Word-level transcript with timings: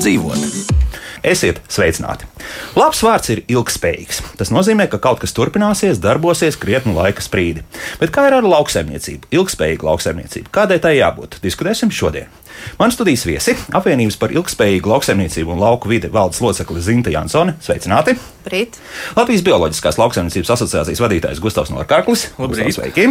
dzīvot. 0.00 0.70
Esiet 1.20 1.58
sveicināti! 1.68 2.24
Labs 2.78 3.02
vārds 3.04 3.28
ir 3.34 3.42
ilgspējīgs. 3.52 4.22
Tas 4.40 4.52
nozīmē, 4.54 4.86
ka 4.88 5.00
kaut 5.02 5.20
kas 5.20 5.34
turpināsies, 5.36 6.00
darbosies 6.00 6.56
krietnu 6.60 6.94
laika 6.96 7.20
sprīdi. 7.20 7.60
Bet 8.00 8.12
kā 8.14 8.24
ir 8.30 8.38
ar 8.38 8.48
lauksaimniecību? 8.48 9.28
Ilgspējīga 9.36 9.88
lauksaimniecība. 9.90 10.52
Kādai 10.54 10.80
tai 10.80 10.94
jābūt? 10.96 11.36
Diskutēsim 11.44 11.92
šodien. 11.92 12.32
Man 12.80 12.92
studijas 12.92 13.26
viesi- 13.28 13.56
apvienības 13.78 14.16
par 14.20 14.32
ilgspējīgu 14.32 14.94
lauksaimniecību 14.94 15.52
un 15.52 15.60
lauku 15.60 15.92
vidi 15.92 16.08
valdes 16.08 16.40
locekle 16.40 16.80
Zinta 16.80 17.12
Jansone. 17.12 17.58
Sveicināti! 17.60 18.16
Brīt. 18.44 18.78
Latvijas 19.16 19.42
Bioloģiskās 19.44 19.98
lauksaimniecības 20.00 20.52
asociācijas 20.54 21.02
vadītājs 21.02 21.40
Gustavs 21.42 21.72
Norkārklis. 21.74 22.26
Labrīt. 22.40 22.72
Sveiki! 22.76 23.06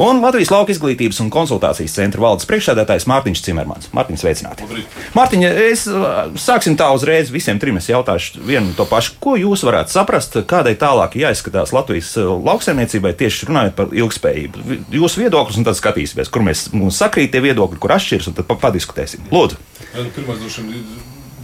Un 0.00 0.22
Latvijas 0.24 0.50
Lauka 0.54 0.72
izglītības 0.74 1.20
un 1.24 1.28
konsultācijas 1.34 1.94
centra 1.98 2.22
valdes 2.24 2.48
priekšsēdētājs 2.48 3.06
Mārtiņš 3.10 3.42
Cimermans. 3.44 3.90
Mārtiņš, 3.96 4.22
sveicināti! 4.24 4.68
Mārtiņ, 5.16 5.44
es 5.70 5.84
uh, 5.90 6.30
sāksim 6.40 6.78
tā 6.80 6.88
uzreiz 6.96 7.32
visiem 7.34 7.60
trim. 7.60 7.76
Es 7.80 7.90
jautāšu 7.90 8.40
vienu 8.46 8.70
un 8.70 8.74
to 8.78 8.86
pašu. 8.88 9.16
Ko 9.22 9.36
jūs 9.40 9.64
varētu 9.66 9.92
saprast, 9.94 10.40
kādai 10.50 10.76
tālāk 10.80 11.18
jāizskatās 11.20 11.74
Latvijas 11.76 12.12
uh, 12.20 12.32
lauksaimniecībai 12.48 13.12
tieši 13.20 13.50
runājot 13.50 13.76
par 13.78 13.94
ilgspējību? 13.96 14.66
Jūsu 14.96 15.24
viedoklis 15.24 15.60
un 15.60 15.68
tad 15.68 15.78
skatīsimies, 15.78 16.32
kur 16.32 16.46
mēs 16.46 16.68
sakrīt 16.96 17.34
tie 17.34 17.44
viedokļi, 17.44 17.80
kur 17.82 17.96
atšķiras, 17.96 18.30
un 18.32 18.38
tad 18.40 18.48
pa- 18.48 18.58
padiskutēsim. 18.68 19.28
Lūdzu! 19.34 19.60
Pirmais, 19.90 20.38
droši 20.38 20.62
vien, 20.68 20.84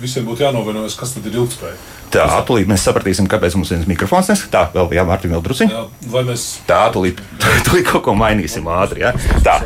visiem 0.01 0.27
būtu 0.29 0.45
jānovienojas, 0.45 0.97
kas 0.99 1.15
tad 1.17 1.27
ir 1.29 1.39
ilgspēja. 1.41 1.77
Tā, 2.15 2.27
tūlīt 2.47 2.69
mēs 2.71 2.85
sapratīsim, 2.87 3.27
kāpēc 3.31 3.57
mums 3.59 3.73
viens 3.75 3.89
mikrofons 3.91 4.31
nes. 4.31 4.45
Tā, 4.53 4.67
vēl, 4.75 4.93
jā, 4.95 5.05
Mārtiņ, 5.09 5.35
vēl. 5.35 5.73
Jā, 5.73 5.83
vai 6.13 6.23
mēs 6.29 6.45
Tā, 6.69 6.85
tūlīt, 6.95 7.21
tūlīt 7.67 7.89
kaut 7.91 8.05
ko 8.07 8.15
mainīsim 8.19 8.69
ātri. 8.71 9.03
Ja? 9.07 9.13
Tā, 9.45 9.59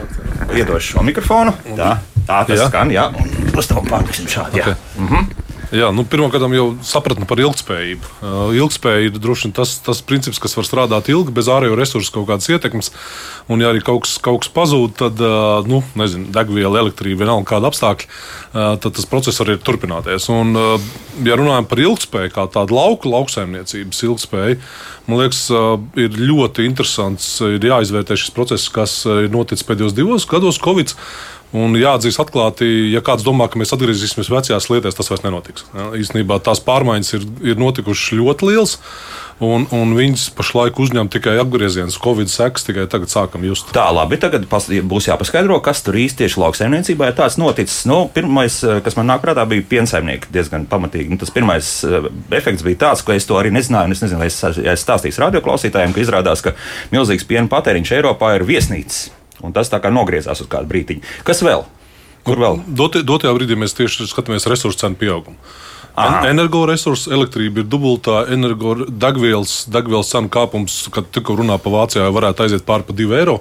iedošu 0.56 0.96
šo 0.96 1.04
mikrofonu. 1.06 1.54
Tā, 1.76 1.92
tā 2.24 2.40
tas 2.48 2.56
Jā. 2.62 2.70
skan, 2.70 2.94
jā, 2.94 3.06
un 3.12 3.54
uz 3.60 3.70
tam 3.70 3.86
pārliksim 3.90 4.30
šādi. 4.30 4.62
Jā. 4.62 4.74
Ok. 4.74 5.49
Jā, 5.70 5.92
nu, 5.94 6.02
Pirmkārt, 6.02 6.42
jau 6.50 6.64
sapratni 6.82 7.26
par 7.30 7.38
ilgspējību. 7.38 8.08
Uh, 8.18 8.38
ilgspēja 8.58 9.04
ir 9.06 9.18
droši 9.22 9.46
vien 9.46 9.52
tas, 9.54 9.76
tas 9.86 10.00
princips, 10.02 10.40
kas 10.42 10.56
var 10.58 10.66
strādāt 10.66 11.10
ilgi, 11.12 11.30
bez 11.36 11.46
ārējo 11.52 11.76
resursu 11.78 12.10
kaut 12.16 12.26
kādas 12.26 12.50
ietekmes. 12.50 12.90
Un, 13.46 13.62
ja 13.62 13.70
arī 13.70 13.82
kaut 13.86 14.02
kas, 14.02 14.16
kaut 14.22 14.42
kas 14.42 14.50
pazūd, 14.56 14.96
tad 14.98 15.22
uh, 15.22 15.62
nu, 15.70 15.84
nezinu, 15.98 16.26
degviela, 16.34 16.82
elektrība, 16.82 17.22
vienalga 17.22 17.52
kāda 17.52 17.70
apstākļa, 17.70 18.10
uh, 18.10 18.74
tad 18.82 18.98
tas 18.98 19.06
process 19.10 19.42
arī 19.44 19.60
turpināties. 19.62 20.26
Un, 20.34 20.58
ja 21.22 21.38
runājam 21.38 21.70
par 21.70 21.86
ilgspēju, 21.86 22.34
kā 22.34 22.50
tādu 22.50 22.74
lauku 22.74 23.14
lauksaimniecības 23.14 24.06
ilgspēju, 24.10 24.58
man 25.06 25.22
liekas, 25.22 25.44
ir 25.98 26.18
ļoti 26.18 26.66
interesants. 26.66 27.36
Ir 27.46 27.62
jāizvērtē 27.70 28.18
šis 28.18 28.34
process, 28.34 28.70
kas 28.74 29.02
ir 29.06 29.30
noticis 29.30 29.66
pēdējos 29.66 29.94
divos 29.94 30.26
gados, 30.30 30.58
Covid. 30.62 30.98
Un 31.50 31.74
jāatzīst 31.74 32.20
atklāti, 32.22 32.66
ja 32.92 33.00
kāds 33.02 33.24
domā, 33.26 33.48
ka 33.50 33.58
mēs 33.58 33.72
atgriezīsimies 33.74 34.28
vecajās 34.30 34.68
lietās, 34.70 34.94
tas 34.94 35.08
vairs 35.10 35.24
nenotiks. 35.24 35.64
Ja, 35.74 35.88
īstenībā 35.98 36.38
tās 36.46 36.62
pārmaiņas 36.62 37.16
ir, 37.18 37.26
ir 37.42 37.58
notikušas 37.58 38.14
ļoti 38.20 38.46
lielas, 38.46 38.76
un, 39.42 39.64
un 39.74 39.96
viņas 39.98 40.28
pašlaik 40.38 40.78
uzņem 40.78 41.10
tikai 41.10 41.34
apgriezienus. 41.42 41.98
Covid 42.04 42.30
sekas 42.30 42.68
tikai 42.68 42.86
tagad 42.92 43.10
sākam 43.10 43.42
just. 43.48 43.72
Tā, 43.74 43.88
labi, 43.96 44.20
tagad 44.22 44.46
pas, 44.52 44.68
būs 44.70 45.10
jāpaskaidro, 45.10 45.58
kas 45.64 45.82
tur 45.82 45.98
īsti 45.98 46.22
tieši 46.22 46.38
lauksaimniecībā 46.44 47.10
ir 47.10 47.18
tāds 47.18 47.40
noticis. 47.42 47.82
Nu, 47.90 48.04
pirmais, 48.14 48.62
eh, 48.62 48.78
kas 48.86 48.94
man 49.00 49.10
nāk 49.10 49.26
prātā, 49.26 49.42
bija 49.50 49.66
piensaimnieki 49.74 50.30
diezgan 50.30 50.70
pamatīgi. 50.70 51.10
Nu, 51.10 51.18
tas 51.18 51.34
pirmais 51.34 51.72
eh, 51.82 52.10
efekts 52.38 52.62
bija 52.66 52.84
tāds, 52.86 53.02
ka 53.02 53.18
es 53.18 53.26
to 53.26 53.40
arī 53.40 53.50
nezināju, 53.58 53.90
un 53.90 53.98
es 53.98 54.06
nezinu, 54.06 54.22
vai 54.22 54.30
es, 54.30 54.38
ja 54.60 54.76
es 54.78 54.86
stāstīšu 54.86 55.26
radioklausītājiem, 55.26 55.96
ka 55.96 56.06
izrādās, 56.06 56.46
ka 56.46 56.54
milzīgs 56.94 57.26
piena 57.26 57.50
patēriņš 57.50 57.98
Eiropā 57.98 58.36
ir 58.38 58.46
viesnīcas. 58.46 59.08
Un 59.46 59.54
tas 59.56 59.70
tā 59.72 59.80
kā 59.82 59.92
nogriezās 59.92 60.42
uz 60.42 60.48
kādu 60.50 60.70
brīdiņu. 60.70 61.04
Kas 61.26 61.42
vēl? 61.46 61.64
Kur 62.26 62.40
vēl? 62.40 62.60
Dotie, 62.66 63.02
dotajā 63.06 63.32
brīdī 63.36 63.56
mēs 63.56 63.76
tieši 63.78 64.08
skatāmies 64.10 64.48
resursu 64.50 64.82
cenu 64.82 64.98
pieaugumu. 65.00 65.38
En- 66.06 66.30
Energoresursi, 66.30 67.10
elektrība 67.10 67.62
ir 67.62 67.68
dubultā, 67.70 68.24
energo 68.32 68.74
degvielas, 68.88 69.66
cenu 70.10 70.28
kāpums, 70.32 70.88
kad 70.94 71.10
tikko 71.12 71.36
runā 71.40 71.58
par 71.58 71.72
Vācijā, 71.72 72.08
varētu 72.12 72.46
aiziet 72.46 72.66
pāri 72.66 72.86
pa 72.86 72.92
2 72.92 73.18
eiro. 73.18 73.40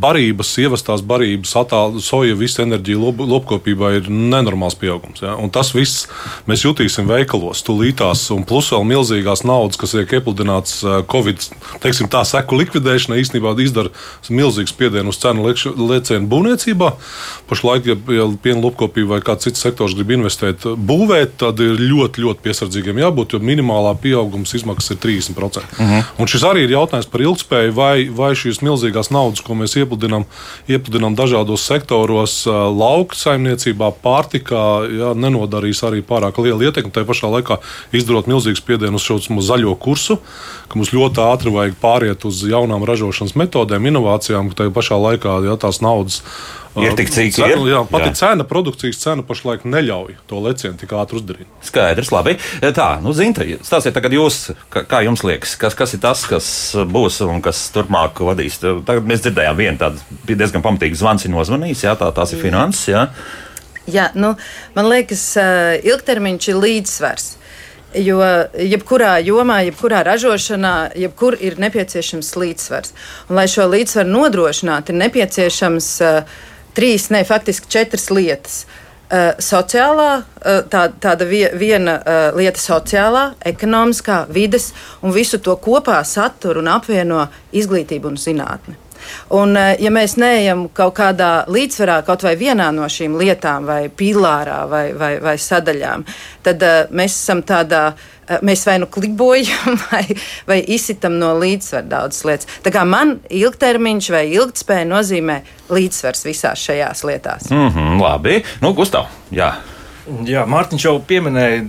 Barības, 0.00 0.54
ievestās 0.62 1.02
barības, 1.04 1.50
attāl, 1.60 1.98
soja, 2.00 2.34
visa 2.38 2.62
enerģija 2.62 2.96
lop, 2.96 3.18
lopkopībā 3.20 3.90
ir 3.98 4.06
nenormāls 4.08 4.78
pieaugums. 4.80 5.20
Ja? 5.20 5.34
Un 5.36 5.50
tas 5.52 5.74
viss 5.76 6.06
mēs 6.48 6.64
jutīsim 6.64 7.08
veikalos, 7.10 7.60
tūlītās, 7.66 8.30
un 8.32 8.46
plus 8.48 8.70
vēl 8.72 8.86
milzīgās 8.88 9.44
naudas, 9.44 9.76
kas 9.76 9.92
tiek 9.92 10.14
iepludināts 10.16 10.80
Covid 11.10 11.42
teiksim, 11.82 12.08
tā 12.08 12.22
seku 12.24 12.56
likvidēšanai, 12.62 13.20
īstenībā 13.20 13.52
izdara 13.60 13.92
milzīgu 14.30 14.70
spiedienu 14.72 15.12
uz 15.12 15.20
cenu 15.20 15.44
lecienu 15.44 16.30
būvniecībā. 16.30 16.92
Pašlaik, 17.50 17.90
ja, 17.90 17.96
ja 18.16 18.26
piena 18.42 18.62
lopkopība 18.64 19.16
vai 19.16 19.20
kāds 19.26 19.46
cits 19.46 19.60
sektors 19.62 19.94
grib 19.98 20.14
investēt, 20.16 20.64
būvēt, 20.64 21.25
tad 21.40 21.60
ir 21.64 21.80
ļoti, 21.80 22.22
ļoti 22.24 22.44
piesardzīgiem 22.44 23.00
jābūt, 23.02 23.34
jo 23.34 23.40
minimālā 23.42 23.92
pieaugums 24.00 24.54
izmaksas 24.58 24.94
ir 24.94 25.00
30%. 25.02 25.36
Uh 25.36 25.78
-huh. 25.78 26.04
Un 26.18 26.26
šis 26.26 26.42
arī 26.42 26.64
ir 26.64 26.74
jautājums 26.76 27.08
par 27.10 27.20
ilgspēju, 27.20 27.72
vai, 27.72 28.08
vai 28.08 28.32
šīs 28.34 28.62
milzīgās 28.62 29.10
naudas, 29.10 29.40
ko 29.40 29.54
mēs 29.54 29.76
iepludinām, 29.76 30.24
iepludinām 30.68 31.16
dažādos 31.16 31.66
sektoros, 31.66 32.46
lauka 32.46 33.16
saimniecībā, 33.16 33.92
pārtikā, 34.02 34.64
jā, 34.98 35.14
nenodarīs 35.14 35.82
arī 35.82 36.02
pārāk 36.02 36.38
lielu 36.38 36.62
ietekmi. 36.68 36.92
Tā 36.92 37.04
pašā 37.04 37.30
laikā 37.30 37.58
izdarot 37.92 38.26
milzīgu 38.26 38.56
spiedienu 38.56 38.96
uz 38.96 39.02
šo 39.02 39.18
zaļo 39.20 39.74
kursu, 39.78 40.18
ka 40.68 40.78
mums 40.78 40.92
ļoti 40.92 41.22
ātri 41.22 41.52
vajag 41.52 41.74
pāriet 41.82 42.24
uz 42.24 42.42
jaunām 42.42 42.84
ražošanas 42.84 43.34
metodēm, 43.34 43.86
inovācijām, 43.86 44.48
ka 44.50 44.62
tajā 44.62 44.70
pašā 44.70 45.00
laikā 45.00 45.40
jā, 45.46 45.56
tās 45.56 45.80
naudas. 45.80 46.22
Ir 46.82 46.96
tik, 46.98 47.08
cik 47.12 47.32
cena, 47.32 47.48
ir. 47.54 47.62
Jā, 47.70 47.80
pati 47.88 48.10
Jā. 48.10 48.16
cena, 48.20 48.44
produkcijas 48.48 48.98
cena 49.00 49.24
pašlaik 49.26 49.64
neļauj 49.64 50.18
to 50.28 50.40
lecienu 50.44 50.76
tik 50.80 50.92
ātri 50.96 51.20
uzdarīt. 51.20 51.48
Skaidrs, 51.64 52.12
labi. 52.12 52.36
Tā, 52.76 52.88
nu, 53.04 53.14
Zinta, 53.16 53.46
stāstiet 53.64 53.96
tagad 53.96 54.12
jūs, 54.16 54.50
kā, 54.72 55.00
jums 55.06 55.24
liekas, 55.24 55.56
kas, 55.60 55.76
kas 55.78 55.96
ir 55.96 56.02
tas, 56.04 56.26
kas 56.28 56.48
būs 56.92 57.22
un 57.24 57.40
kas 57.44 57.62
turpmāk 57.74 58.20
vadīs. 58.28 58.60
Tagad 58.60 59.08
mēs 59.08 59.24
dzirdējām 59.24 59.58
vienu 59.58 59.80
tādu 59.80 60.20
bija 60.28 60.44
diezgan 60.44 60.64
pamatīgu 60.64 60.98
zvansi 61.00 61.32
nozvanījis, 61.32 61.86
jā, 61.88 61.96
tā, 61.98 62.12
tās 62.16 62.36
ir 62.36 62.44
finanses, 62.44 62.88
jā. 62.92 63.06
Jā, 63.86 64.10
nu, 64.18 64.34
man 64.74 64.88
liekas, 64.90 65.22
uh, 65.38 65.76
ilgtermiņš 65.86 66.48
ir 66.50 66.62
līdzsvars. 66.62 67.26
Jo 67.96 68.18
jebkurā 68.58 69.14
jomā, 69.24 69.60
jebkurā 69.70 70.02
ražošanā, 70.04 70.74
jebkur 70.98 71.38
ir 71.40 71.54
nepieciešams 71.62 72.34
līdzsvars. 72.36 72.92
Un, 73.30 73.38
lai 73.38 73.46
šo 73.48 73.68
līdzsvaru 73.72 74.10
nodrošinātu, 74.10 74.92
ir 74.92 75.00
nepieciešams 75.06 75.88
uh, 76.04 76.42
trīs, 76.76 77.10
ne 77.10 77.24
faktiski 77.24 77.70
četras 77.72 78.10
lietas. 78.12 78.64
Uh, 79.06 79.36
sociālā, 79.38 80.10
uh, 80.18 80.64
tā, 80.70 80.88
tāda 81.00 81.28
vie, 81.28 81.44
viena 81.54 82.00
uh, 82.00 82.24
lieta- 82.36 82.58
sociālā, 82.70 83.28
ekonomiskā, 83.46 84.24
vides, 84.34 84.72
un 85.02 85.14
visu 85.14 85.38
to 85.38 85.54
kopā 85.62 86.00
satur 86.04 86.58
un 86.58 86.72
apvieno 86.72 87.28
izglītību 87.54 88.10
un 88.10 88.18
zinātni. 88.18 88.74
Un, 89.36 89.56
eh, 89.56 89.76
ja 89.80 89.90
mēs 89.90 90.16
neejam 90.20 90.68
kaut 90.74 90.96
kādā 90.98 91.30
līdzsvarā, 91.50 92.02
kaut 92.06 92.22
vai 92.26 92.36
vienā 92.36 92.70
no 92.74 92.88
šīm 92.90 93.16
lietām, 93.20 93.66
vai 93.66 93.86
pīlārā, 93.88 94.64
vai, 94.70 94.92
vai, 94.92 95.16
vai 95.22 95.36
sadaļām, 95.40 96.04
tad 96.42 96.62
uh, 96.62 96.84
mēs 96.90 97.16
esam 97.22 97.42
tādā. 97.46 97.86
uh, 97.94 98.12
Mēs 98.42 98.64
vai 98.66 98.80
nu 98.82 98.88
klibojam, 98.90 99.76
vai, 99.90 100.02
vai 100.48 100.58
izsitam 100.74 101.14
no 101.20 101.28
līdzsvara 101.38 101.86
daudzas 101.86 102.24
lietas. 102.26 102.48
Tā 102.64 102.72
kā 102.74 102.82
man 102.82 103.20
ilgtermiņš 103.30 104.08
vai 104.10 104.24
ilgspēja 104.34 104.88
nozīmē 104.90 105.36
līdzsvars 105.70 106.26
visās 106.26 106.64
šajās 106.66 107.04
lietās. 107.06 107.50
Mm 107.54 107.70
-hmm, 107.70 108.02
labi, 108.02 108.42
nu, 108.60 108.74
Gustav, 108.74 109.06
jā. 109.30 109.54
Jā, 110.22 110.44
Mārtiņš 110.46 110.84
jau 110.86 111.00
pieminēja, 111.02 111.64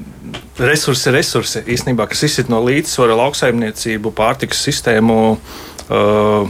resursi, 0.61 1.11
resursi 1.13 1.63
īstenībā, 1.73 2.05
kas 2.09 2.21
izsit 2.27 2.51
no 2.53 2.59
līdzsvara 2.61 3.15
lauksaimniecību, 3.17 4.11
pārtikas 4.17 4.61
sistēmu. 4.67 5.37
Uh, 5.87 6.49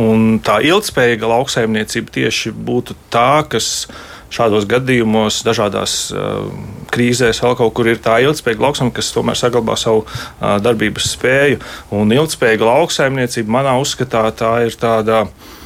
un 0.00 0.38
tā 0.44 0.60
ilgspējīga 0.64 1.28
lauksaimniecība 1.28 2.14
tieši 2.14 2.52
būtu 2.54 2.96
tā, 3.12 3.42
kas 3.50 3.86
šādos 4.32 4.64
gadījumos, 4.70 5.42
dažādās 5.44 5.96
uh, 6.14 6.48
krīzēs, 6.94 7.42
vēl 7.44 7.58
kaut 7.58 7.74
kur 7.76 7.90
ir 7.90 8.00
tā 8.00 8.20
ilgspējīga 8.24 8.64
lauksaimniecība, 8.64 9.02
kas 9.02 9.12
tomēr 9.16 9.40
saglabā 9.40 9.76
savu 9.80 10.06
uh, 10.06 10.56
darbības 10.64 11.12
spēju. 11.12 11.60
Un 11.98 12.16
ilgspējīga 12.16 12.70
lauksaimniecība, 12.72 13.56
manā 13.60 13.76
uzskatā, 13.82 14.24
tā 14.32 14.54
ir 14.68 14.78
tāda. 14.80 15.26
Um, 15.26 15.58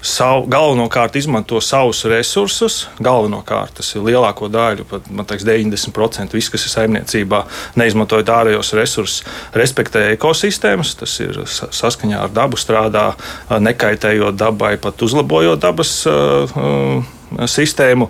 savu, 0.00 0.46
galvenokārt 0.48 1.16
izmanto 1.20 1.60
savus 1.60 2.04
resursus. 2.08 2.86
Galvenokārt 3.04 3.74
tas 3.80 3.90
ir 3.94 4.04
lielāko 4.06 4.48
daļu, 4.52 4.86
pat 4.88 5.08
liekas, 5.12 5.44
90% 5.44 6.36
viss, 6.36 6.48
kas 6.52 6.64
ir 6.64 6.72
saimniecībā, 6.72 7.42
neizmantojot 7.80 8.32
ārējos 8.32 8.72
resursus, 8.78 9.22
respektē 9.56 10.06
ekosistēmas. 10.14 10.94
Tas 11.00 11.18
ir 11.20 11.42
sa- 11.46 11.68
saskaņā 11.82 12.22
ar 12.24 12.32
dabu, 12.34 12.56
strādā 12.60 13.10
uh, 13.12 13.56
nekaitējot 13.60 14.38
dabai, 14.40 14.76
pat 14.80 15.02
uzlabojot 15.04 15.60
dabas 15.60 15.92
uh, 16.08 17.04
sistēmu, 17.44 18.08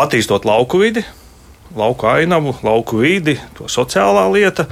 attīstot 0.00 0.48
lauku 0.48 0.80
vidi. 0.86 1.04
Lauku 1.76 2.08
ainavu, 2.10 2.56
lauku 2.66 2.98
vidi, 2.98 3.36
to 3.54 3.68
sociālā 3.70 4.24
lieta, 4.34 4.64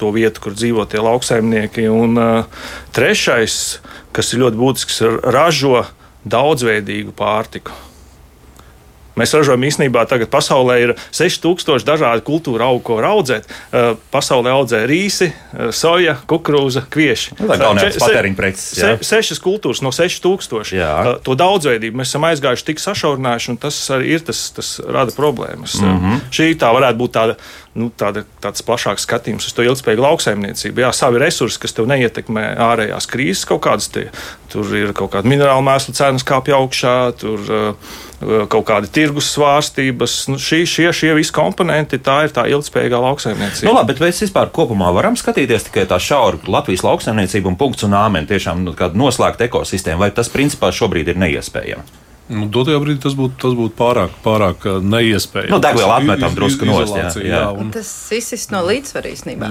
to 0.00 0.12
vietu, 0.14 0.44
kur 0.44 0.56
dzīvo 0.56 0.86
tie 0.90 1.02
lauksaimnieki. 1.02 1.88
Un 1.92 2.20
uh, 2.20 2.62
trešais, 2.96 3.80
kas 4.16 4.32
ir 4.32 4.44
ļoti 4.44 4.62
būtisks, 4.62 5.02
ir 5.06 5.18
ražo 5.34 5.84
daudzveidīgu 6.26 7.14
pārtiku. 7.16 7.74
Mēs 9.16 9.32
ražojam 9.32 9.64
īstenībā 9.64 10.02
tagad 10.08 10.28
pasaulē 10.32 10.76
ir 10.82 10.92
6000 11.16 11.86
dažādi 11.88 12.24
kultūra 12.26 12.68
augu, 12.68 12.82
ko 12.84 12.98
audzēt. 13.00 13.48
Pasaulē 14.12 14.52
audzē 14.52 14.82
rīsi, 14.88 15.30
soja, 15.72 16.18
kukurūza, 16.28 16.84
kvieši. 16.92 17.38
Nu, 17.38 17.48
tā 17.48 17.56
galvenais 17.62 17.96
patēriņa 18.02 18.36
preces. 18.36 18.66
Se, 18.76 18.92
sešas 19.08 19.40
kultūras 19.40 19.80
no 19.84 19.92
6000. 19.96 20.74
Jā. 20.76 20.92
To 21.24 21.36
daudzveidību 21.38 22.02
mēs 22.02 22.12
esam 22.12 22.28
aizgājuši 22.28 22.68
tik 22.68 22.82
sašaurinājuši, 22.84 23.54
un 23.54 23.60
tas 23.64 23.78
arī 23.96 24.18
ir 24.18 24.26
tas, 24.28 24.42
tas 24.58 24.74
rada 24.84 25.16
problēmas. 25.16 25.80
Mm 25.80 25.96
-hmm. 25.96 26.26
Šī 26.28 26.52
tā 26.60 26.74
varētu 26.76 27.00
būt 27.00 27.16
tāda 27.16 27.40
nu, 27.76 27.90
tāda, 27.92 28.24
tāds 28.42 28.64
plašāks 28.66 29.04
skatījums 29.06 29.46
uz 29.48 29.54
to 29.54 29.64
ilgspējīgu 29.66 30.04
lauksaimniecību. 30.04 30.82
Jā, 30.84 30.90
savi 30.96 31.20
resursi, 31.22 31.60
kas 31.62 31.76
tev 31.76 31.88
neietekmē 31.90 32.48
ārējās 32.66 33.08
krīzes 33.10 33.46
kaut 33.48 33.62
kādas, 33.66 33.90
tie, 33.92 34.06
tur 34.52 34.70
ir 34.76 34.94
kaut 34.96 35.12
kāda 35.14 35.28
minerāla 35.30 35.64
mēslu 35.66 35.94
cenas 35.96 36.24
kāpja 36.26 36.56
augšā, 36.58 36.94
tur 37.20 37.44
uh, 37.44 37.92
kaut 38.52 38.66
kādi 38.70 38.90
tirgus 38.92 39.28
svārstības. 39.34 40.16
Nu, 40.32 40.40
šie, 40.42 40.62
šie, 40.68 40.88
šie 40.96 41.12
visi 41.18 41.34
komponenti, 41.36 42.00
tā 42.02 42.22
ir 42.26 42.34
tā 42.36 42.46
ilgspējīgā 42.52 43.02
lauksaimniecība. 43.04 43.68
Nu, 43.68 43.76
labi, 43.76 43.92
bet 43.92 44.02
mēs 44.06 44.24
vispār 44.24 44.50
kopumā 44.56 44.90
varam 44.96 45.18
skatīties 45.20 45.68
tikai 45.68 45.84
tā 45.90 46.00
šaura 46.02 46.40
Latvijas 46.48 46.86
lauksaimniecība 46.86 47.52
un 47.52 47.60
punkts 47.60 47.86
un 47.86 47.98
āmen, 47.98 48.28
tiešām 48.30 48.64
nu, 48.64 48.74
noslēgta 48.96 49.50
ekosistēma, 49.50 50.06
vai 50.06 50.10
tas 50.16 50.32
principā 50.32 50.72
šobrīd 50.74 51.12
ir 51.12 51.22
neiespējami? 51.26 52.05
Nu, 52.26 52.48
Dotajā 52.50 52.80
brīdī 52.82 52.98
tas 53.04 53.14
būtu, 53.14 53.36
tas 53.38 53.52
būtu 53.54 53.76
pārāk, 53.78 54.14
pārāk 54.24 54.64
uh, 54.66 54.78
neiespējami. 54.82 55.52
Nu, 55.52 55.60
Degviela 55.62 56.00
atmetam 56.00 56.32
drusku 56.34 56.66
nost. 56.66 56.96
Jā, 56.98 57.10
jā. 57.22 57.28
Jā, 57.30 57.42
un... 57.54 57.68
Tas 57.74 57.90
izsist 58.16 58.50
no 58.50 58.64
līdzsvaru 58.66 59.12
īstenībā. 59.12 59.50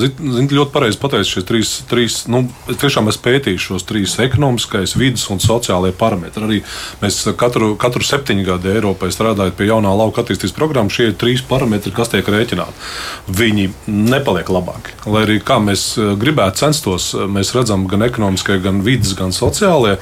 Ziniet, 0.00 0.54
ļoti 0.56 0.72
pareizi 0.72 1.00
pateicis 1.02 1.32
šie 1.34 1.42
trīs, 1.44 1.72
trīs 1.90 2.16
nu, 2.32 2.46
tiešām 2.70 3.10
es 3.12 3.18
pētīju 3.20 3.60
šos 3.66 3.84
trīs 3.88 4.14
ekonomiskais, 4.24 4.96
vidas 4.96 5.26
un 5.32 5.42
sociālajie 5.44 5.92
parametri. 6.00 6.46
Arī 6.46 6.62
mēs 7.02 7.20
katru, 7.36 7.74
katru 7.80 8.06
septiņu 8.08 8.46
gadu 8.48 8.72
Eiropai 8.72 9.12
strādājot 9.12 9.58
pie 9.60 9.68
jaunā 9.68 9.92
lauka 10.00 10.24
attīstības 10.24 10.56
programmas, 10.56 10.96
šie 10.96 11.10
ir 11.10 11.18
trīs 11.20 11.44
parametri, 11.44 11.92
kas 11.96 12.14
tiek 12.14 12.24
rēķināti. 12.32 12.88
Viņi 13.28 13.68
nepaliek 13.92 14.48
labāki. 14.56 14.96
Lai 15.04 15.26
arī 15.28 15.36
kā 15.44 15.60
mēs 15.60 15.84
uh, 16.00 16.14
gribētu 16.16 16.64
censtos, 16.64 17.12
uh, 17.12 17.28
mēs 17.28 17.52
redzam 17.56 17.84
gan 17.92 18.08
ekonomiskie, 18.08 18.56
gan 18.64 18.80
vidas, 18.86 19.12
gan 19.18 19.36
sociālajie, 19.36 20.00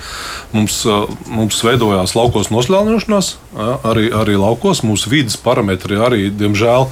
mums, 0.54 0.80
mums 1.26 1.62
veidojās 1.66 2.03
tās 2.04 2.16
laukos 2.18 2.52
nosļānošanās, 2.52 3.34
arī, 3.88 4.10
arī 4.12 4.36
laukos. 4.36 4.84
Mūsu 4.84 5.12
vidas 5.12 5.38
parametri 5.40 5.96
arī, 5.96 6.28
diemžēl, 6.32 6.88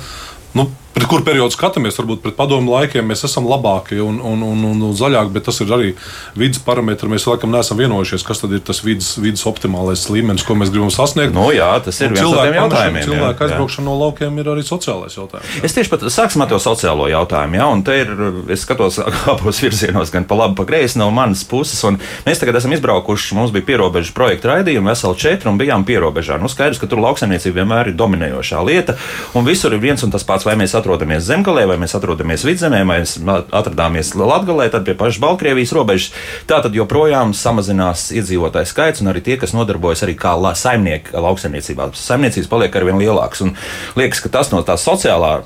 nu, 0.56 0.68
pret 0.92 1.08
kuru 1.08 1.24
periodu 1.24 1.54
skatāmies, 1.54 1.96
varbūt 1.98 2.20
pret 2.24 2.36
padomu 2.36 2.74
laikiem 2.74 3.06
mēs 3.08 3.24
esam 3.28 3.46
labāki 3.48 3.98
un, 4.02 4.18
un, 4.20 4.42
un, 4.44 4.64
un, 4.68 4.82
zaļāki, 4.96 5.32
bet 5.34 5.46
tas 5.48 5.60
ir 5.64 5.72
arī 5.72 5.92
vidas 6.38 6.60
parametri. 6.64 7.08
Mēs 7.12 7.26
laikam 7.28 7.52
neesam 7.54 7.80
vienojušies, 7.80 8.24
kas 8.26 8.42
tad 8.42 8.52
ir 8.56 8.62
tas 8.64 8.82
vidas, 8.84 9.14
vidas 9.22 9.44
optimālais 9.48 10.04
līmenis, 10.12 10.44
ko 10.46 10.56
mēs 10.58 10.72
gribam 10.72 10.92
sasniegt. 10.92 11.32
Nu, 11.36 11.48
jā, 11.54 11.70
tas 11.84 12.00
ir 12.04 12.12
no 12.12 12.32
tiem 12.36 12.58
jautājumiem. 12.58 13.06
Cilvēku 13.08 13.46
aizbraukšana 13.46 13.88
no 13.88 13.96
laukiem 14.02 14.40
ir 14.42 14.52
arī 14.52 14.64
sociālais 14.66 15.16
jautājums. 15.16 15.56
Jā. 15.56 15.64
Es 15.68 15.76
tieši 15.76 15.92
pat 15.94 16.04
sāksim 16.12 16.44
ar 16.44 16.52
to 16.52 16.60
sociālo 16.62 17.08
jautājumu, 17.12 17.58
jā, 17.60 17.70
un 17.72 17.84
te 17.86 17.96
ir, 18.02 18.12
es 18.52 18.66
skatos 18.66 19.00
abos 19.32 19.62
virzienos, 19.64 20.12
gan 20.12 20.28
pa 20.28 20.38
labi, 20.42 20.58
pa 20.60 20.68
kreisi 20.68 21.00
no 21.00 21.08
manas 21.14 21.46
puses, 21.48 21.80
un 21.88 21.98
mēs 22.26 22.42
tagad 22.42 22.60
esam 22.60 22.76
izbraukuši, 22.76 23.38
mums 23.38 23.54
bija 23.54 23.70
pierobežu 23.72 24.14
projekta 24.16 24.52
raidījumi, 24.52 24.92
veseli 24.92 25.20
četri, 25.24 25.48
un 25.50 25.60
bijām 25.60 25.86
pierobežā. 25.88 26.38
Nu, 26.42 26.52
skaidrs, 26.52 26.80
ka 26.82 26.90
tur 26.90 27.00
lauksaimniecība 27.04 27.62
vienmēr 27.62 27.92
ir 27.92 27.98
dominējošā 27.98 28.62
lieta, 28.66 28.96
un 29.38 29.48
visur 29.48 29.74
ir 29.74 29.82
viens 29.82 30.04
un 30.04 30.12
tas 30.12 30.26
pats, 30.26 30.46
vai 30.48 30.56
mēs 30.60 30.74
atrodamies 30.82 31.24
zemgalē, 31.28 31.64
vai 31.70 31.78
mēs 31.80 31.96
atrodamies 31.96 32.44
vidzemē, 32.46 32.82
vai 32.82 33.00
mēs 33.00 33.16
atrodāmies 33.54 34.12
Latvijā, 34.18 34.68
tad 34.74 34.86
pie 34.88 34.96
pašas 34.98 35.22
Baltkrievijas 35.22 35.74
robežas. 35.76 36.10
Tā 36.50 36.60
tad 36.64 36.76
joprojām 36.76 37.32
samazinās 37.36 38.10
iedzīvotāju 38.18 38.68
skaits, 38.68 39.02
un 39.02 39.12
arī 39.12 39.24
tie, 39.24 39.38
kas 39.40 39.54
nodarbojas 39.56 40.04
arī 40.06 40.16
kā 40.18 40.34
la, 40.38 40.56
saimnieki 40.58 41.14
lauksaimniecībā. 41.16 41.92
Saimniecības 41.98 42.50
paliek 42.50 42.76
ar 42.76 42.88
vien 42.90 43.00
lielākas, 43.00 43.46
un 43.46 43.54
liekas, 43.98 44.24
ka 44.24 44.32
tas 44.40 44.52
no 44.52 44.64
tā 44.66 44.76
sociālā 44.80 45.38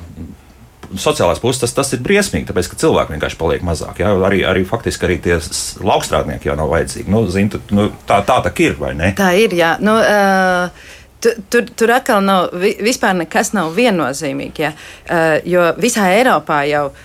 sociālās 0.95 1.41
puses 1.43 1.61
tas, 1.63 1.73
tas 1.75 1.93
ir 1.97 2.03
briesmīgi, 2.05 2.47
tāpēc 2.49 2.71
ka 2.71 2.79
cilvēki 2.81 3.17
vienkārši 3.17 3.39
paliek 3.41 3.65
mazāk. 3.67 4.01
Jā? 4.03 4.13
Arī, 4.29 4.43
arī 4.47 4.63
faktiski 4.69 5.09
arī 5.09 5.17
tie 5.23 5.39
laukstrādnieki 5.83 6.51
jau 6.51 6.57
nav 6.59 6.71
vajadzīgi. 6.73 7.11
Nu, 7.13 7.25
zin, 7.33 7.51
tu, 7.53 7.61
nu, 7.75 7.89
tā 8.09 8.21
tā 8.27 8.39
tā 8.45 8.53
ir, 8.63 8.77
vai 8.81 8.93
ne? 8.99 9.13
Tā 9.19 9.33
ir, 9.39 9.57
jā. 9.57 9.77
Nu, 9.83 9.97
uh... 9.99 10.86
Tur, 11.21 11.65
tur, 11.77 11.91
atkal 11.95 12.21
nav, 12.25 12.51
vispār 12.85 13.17
nekas 13.17 13.55
nav 13.57 13.73
viennozīmīgi, 13.77 14.65
ja? 14.67 14.73
uh, 15.09 15.37
jo 15.49 15.65
visā 15.81 16.11
Eiropā 16.13 16.61
jau 16.69 16.85
uh, 16.91 16.99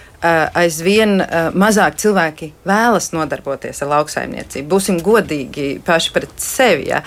aizvien 0.62 1.22
uh, 1.24 1.50
mazāk 1.56 1.96
cilvēki 2.02 2.52
vēlas 2.68 3.12
nodarboties 3.16 3.82
ar 3.86 3.94
lauksaimniecību. 3.96 4.68
Būsim 4.76 5.00
godīgi 5.06 5.74
paši 5.88 6.16
pret 6.16 6.38
sevi. 6.44 6.90
Ja? 6.92 7.02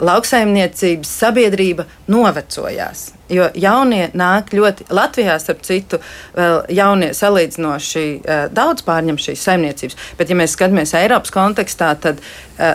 Lauksaimniecības 0.00 1.16
sabiedrība 1.20 1.86
novecojās. 2.08 3.10
Jo 3.30 3.48
jaunie 3.54 4.08
nāk 4.18 4.50
ļoti, 4.56 4.88
Latvijā, 4.90 5.38
starp 5.38 5.62
citu, 5.66 6.00
vēl 6.34 6.64
jaunie 6.74 7.12
salīdzinoši 7.16 8.04
daudz 8.54 8.82
pārņem 8.86 9.20
šīs 9.20 9.46
saimniecības. 9.48 9.98
Bet, 10.18 10.30
ja 10.30 10.38
mēs 10.38 10.56
skatāmies 10.56 10.94
Eiropas 10.98 11.34
kontekstā, 11.34 11.94
tad 12.00 12.22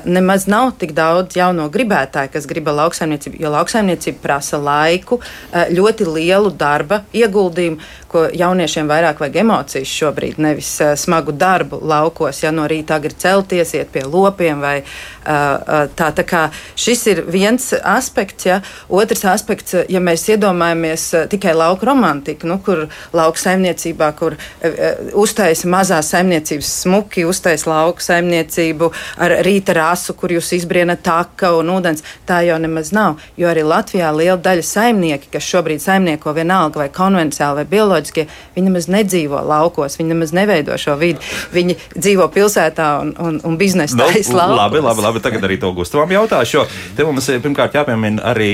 nemaz 0.05 0.47
nav 0.49 0.71
tik 0.79 0.95
daudz 0.97 1.35
jauno 1.37 1.67
gribētāju, 1.69 2.31
kas 2.33 2.47
grib 2.49 2.69
lauksaimniecību, 2.73 3.37
jo 3.43 3.51
lauksaimniecība 3.53 4.23
prasa 4.23 4.57
laiku, 4.57 5.19
ļoti 5.53 6.07
lielu 6.09 6.49
darba 6.57 7.03
ieguldījumu, 7.13 7.77
ko 8.09 8.23
jauniešiem 8.33 8.87
vairāk 8.89 9.19
vajag 9.21 9.41
emocijas 9.43 9.91
šobrīd, 9.91 10.39
nevis 10.41 10.71
smagu 11.01 11.35
darbu 11.35 11.81
laukos, 11.83 12.39
ja 12.41 12.53
no 12.55 12.65
rīta 12.71 12.97
agri 12.97 13.13
celties, 13.13 13.75
iet 13.75 13.91
pie 13.93 14.05
lopiem 14.07 14.63
vai 14.63 14.77
tā. 15.25 16.09
Tā 16.15 16.23
kā 16.23 16.45
šis 16.79 17.01
ir 17.11 17.23
viens 17.27 17.73
aspekts, 17.75 18.45
ja 18.47 18.61
otrs 18.89 19.25
aspekts, 19.27 19.75
ja 19.91 19.99
mēs 19.99 20.23
iedomājamies, 20.31 20.44
iedomājamies 20.45 21.13
eh, 21.13 21.27
tikai 21.29 21.53
lauku 21.55 21.85
romantiku, 21.85 22.47
nu, 22.47 22.59
kur 22.63 22.85
lauku 23.13 23.39
saimniecībā, 23.39 24.11
kur 24.17 24.35
uh, 24.35 24.75
uztaisa 25.17 25.67
mazās 25.71 26.09
saimniecības 26.13 26.69
smuki, 26.83 27.25
uztaisa 27.25 27.69
lauku 27.69 28.03
saimniecību 28.03 28.91
ar 29.23 29.37
rīta 29.45 29.75
rasu, 29.77 30.15
kur 30.17 30.33
jūs 30.35 30.51
izbrienat 30.57 31.03
taka 31.05 31.53
un 31.57 31.71
ūdens. 31.73 32.03
Tā 32.27 32.41
jau 32.45 32.57
nemaz 32.61 32.91
nav. 32.95 33.21
Jo 33.39 33.49
arī 33.51 33.65
Latvijā 33.65 34.11
liela 34.15 34.37
daļa 34.41 34.65
saimnieki, 34.65 35.31
kas 35.33 35.47
šobrīd 35.49 35.83
saimnieko 35.83 36.33
vienalga 36.35 36.83
vai 36.83 36.89
konvencionāli 36.93 37.63
vai 37.63 37.67
bioloģiskie, 37.75 38.27
viņi 38.55 38.69
nemaz 38.69 38.89
nedzīvo 38.91 39.41
laukos, 39.45 39.97
viņi 39.99 40.13
nemaz 40.13 40.33
neveido 40.35 40.77
šo 40.81 40.97
vidi. 41.01 41.21
Viņi 41.55 41.77
dzīvo 41.95 42.29
pilsētā 42.33 42.89
un, 43.01 43.13
un, 43.21 43.39
un 43.45 43.57
biznesa 43.59 43.97
nu, 43.99 44.09
labi, 44.09 44.55
labi, 44.59 44.83
labi, 44.89 45.07
labi. 45.07 45.23
Tagad 45.25 45.47
arī 45.47 45.59
to 45.61 45.71
Gustavam 45.75 46.11
jautāšu. 46.13 46.65
Te 46.97 47.07
mums 47.07 47.29
pirmkārt 47.29 47.77
jāpiemina 47.77 48.23
arī 48.33 48.51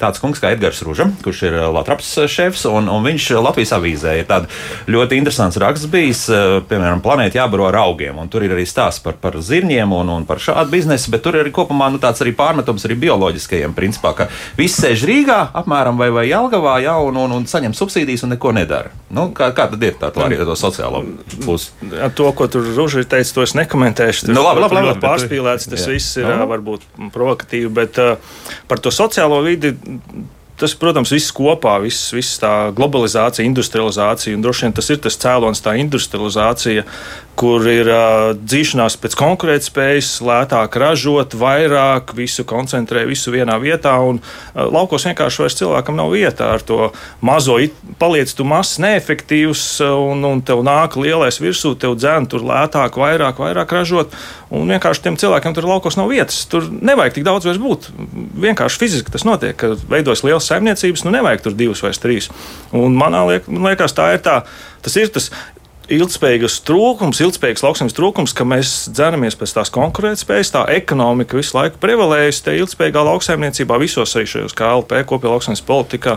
tāds 0.00 0.22
kungs 0.22 0.42
kā 0.42 0.52
Edgars 0.54 0.82
Rūža, 0.84 1.08
kurš 1.24 1.42
ir 1.48 1.56
eh, 1.58 1.66
Latvijas 1.72 2.30
šefs, 2.32 2.64
un, 2.70 2.88
un 2.92 3.04
viņš 3.06 3.28
Latvijas 3.42 3.74
avīzē 3.76 4.16
ir 4.20 4.28
tāds 4.28 4.62
ļoti 4.90 5.18
interesants 5.20 5.58
raksts 5.60 5.90
bijis, 5.92 6.24
eh, 6.32 6.58
piemēram, 6.68 7.02
planēta 7.04 7.40
jābaro 7.40 7.68
ar 7.68 7.80
augiem, 7.82 8.18
un 8.22 8.30
tur 8.32 8.46
ir 8.46 8.54
arī 8.56 8.66
stāsts 8.68 9.02
par, 9.04 9.18
par 9.22 9.38
zirņiem 9.42 9.92
un, 9.96 10.12
un 10.16 10.26
par 10.28 10.42
šādu 10.42 10.72
biznesu, 10.72 11.12
bet 11.12 11.24
tur 11.24 11.38
ir 11.38 11.46
arī 11.46 11.54
kopumā 11.54 11.90
nu, 11.92 12.00
tāds 12.02 12.24
arī 12.24 12.34
pārmetums 12.38 12.86
arī 12.88 12.98
bioloģiskajiem 13.06 13.76
principā, 13.76 14.14
ka 14.18 14.28
viss 14.58 14.80
sēž 14.82 15.06
Rīgā 15.08 15.40
apmēram 15.62 16.00
vai, 16.00 16.10
vai 16.14 16.26
Jelgavā, 16.30 16.78
ja, 16.84 16.96
un, 17.02 17.18
un, 17.20 17.36
un 17.38 17.48
saņem 17.50 17.74
subsīdijas 17.76 18.26
un 18.26 18.34
neko 18.36 18.54
nedara. 18.56 18.92
Nu, 19.12 19.28
kā, 19.36 19.50
kā 19.56 19.68
tad 19.72 19.82
ir 19.84 19.98
tā, 20.00 20.12
arī 20.24 20.38
to 20.40 20.56
sociālo 20.58 21.02
pusi? 21.44 21.72
To, 22.16 22.30
ko 22.36 22.48
tur 22.50 22.64
Rūža 22.72 23.04
teica, 23.04 23.34
to 23.36 23.44
es 23.44 23.56
nekomentēšu. 23.58 24.28
Tas, 24.28 24.34
nu, 24.34 24.44
labi, 24.44 24.62
labi, 24.64 24.78
labi, 24.78 24.90
labi, 24.92 25.02
pārspīlēts, 25.04 25.68
tas 25.72 25.84
jā. 25.84 25.96
viss 25.96 26.20
ir. 26.20 26.28
Nu. 26.28 26.46
varbūt 26.52 26.86
provokatīvi, 27.12 27.72
bet 27.72 27.98
uh, 28.02 28.38
par 28.70 28.80
to 28.82 28.92
sociālo 28.94 29.40
vidi 29.44 29.74
tas, 30.60 30.74
protams, 30.78 31.12
viss 31.14 31.32
kopā, 31.34 31.76
viss, 31.82 32.12
viss 32.14 32.40
tā 32.42 32.72
globalizācija, 32.76 33.46
industrializācija, 33.46 34.36
un 34.36 34.44
droši 34.44 34.66
vien 34.66 34.76
tas 34.76 34.90
ir 34.92 35.00
tas 35.02 35.18
cēlonis, 35.22 35.62
tā 35.64 35.76
industrializācija, 35.80 36.84
kur 37.38 37.64
ir 37.70 37.88
uh, 37.88 38.32
dzīšanās 38.36 38.98
pēc 39.00 39.16
konkurētspējas, 39.18 40.10
lētāk 40.26 40.76
ražot, 40.80 41.34
vairāk, 41.38 42.12
visu 42.16 42.44
koncentrē, 42.48 43.06
visu 43.08 43.32
vienā 43.34 43.56
vietā. 43.62 43.94
Un, 44.04 44.20
uh, 44.20 44.66
laukos 44.68 45.06
vienkārši 45.08 45.42
vairs 45.42 45.58
cilvēkam 45.58 45.98
nav 45.98 46.12
vieta 46.12 46.52
ar 46.52 46.64
to 46.66 46.90
mazo, 47.24 47.56
paliec 48.00 48.32
tu 48.36 48.46
mazs, 48.48 48.78
neefektīvs, 48.84 49.64
un, 49.88 50.24
un 50.28 50.42
tev 50.44 50.60
nāk 50.66 50.98
lielais 51.00 51.40
virsū, 51.42 51.74
tev 51.80 51.96
dzēn 51.98 52.28
tur 52.32 52.44
lētāk, 52.46 53.00
vairāk, 53.00 53.40
vairāk 53.42 53.76
ražot. 53.80 54.16
Un 54.52 54.68
vienkārši 54.68 55.06
tiem 55.06 55.16
cilvēkiem 55.16 55.54
tur 55.56 55.64
laukos 55.70 55.96
nav 55.96 56.10
vietas. 56.12 56.42
Tur 56.52 56.66
nevajag 56.68 57.16
tik 57.16 57.24
daudz 57.24 57.48
vairs 57.48 57.60
būt. 57.62 57.88
Vienkārši 58.44 58.82
fiziski 58.82 59.14
tas 59.14 59.24
notiek, 59.24 59.56
ka 59.56 59.72
veidojas 59.88 60.24
liels 60.26 60.50
saimniecības, 60.50 61.06
nu 61.06 61.14
nevajag 61.14 61.46
tur 61.46 61.56
divus 61.56 61.80
vai 61.84 61.94
trīs. 61.96 62.28
Un 62.76 62.92
manā 62.98 63.24
liek, 63.30 63.48
man 63.48 63.72
liekas, 63.72 63.96
tā 63.96 64.12
ir 64.12 64.20
tā. 64.24 64.42
Tas 64.82 64.96
ir 64.98 65.12
tas 65.14 65.30
ilgspējīgs 65.90 66.60
trūkums, 66.66 67.20
ilgspējīgs 67.24 67.64
lauksaimnieks 67.64 67.96
trūkums, 67.96 68.34
ka 68.36 68.46
mēs 68.46 68.74
dzeramies 68.94 69.36
pēc 69.38 69.54
tās 69.56 69.72
konkurētspējas, 69.74 70.52
tā 70.54 70.62
ekonomika 70.76 71.38
visu 71.38 71.56
laiku 71.58 71.80
prevalējusi. 71.82 72.44
Te 72.46 72.54
ilgspējīgā 72.60 73.02
lauksaimniecībā 73.08 73.78
visos 73.82 74.14
arī 74.18 74.26
šajos 74.30 74.56
KLP 74.58 75.02
kopējā 75.10 75.32
lauksaimniecības 75.34 75.68
politikā 75.72 76.14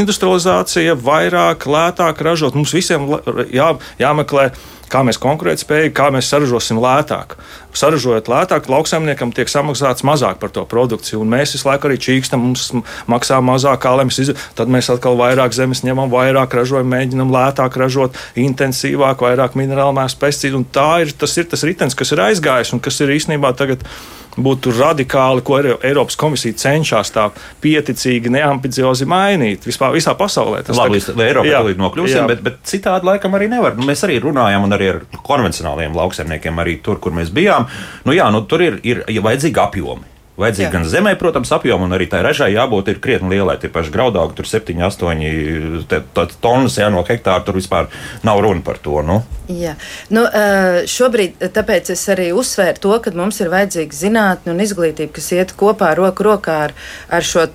industrializācija, 0.00 0.96
vairāk, 1.08 1.68
lētāk 1.68 2.24
ražot. 2.24 2.56
Mums 2.56 2.74
visiem 2.76 3.00
jā, 3.52 3.68
jāmeklē 4.00 4.50
kā 4.92 5.02
mēs 5.06 5.18
konkurētspējīgi, 5.22 5.94
kā 5.96 6.10
mēs 6.14 6.30
saražosim 6.30 6.78
lētāk. 6.82 7.36
Saražojot 7.76 8.30
lētāk, 8.32 8.70
lauksaimniekam 8.72 9.32
tiek 9.36 9.50
samaksāts 9.52 10.04
mazāk 10.06 10.40
par 10.40 10.52
to 10.54 10.64
produkciju, 10.68 11.20
un 11.22 11.32
mēs 11.34 11.54
visu 11.56 11.68
laiku 11.68 11.90
arī 11.90 11.98
čīkstam, 12.00 12.42
mums 12.48 12.70
maksā 13.10 13.40
mazāk, 13.44 13.82
kā 13.84 13.94
izdarām. 14.06 14.42
Tad 14.56 14.72
mēs 14.72 14.90
atkal 14.92 15.18
vairāk 15.20 15.56
zemes 15.56 15.84
ņemam, 15.86 16.10
vairāk 16.12 16.56
ražojam, 16.56 16.88
mēģinam 16.92 17.32
lētāk 17.34 17.76
ražot, 17.80 18.16
intensīvāk, 18.40 19.24
vairāk 19.26 19.58
minerālu 19.58 19.96
mēslu 20.00 20.22
pesticīdu. 20.24 20.64
Tā 20.72 20.90
ir 21.04 21.16
tas, 21.18 21.36
ir 21.36 21.50
tas 21.52 21.66
ritenis, 21.68 21.98
kas 21.98 22.14
ir 22.16 22.24
aizgājis 22.30 22.72
un 22.76 22.84
kas 22.84 23.00
ir 23.04 23.12
īstenībā 23.16 23.52
tagad 23.58 23.84
būtu 24.36 24.72
radikāli, 24.76 25.42
ko 25.44 25.58
Eiropas 25.60 26.16
komisija 26.20 26.56
cenšas 26.60 27.12
tā 27.14 27.26
pieticīgi, 27.64 28.30
neambiciozi 28.32 29.08
mainīt 29.08 29.66
vispār 29.68 29.94
visā 29.96 30.12
pasaulē. 30.18 30.62
Tas 30.66 30.78
Labi, 30.78 31.00
tagad, 31.00 31.22
Eiropā 31.26 31.50
jā, 31.50 31.62
nokļūsim, 31.80 32.28
bet, 32.30 32.42
bet 32.44 32.60
citādi 32.68 33.08
laikam 33.08 33.36
arī 33.38 33.48
nevar. 33.52 33.76
Nu, 33.78 33.86
mēs 33.88 34.04
arī 34.06 34.18
runājam 34.22 34.68
arī 34.76 34.90
ar 34.92 35.00
konvencionāliem 35.26 35.96
lauksaimniekiem, 35.96 36.62
arī 36.62 36.78
tur, 36.84 37.00
kur 37.02 37.16
mēs 37.16 37.32
bijām. 37.34 37.65
Nu, 38.04 38.16
jā, 38.16 38.28
nu, 38.34 38.44
tur 38.48 38.64
ir, 38.66 38.82
ir 38.84 39.02
vajadzīgi 39.24 39.62
apjomi. 39.62 40.12
Vajadzīgi 40.36 40.68
gan 40.68 40.84
zemē, 40.84 41.14
protams, 41.16 41.48
apjomam, 41.56 41.86
un 41.88 41.96
arī 41.96 42.10
tā 42.12 42.18
ražai 42.20 42.50
jābūt 42.52 42.90
krietni 43.00 43.32
lielai. 43.32 43.56
Tie 43.60 43.70
paši 43.72 43.92
graudaugi, 43.94 44.36
tur 44.36 44.48
7, 44.50 44.82
8 44.84 46.34
tonnas 46.44 46.76
jā, 46.76 46.90
no 46.92 47.00
hektāra, 47.08 47.40
tur 47.44 47.56
vispār 47.56 47.88
nav 48.26 48.42
runa 48.44 48.60
par 48.66 48.76
to. 48.84 49.00
Nu. 49.06 49.22
Jā. 49.48 49.72
Nu, 50.12 50.26
šobrīd 50.92 51.40
tāpēc 51.56 51.94
es 51.96 52.04
arī 52.12 52.34
uzsvēru 52.36 52.82
to, 52.84 52.96
ka 53.00 53.16
mums 53.16 53.40
ir 53.40 53.52
vajadzīga 53.54 53.96
zinātne 53.96 54.52
un 54.52 54.60
izglītība, 54.60 55.14
kas 55.16 55.32
iet 55.32 55.56
kopā 55.56 55.94
roku 55.96 56.28
rokā 56.28 56.58
ar, 56.68 56.76
ar 57.08 57.24
šo 57.24 57.48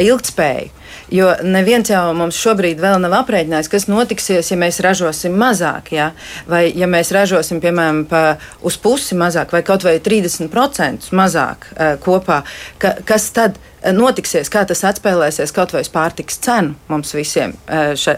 ilgspēju. 0.00 0.78
Jo 1.12 1.32
neviens 1.44 1.90
jau 1.90 2.04
mums 2.16 2.38
šobrīd 2.40 2.80
vēl 2.82 3.00
nav 3.02 3.16
aprēķinājis, 3.22 3.70
kas 3.72 3.88
notiksies, 3.90 4.52
ja 4.52 4.58
mēs 4.60 4.80
ražosim 4.84 5.36
mazāk. 5.38 5.92
Ja? 5.96 6.12
Vai 6.48 6.64
ja 6.70 6.88
mēs 6.90 7.12
ražosim, 7.14 7.60
piemēram, 7.62 8.04
pa, 8.10 8.22
uz 8.64 8.78
pusi 8.80 9.18
mazāk 9.18 9.52
vai 9.52 9.64
kaut 9.66 9.84
vai 9.86 9.98
30% 10.02 11.12
mazāk 11.16 11.68
uh, 11.72 11.94
kopā, 12.02 12.42
ka, 12.82 12.96
kas 13.06 13.30
tad? 13.36 13.60
Notiksies, 13.90 14.50
kā 14.52 14.62
tas 14.68 14.84
atspēlēsies 14.86 15.52
kaut 15.54 15.72
vai 15.74 15.82
uz 15.82 15.90
pārtikas 15.92 16.38
cenu 16.44 16.76
mums 16.90 17.12
visiem, 17.16 17.54
še, 17.98 18.14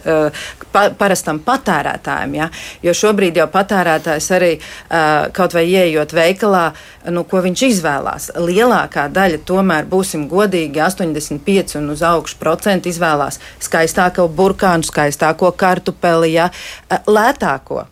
pa, 0.74 0.86
parastam 0.98 1.40
patērētājiem. 1.44 2.34
Ja? 2.38 2.48
Jo 2.84 2.94
šobrīd 2.96 3.38
jau 3.40 3.46
patērētājs 3.52 4.28
arī 4.36 4.50
kaut 5.36 5.56
vai 5.56 5.64
ieejot 5.70 6.12
veikalā, 6.16 6.66
nu, 7.14 7.24
ko 7.28 7.40
viņš 7.44 7.64
izvēlās. 7.70 8.28
Lielākā 8.40 9.06
daļa 9.14 9.40
tomēr, 9.48 9.88
būsim 9.88 10.28
godīgi, 10.30 10.82
85 10.84 11.78
un 11.80 11.90
uz 11.94 12.04
augšu 12.04 12.38
procentu 12.42 12.92
izvēlās 12.92 13.40
skaistāko 13.64 14.28
burkānu, 14.28 14.86
skaistāko 14.86 15.54
kartupeli, 15.56 16.34
ja, 16.36 16.50
lētāko. 17.08 17.86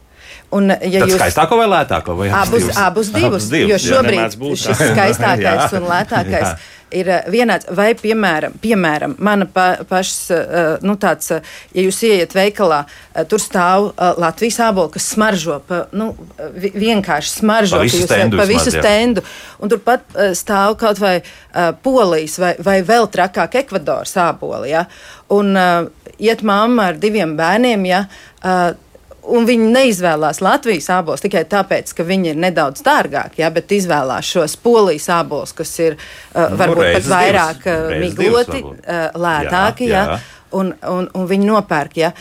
Un, 0.53 0.69
ja 0.69 1.01
Tad 1.01 1.09
jūs 1.09 1.17
skaistāko 1.17 1.57
vai 1.63 1.67
lētāko? 1.71 2.15
Vai 2.19 2.29
abus, 2.37 2.69
abus 2.77 3.09
divus. 3.15 3.29
Abus 3.31 3.49
divus. 3.49 3.71
Jo 3.73 3.79
šobrīd 3.81 4.37
šis 4.61 4.83
skaistākais 4.93 5.73
un 5.79 5.89
lētākais 5.89 6.67
ir 6.97 7.09
eh, 7.11 7.25
vienāds. 7.33 7.69
Vai, 7.77 7.93
piemēram, 7.99 8.57
piemēram 8.63 9.17
mana 9.23 9.47
pa, 9.51 9.67
pašas, 9.89 10.21
eh, 10.35 10.61
nu, 10.87 10.97
tāds, 11.01 11.31
eh, 11.35 11.55
ja 11.77 11.87
jūs 11.87 12.03
ieiet 12.09 12.37
veikalā, 12.37 12.83
tur 13.29 13.43
stāv 13.43 13.91
Latvijas 14.21 14.59
ābolu, 14.65 14.93
kas 14.95 15.11
smaržo, 15.13 15.59
pa, 15.69 15.83
nu, 15.97 16.13
vienkārši 16.63 17.35
smaržo 17.41 17.81
pa 17.81 17.87
visu 17.87 18.07
stendu. 18.07 18.41
Pa 18.41 18.47
visu 18.49 18.73
stendu 18.73 19.25
un 19.63 19.73
turpat 19.73 20.07
stāv 20.39 20.79
kaut 20.81 21.01
vai 21.03 21.19
polijas 21.85 22.39
vai, 22.41 22.55
vai 22.65 22.79
vēl 22.87 23.11
trakāk 23.13 23.59
Ekvadoras 23.63 24.17
āboli. 24.23 24.73
Ja? 24.73 24.87
Un 25.33 25.53
iet 26.17 26.41
mamma 26.47 26.91
ar 26.93 27.03
diviem 27.03 27.37
bērniem. 27.37 27.85
Ja? 27.91 28.07
Un 29.23 29.47
viņi 29.47 29.69
neizvēlās 29.71 30.41
Latvijas 30.43 30.89
ābolus 30.91 31.23
tikai 31.23 31.45
tāpēc, 31.47 31.93
ka 31.95 32.03
viņi 32.07 32.33
ir 32.33 32.39
nedaudz 32.43 32.83
dārgāki, 32.83 33.45
ja, 33.45 33.53
bet 33.55 33.71
izvēlās 33.71 34.27
šos 34.27 34.57
polijas 34.59 35.07
ābolus, 35.15 35.55
kas 35.55 35.71
ir 35.79 35.95
uh, 35.95 36.49
nu, 36.51 36.59
varbūt 36.59 36.89
pat 36.97 37.07
vairāk 37.07 37.63
divas, 37.63 37.87
uh, 37.87 37.99
migloti, 38.03 38.63
uh, 38.67 39.03
lētāki, 39.15 39.87
jā, 39.93 40.01
jā. 40.01 40.17
Ja, 40.17 40.43
un, 40.59 40.75
un, 40.91 41.11
un 41.15 41.29
viņi 41.31 41.47
nopērk. 41.53 41.99
Ja. 42.03 42.13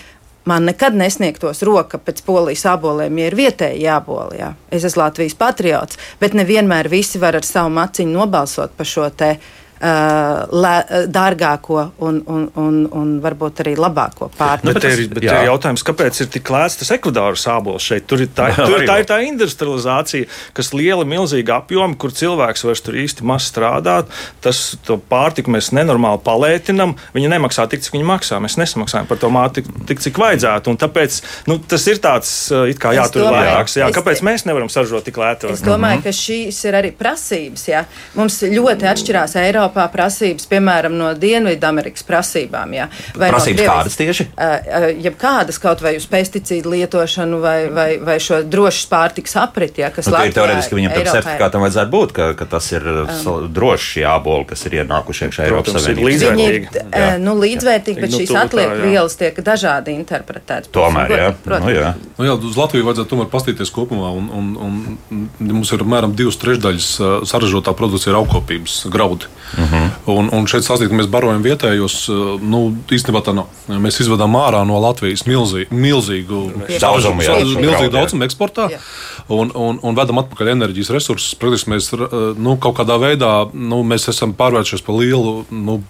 Man 0.45 0.65
nekad 0.65 0.95
nesniegtos 0.97 1.61
roka 1.65 1.99
pēc 2.01 2.23
polijas 2.25 2.63
aboliem, 2.69 3.17
ja 3.21 3.29
ir 3.29 3.37
vietēji 3.37 3.83
jāboli. 3.83 4.39
Jā. 4.41 4.53
Es 4.73 4.85
esmu 4.85 5.03
Latvijas 5.03 5.37
patriots, 5.37 5.99
bet 6.21 6.37
nevienmēr 6.37 6.89
visi 6.89 7.21
var 7.21 7.37
ar 7.37 7.45
savu 7.45 7.73
maciņu 7.77 8.13
nobalsot 8.15 8.77
par 8.77 8.89
šo 8.89 9.09
te 9.13 9.35
uh, 9.81 10.21
Uh, 10.41 11.05
dārgāko 11.09 11.79
un, 12.05 12.19
un, 12.29 12.43
un, 12.59 12.75
un 12.97 13.13
varbūt 13.23 13.63
arī 13.63 13.73
labāko 13.79 14.27
pārtiku. 14.37 14.69
Nu, 14.69 14.75
bet 14.77 14.85
ir, 14.85 15.01
bet 15.09 15.25
ir 15.25 15.47
jautājums, 15.47 15.83
kāpēc 15.87 16.19
ir 16.21 16.29
tik 16.35 16.51
lēts 16.53 16.77
tas 16.77 16.91
ekvadāru 16.93 17.39
sābols 17.39 17.87
šeit? 17.89 18.05
Tur 18.09 18.21
ir 18.21 18.29
tā, 18.35 18.51
jā, 18.51 18.65
tur, 18.69 18.85
tā 18.85 18.99
ir 19.01 19.07
tā 19.09 19.17
industrializācija, 19.25 20.27
kas 20.57 20.71
liela, 20.77 21.05
milzīga 21.07 21.57
apjoma, 21.61 21.97
kur 21.97 22.13
cilvēks 22.13 22.65
vairs 22.67 22.83
tur 22.85 22.99
īsti 23.01 23.25
maz 23.25 23.47
strādāt. 23.49 24.11
Tas 24.45 24.59
pārtiku 25.09 25.53
mēs 25.55 25.71
nenormāli 25.73 26.21
palētinam. 26.27 26.93
Viņi 27.17 27.33
nemaksā 27.33 27.65
tik, 27.71 27.81
cik 27.85 27.97
viņi 27.97 28.07
maksā. 28.11 28.37
Mēs 28.43 28.59
nesamaksājam 28.61 29.09
par 29.09 29.21
to 29.21 29.33
māti 29.33 29.65
tik, 29.89 30.05
cik 30.05 30.21
vajadzētu. 30.21 30.75
Un 30.75 30.81
tāpēc 30.81 31.19
nu, 31.49 31.57
tas 31.57 31.87
ir 31.89 32.03
tāds, 32.05 32.35
it 32.69 32.81
kā 32.81 32.93
jātur 32.97 33.31
lētāks. 33.31 33.79
Jā, 33.81 33.89
kāpēc 33.97 34.21
es, 34.21 34.25
mēs 34.29 34.45
nevaram 34.45 34.69
saražot 34.69 35.09
tik 35.09 35.17
lētu? 35.21 35.55
Es 35.55 35.65
domāju, 35.65 36.03
mm 36.03 36.05
-hmm. 36.05 36.05
ka 36.05 36.17
šīs 36.21 36.63
ir 36.69 36.79
arī 36.83 36.93
prasības. 36.97 37.67
Jā. 37.73 37.85
Mums 38.13 38.41
ļoti 38.45 38.91
atšķirās 38.93 39.39
Eiropā 39.41 39.70
Eiropā 39.71 39.87
prasības, 39.91 40.45
piemēram, 40.51 40.95
no 40.97 41.11
Dienvidamerikas 41.15 42.03
prasībām. 42.03 42.73
Jā. 42.75 42.87
Vai 43.15 43.29
prasības 43.31 43.61
no 43.61 43.67
kādas 43.71 43.97
tieši? 43.99 44.25
Ja 45.01 45.11
kādas 45.17 45.59
kaut 45.61 45.81
vai 45.81 45.95
uz 45.97 46.05
pesticīdu 46.11 46.73
lietošanu 46.75 47.39
vai, 47.41 47.69
vai, 47.71 47.87
vai 48.03 48.17
šo 48.19 48.41
drošas 48.43 48.89
pārtiks 48.91 49.35
apriti, 49.39 49.81
ja, 49.81 49.91
kas 49.93 50.09
nu, 50.09 50.15
Latvijā, 50.15 50.35
teorētiski 50.39 50.77
viņam 50.77 50.95
tam 50.95 51.07
certifikātam 51.15 51.65
vajadzētu 51.65 51.91
būt, 51.93 52.13
ka, 52.17 52.27
ka 52.39 52.47
tas 52.51 52.67
ir 52.75 52.87
um, 53.05 53.47
drošs 53.51 53.95
jāboli, 54.01 54.47
kas 54.51 54.65
ir 54.67 54.77
ienākuši 54.81 55.27
iekšā 55.27 55.47
Eiropas 55.47 55.77
Savienībā. 55.77 56.09
Līdzvērtīgi. 56.11 56.85
Ir, 56.91 57.15
nu, 57.23 57.35
līdzvērtīgi, 57.39 58.05
bet 58.05 58.13
nu, 58.13 58.21
šīs 58.21 58.35
atliek 58.43 58.75
vielas 58.81 59.17
tiek 59.19 59.41
dažādi 59.45 59.95
interpretētas. 59.95 60.71
Tomēr, 60.75 61.15
jā. 61.15 61.29
Nu, 61.51 61.71
jā. 61.71 61.93
Nu, 62.17 62.27
jā, 62.27 62.35
uz 62.51 62.59
Latviju 62.59 62.89
vajadzētu 62.89 63.13
tomēr 63.13 63.31
pastīties 63.31 63.71
kopumā, 63.73 64.11
un, 64.17 64.27
un, 64.35 64.51
un 64.67 65.51
mums 65.51 65.71
ir 65.71 65.85
apmēram 65.85 66.15
divas 66.17 66.39
trešdaļas 66.41 66.89
saražotā 67.29 67.73
produkcija 67.77 68.13
ir 68.13 68.19
augkopības 68.21 68.81
graudi. 68.91 69.29
Uh 69.61 69.71
-huh. 69.71 69.89
un, 70.17 70.29
un 70.33 70.47
šeit 70.47 70.65
sasniegt, 70.65 70.91
ka 70.91 70.97
mēs 70.97 71.09
barojam 71.11 71.43
vietējos, 71.43 71.95
eh, 72.09 72.39
nu, 72.41 72.61
īstenībā 72.89 73.21
tā 73.25 73.33
nav. 73.35 73.49
Mēs 73.67 74.01
izvedām 74.01 74.35
ārā 74.35 74.63
no 74.67 74.79
Latvijas 74.81 75.25
milzīgu, 75.27 75.69
milzīgu 75.71 76.39
daudzumu, 76.79 77.21
milzīgu 77.61 77.91
daudzumu 77.91 78.25
eksportā 78.25 78.69
jā. 78.71 78.79
un, 79.27 79.51
un, 79.55 79.79
un 79.81 79.95
vedam 79.95 80.17
atpakaļ 80.23 80.55
enerģijas 80.55 80.89
resursus. 80.89 81.35
Praktiski 81.35 81.69
mēs 81.69 81.93
eh, 81.93 82.07
nu, 82.37 82.57
kaut 82.57 82.79
kādā 82.79 82.97
veidā 82.99 83.49
nu, 83.53 83.83
esam 83.93 84.33
pārvēršies 84.33 84.81
par 84.85 84.95
lielu. 84.95 85.45
Nu, 85.51 85.81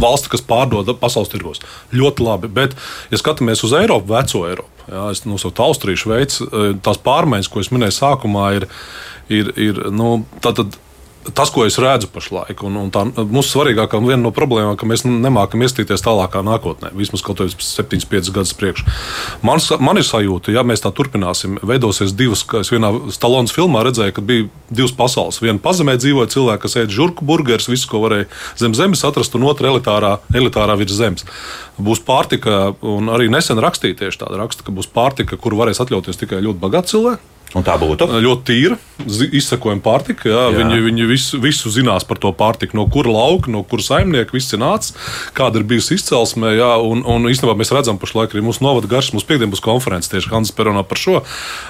valsti, 0.00 0.30
kas 0.32 0.42
pārdod 0.48 0.88
pasaules 1.00 1.28
tirgos. 1.28 1.60
Ļoti 1.92 2.24
labi. 2.24 2.48
Bet, 2.48 2.76
ja 3.10 3.18
skatāmies 3.20 3.64
uz 3.66 3.74
Eiropu, 3.76 4.14
veco 4.14 4.46
Eiropu, 4.48 4.86
jā, 4.88 5.10
es 5.12 5.24
nosaucu 5.28 5.62
nu, 5.62 5.66
Austrijas 5.68 6.06
veids, 6.06 6.40
eh, 6.40 6.72
tās 6.82 6.98
pārmaiņas, 6.98 7.50
ko 7.52 7.60
es 7.60 7.70
minēju 7.74 7.98
sākumā, 7.98 8.46
ir, 8.56 8.68
ir, 9.28 9.52
ir 9.56 9.82
nu, 9.90 10.24
tātad 10.40 10.78
tas, 11.30 11.50
ko 11.54 11.64
es 11.66 11.78
redzu 11.80 12.08
pašlaik, 12.12 12.62
un, 12.66 12.76
un 12.80 12.90
tā 12.92 13.04
mūsu 13.06 13.54
svarīgākā 13.54 14.00
viena 14.02 14.20
no 14.24 14.32
problēmām, 14.34 14.74
ka 14.78 14.88
mēs 14.88 15.04
nemākam 15.06 15.62
ieskatīties 15.62 16.02
tālākā 16.04 16.42
nākotnē, 16.46 16.90
vismaz 16.98 17.22
kaut 17.24 17.38
kādā 17.38 17.54
7, 17.62 18.02
5 18.10 18.32
gadus 18.34 18.54
priekš. 18.58 18.84
Man, 19.46 19.62
man 19.84 20.00
ir 20.00 20.06
sajūta, 20.06 20.54
ja 20.54 20.64
mēs 20.66 20.82
tā 20.84 20.92
turpināsim, 20.94 21.60
veidosies 21.66 22.14
divas, 22.18 22.44
kā 22.48 22.64
es 22.64 22.72
vienā 22.74 22.90
Stalonas 23.14 23.54
filmā 23.54 23.84
redzēju, 23.86 24.16
ka 24.16 24.26
bija 24.26 24.48
divas 24.70 24.94
pasaules. 24.98 25.40
Viena 25.44 25.62
pazemē 25.62 25.96
dzīvoja 26.00 26.32
cilvēki, 26.34 26.64
kas 26.66 26.78
ēda 26.82 26.96
žurku 26.96 27.26
burgerus, 27.28 27.70
visu, 27.70 27.88
ko 27.90 28.02
varēja 28.04 28.28
zem 28.60 28.76
zemes 28.78 29.04
atrast, 29.06 29.36
un 29.38 29.46
otra 29.50 29.70
elitārā, 29.72 30.16
elitārā 30.34 30.78
virs 30.80 30.96
zemes. 30.98 31.26
Būs 31.82 32.02
pārtika, 32.04 32.72
un 32.84 33.12
arī 33.12 33.30
nesen 33.32 33.62
rakstīja 33.62 34.02
tieši 34.04 34.24
tāda 34.24 34.42
raksta, 34.42 34.66
ka 34.66 34.74
būs 34.74 34.90
pārtika, 34.92 35.38
kuru 35.40 35.62
varēs 35.62 35.82
atļauties 35.84 36.20
tikai 36.20 36.42
ļoti 36.44 36.62
bagāti 36.62 36.96
cilvēki. 36.96 37.31
Un 37.52 37.64
tā 37.66 37.74
būtu 37.76 38.06
ļoti 38.24 38.44
tīra, 38.48 38.76
izsakojama 39.36 39.82
pārtika. 39.84 40.24
Jā, 40.30 40.44
jā. 40.48 40.56
Viņi, 40.56 40.78
viņi 40.86 41.08
visu, 41.10 41.40
visu 41.42 41.72
zinās 41.72 42.06
par 42.08 42.20
to 42.22 42.30
pārtiku, 42.36 42.78
no 42.78 42.86
kura 42.88 43.12
lauka, 43.12 43.50
no 43.52 43.60
kuras 43.68 43.90
saimnieka 43.90 44.32
viss 44.32 44.54
ir 44.56 44.62
nācis, 44.62 44.94
kāda 45.36 45.60
ir 45.60 45.66
bijusi 45.68 45.98
izcelsme. 45.98 46.54
Jā, 46.56 46.70
un, 46.80 47.02
un 47.04 47.28
īstenībā 47.28 47.56
mēs 47.58 47.74
redzam, 47.76 47.98
pašlaik 48.00 48.32
arī 48.32 48.44
mūsu 48.46 48.64
novada 48.64 48.88
garš, 48.88 49.12
mūsu 49.16 49.28
piekdienas 49.28 49.60
konferences 49.64 50.12
tieši 50.12 50.32
Hansa 50.32 50.56
Peronā 50.56 50.84
par 50.88 51.00
šo. 51.00 51.18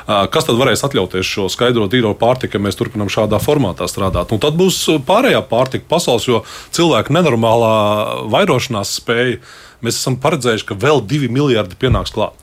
Kas 0.06 0.46
tad 0.46 0.60
varēs 0.60 0.84
atļauties 0.86 1.32
šo 1.34 1.48
skaidro 1.52 1.88
tīro 1.90 2.14
pārtiku, 2.18 2.60
ja 2.60 2.66
mēs 2.68 2.78
turpinām 2.78 3.10
šādā 3.12 3.42
formātā 3.42 3.90
strādāt? 3.90 4.30
Un 4.30 4.42
tad 4.42 4.58
būs 4.60 4.84
pārējā 5.08 5.42
pārtika 5.50 5.88
pasaules, 5.90 6.28
jo 6.30 6.44
cilvēku 6.74 7.16
nenormālā 7.18 7.74
vairošanās 8.30 8.94
spēja 9.00 9.42
mēs 9.82 9.98
esam 9.98 10.20
paredzējuši, 10.22 10.68
ka 10.68 10.78
vēl 10.78 11.02
divi 11.10 11.30
miljardi 11.32 11.78
pienāks 11.80 12.14
klāt. 12.14 12.41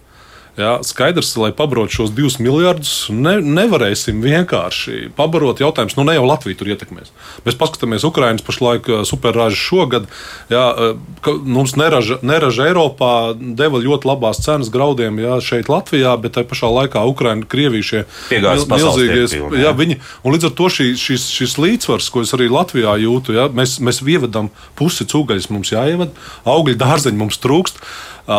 Jā, 0.60 0.74
skaidrs, 0.84 1.30
lai 1.40 1.54
pabarotu 1.56 2.02
šos 2.02 2.10
divus 2.12 2.36
miljardus, 2.42 3.06
ne, 3.16 3.38
nevarēsim 3.40 4.18
vienkārši 4.20 5.14
pabarot. 5.16 5.62
Jautājums, 5.64 5.96
nu 5.96 6.04
ne 6.04 6.18
jau 6.18 6.26
Latvija 6.28 6.60
tur 6.60 6.72
ietekmēs. 6.74 7.14
Mēs 7.46 7.56
paskatāmies 7.60 8.04
Ukraiņas 8.08 8.44
pašlaik 8.44 8.90
eh, 8.92 9.06
superražu 9.08 9.56
šogad. 9.56 10.10
Jā, 10.52 10.66
eh, 10.74 11.30
mums 11.48 11.78
neraža, 11.80 12.20
neraža 12.28 12.68
Eiropā 12.74 13.14
deva 13.40 13.80
ļoti 13.86 14.10
labās 14.10 14.44
cenas 14.44 14.72
graudiem 14.74 15.22
jā, 15.24 15.40
šeit 15.48 15.72
Latvijā, 15.72 16.18
bet 16.20 16.36
tajā 16.36 16.50
pašā 16.52 16.74
laikā 16.76 17.06
Ukraiņa, 17.14 17.48
Krievija 17.48 17.90
šie 17.92 18.04
milzīgie. 18.34 19.64
Jā, 19.64 19.72
viņi, 19.80 20.02
un 20.26 20.36
līdz 20.36 20.52
ar 20.52 20.56
to 20.60 20.68
šī, 20.76 20.92
šis, 21.00 21.32
šis 21.40 21.56
līdzsvars, 21.62 22.12
ko 22.12 22.28
es 22.28 22.36
arī 22.36 22.52
Latvijā 22.52 23.00
jūtu, 23.06 23.38
jā, 23.40 23.48
mēs, 23.56 23.80
mēs 23.80 24.04
ievedam 24.04 24.52
pusi 24.76 25.08
cūgaļas, 25.08 25.52
mums 25.56 25.72
jāievada, 25.72 26.12
augļu 26.44 26.76
dārzeņu 26.84 27.24
mums 27.24 27.40
trūkst. 27.40 27.80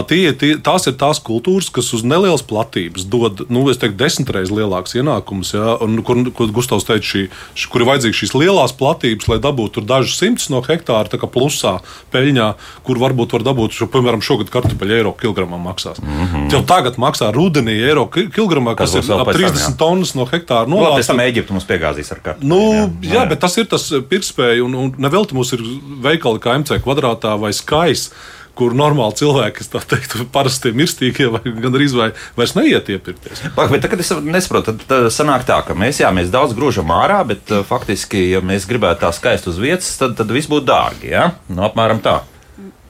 Tie, 0.07 0.31
tie, 0.39 0.53
tās 0.63 0.87
ir 0.87 0.95
tās 1.01 1.19
kultūras, 1.25 1.67
kas 1.75 1.89
uz 1.97 2.05
nelielas 2.07 2.45
platības 2.47 3.07
dod, 3.11 3.43
nu, 3.51 3.65
teiktu, 3.67 3.97
desmit 3.99 4.31
reizes 4.31 4.53
lielākus 4.55 4.95
ienākumus. 5.01 5.51
Ja, 5.57 5.75
un, 5.83 5.99
kur, 6.07 6.21
kur 6.37 6.53
Gustavs 6.55 6.87
teica, 6.87 7.03
šī, 7.03 7.25
š, 7.59 7.67
kur 7.73 7.83
ir 7.83 7.89
vajadzīgas 7.89 8.21
šīs 8.21 8.35
lielās 8.39 8.75
platības, 8.79 9.27
lai 9.33 9.41
dabūtu 9.43 9.83
dažus 9.83 10.21
simtus 10.23 10.47
no 10.53 10.63
hektāra, 10.63 11.11
plusā 11.31 11.81
peļņā, 12.15 12.47
kur 12.87 13.03
varbūt 13.03 13.35
var 13.35 13.47
dabūt, 13.51 13.75
šo, 13.81 13.91
piemēram, 13.91 14.23
šogad 14.23 14.53
kartupeļu 14.55 14.97
eiro 15.01 15.15
kilogramā 15.19 15.59
maksās. 15.59 15.99
Mm 15.99 16.23
-hmm. 16.23 16.49
Jau 16.55 16.63
tagad 16.67 16.99
maksā 16.99 17.33
rudenī 17.35 17.81
eiro 17.83 18.07
kilogramā, 18.15 18.77
kas, 18.79 18.95
kas 18.95 19.11
ir 19.11 19.19
ap 19.19 19.35
30 19.35 19.65
tam, 19.65 19.79
tonnas 19.83 20.15
no 20.15 20.27
hektāra. 20.27 20.69
Nu, 20.71 20.83
labi, 20.83 21.03
pēc 21.03 21.11
tam 21.11 21.21
Eģipte 21.27 21.53
mums 21.53 21.67
piegāzīs 21.67 22.13
ar 22.15 22.23
kartupeļu. 22.23 22.49
Nu, 22.49 22.63
jā, 22.75 22.89
jā, 23.03 23.15
jā, 23.15 23.29
bet 23.29 23.41
tas 23.43 23.57
ir 23.59 23.67
tas 23.67 23.91
pirktspēja, 24.11 24.63
un, 24.65 24.75
un 24.75 24.95
nevelti 24.99 25.35
mums 25.35 25.53
ir 25.53 25.65
veikali 26.03 26.39
kā 26.39 26.59
MC 26.59 26.79
kvadrātā 26.85 27.35
vai 27.41 27.53
skaists 27.53 28.39
kur 28.59 28.75
normāli 28.77 29.17
cilvēki, 29.21 29.57
kas 29.61 29.71
tā 29.73 29.83
teikt, 29.93 30.17
parasti 30.35 30.73
mirstīgie 30.77 31.29
vai 31.33 31.43
gandrīz 31.45 31.95
vai 31.97 32.11
vairs 32.39 32.57
neiet 32.59 32.91
iepirkties. 32.93 33.45
Pak, 33.57 33.71
bet 33.73 33.85
tagad 33.87 34.03
es 34.05 34.13
nesaprotu, 34.25 34.73
tad, 34.73 34.85
tad 34.91 35.09
sanāk 35.15 35.47
tā, 35.49 35.61
ka 35.67 35.77
mēs, 35.79 36.03
jā, 36.03 36.11
mēs 36.15 36.33
daudz 36.35 36.57
grūžam 36.59 36.93
ārā, 36.95 37.23
bet 37.29 37.55
uh, 37.55 37.65
faktiski, 37.67 38.31
ja 38.35 38.43
mēs 38.45 38.69
gribētu 38.71 39.05
tā 39.07 39.15
skaisti 39.17 39.53
uz 39.53 39.61
vietas, 39.63 39.93
tad, 40.01 40.19
tad 40.19 40.35
viss 40.35 40.51
būtu 40.51 40.69
dārgi, 40.71 41.15
jā? 41.15 41.31
Nu, 41.49 41.65
apmēram 41.69 42.03
tā. 42.05 42.21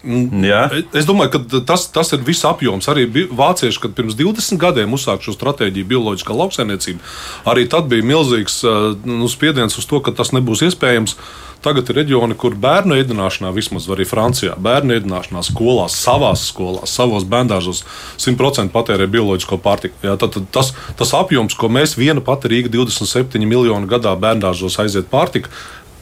Mm. 0.00 0.44
Jā. 0.48 0.62
Es 0.96 1.04
domāju, 1.08 1.34
ka 1.34 1.60
tas, 1.68 1.84
tas 1.92 2.12
ir 2.16 2.24
viss 2.24 2.46
apjoms. 2.48 2.88
Arī 2.88 3.04
vācieši, 3.10 3.82
kad 3.82 3.94
pirms 3.96 4.16
20 4.18 4.60
gadiem 4.60 4.96
uzsāka 4.96 5.26
šo 5.26 5.34
stratēģiju, 5.36 5.90
bioloģiskā 5.92 6.36
lauksaimniecība, 6.36 7.04
arī 7.52 7.66
tad 7.70 7.90
bija 7.92 8.06
milzīgs 8.06 8.62
nu, 9.04 9.28
spiediens 9.30 9.76
uz 9.76 9.88
to, 9.88 10.00
ka 10.04 10.16
tas 10.16 10.32
nebūs 10.36 10.64
iespējams. 10.70 11.18
Tagad 11.60 11.90
ir 11.92 11.98
reģioni, 11.98 12.32
kur 12.40 12.54
bērnu 12.56 12.96
ēdināšanā, 12.96 13.50
vismaz 13.52 13.84
arī 13.92 14.06
Francijā, 14.08 14.54
bērnu 14.64 14.94
ēdināšanā, 14.96 15.42
skolās, 15.44 15.92
savās 15.92 16.46
skolās, 16.48 16.94
savos 16.96 17.26
bērngārzos 17.28 17.82
100% 18.16 18.72
patērē 18.72 19.04
bioloģisko 19.12 19.58
pārtiku. 19.60 19.98
Jā, 20.06 20.14
tad, 20.22 20.32
tad 20.38 20.46
tas, 20.56 20.72
tas 20.96 21.12
apjoms, 21.18 21.58
ko 21.60 21.68
mēs 21.68 21.98
viena 22.00 22.24
pati 22.24 22.48
Rīga 22.48 22.72
27 22.72 23.44
miljonu 23.44 23.90
gadā 23.90 24.14
bērngārzos 24.16 24.80
aiziet 24.80 25.12
pārtika, 25.12 25.52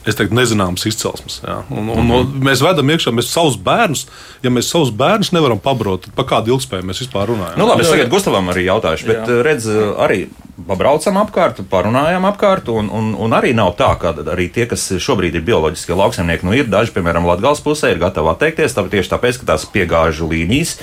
es 0.09 0.17
teiktu, 0.19 0.35
nezināmas 0.37 0.85
izcelsmes. 0.89 1.39
Jā. 1.45 1.61
Un, 1.71 1.91
un, 1.93 2.11
un 2.17 2.35
mēs 2.45 2.63
vedam 2.65 2.91
iekšā 2.93 3.13
mēs 3.15 3.31
savus 3.33 3.57
bērnus. 3.63 4.05
Ja 4.43 4.51
mēs 4.53 4.71
savus 4.73 4.91
bērnus 4.95 5.33
nevaram 5.35 5.61
pabarot, 5.63 6.07
tad 6.07 6.17
par 6.17 6.27
kādu 6.29 6.55
ilgspēju 6.55 6.89
mēs 6.89 7.03
vispār 7.05 7.31
runājam? 7.31 7.57
Nu, 7.59 7.69
labi, 7.69 7.85
es 7.85 7.93
tagad 7.93 8.11
Gustavam 8.11 8.51
arī 8.51 8.67
jautāšu, 8.67 9.09
bet 9.09 9.23
jā. 9.23 9.41
redz, 9.45 9.69
arī 9.99 10.23
pabraucam 10.67 11.19
apkārt, 11.21 11.61
parunājam 11.71 12.25
apkārt, 12.29 12.69
un, 12.73 12.89
un, 12.93 13.11
un 13.15 13.35
arī 13.35 13.53
nav 13.57 13.73
tā, 13.79 13.91
ka 13.99 14.13
arī 14.33 14.49
tie, 14.53 14.65
kas 14.69 14.89
šobrīd 15.01 15.37
ir 15.39 15.45
bioloģiskie 15.47 15.95
lauksaimnieki, 15.97 16.47
nu 16.47 16.55
ir 16.57 16.71
daži, 16.71 16.93
piemēram, 16.95 17.27
Latgales 17.29 17.63
pusē, 17.63 17.93
ir 17.93 18.01
gatavi 18.01 18.33
atteikties, 18.33 18.75
tāpēc 18.75 18.97
tieši 18.97 19.13
tāpēc, 19.13 19.39
ka 19.41 19.51
tās 19.53 19.67
piegāžu 19.71 20.29
līnijas 20.31 20.77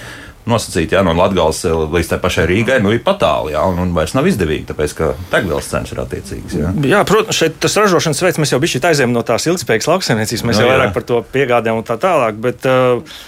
nosacīti, 0.46 0.94
ja 0.96 1.02
no 1.06 1.14
Latvijas 1.16 1.64
līdz 1.66 2.12
tai 2.12 2.18
pašai 2.22 2.46
Rīgai, 2.50 2.78
nu 2.84 2.92
ir 2.94 3.02
patāli, 3.06 3.54
ja, 3.56 3.64
un, 3.66 3.80
un 3.82 3.94
vairs 3.96 4.14
nav 4.16 4.28
izdevīgi, 4.30 4.68
tāpēc 4.70 4.96
ka 4.98 5.12
degvielas 5.32 5.70
cenas 5.72 5.94
ir 5.94 6.02
attiecīgas. 6.02 6.56
Ja. 6.58 6.74
Jā, 6.86 7.04
protams, 7.08 7.38
šeit 7.38 7.58
tas 7.62 7.76
ražošanas 7.80 8.22
veids 8.22 8.42
mēs 8.42 8.54
jau 8.54 8.60
bijām 8.62 8.90
aizējām 8.90 9.14
no 9.14 9.24
tās 9.26 9.48
ilgspējīgas 9.50 9.90
lauksaimniecības, 9.90 10.44
mēs 10.46 10.60
no, 10.60 10.62
jau 10.62 10.68
jā. 10.68 10.76
vairāk 10.76 10.94
par 10.94 11.06
to 11.08 11.22
piegādājam 11.34 11.80
un 11.80 11.88
tā 11.88 11.98
tālāk. 12.02 12.38
Bet, 12.46 12.68
uh, 12.70 13.18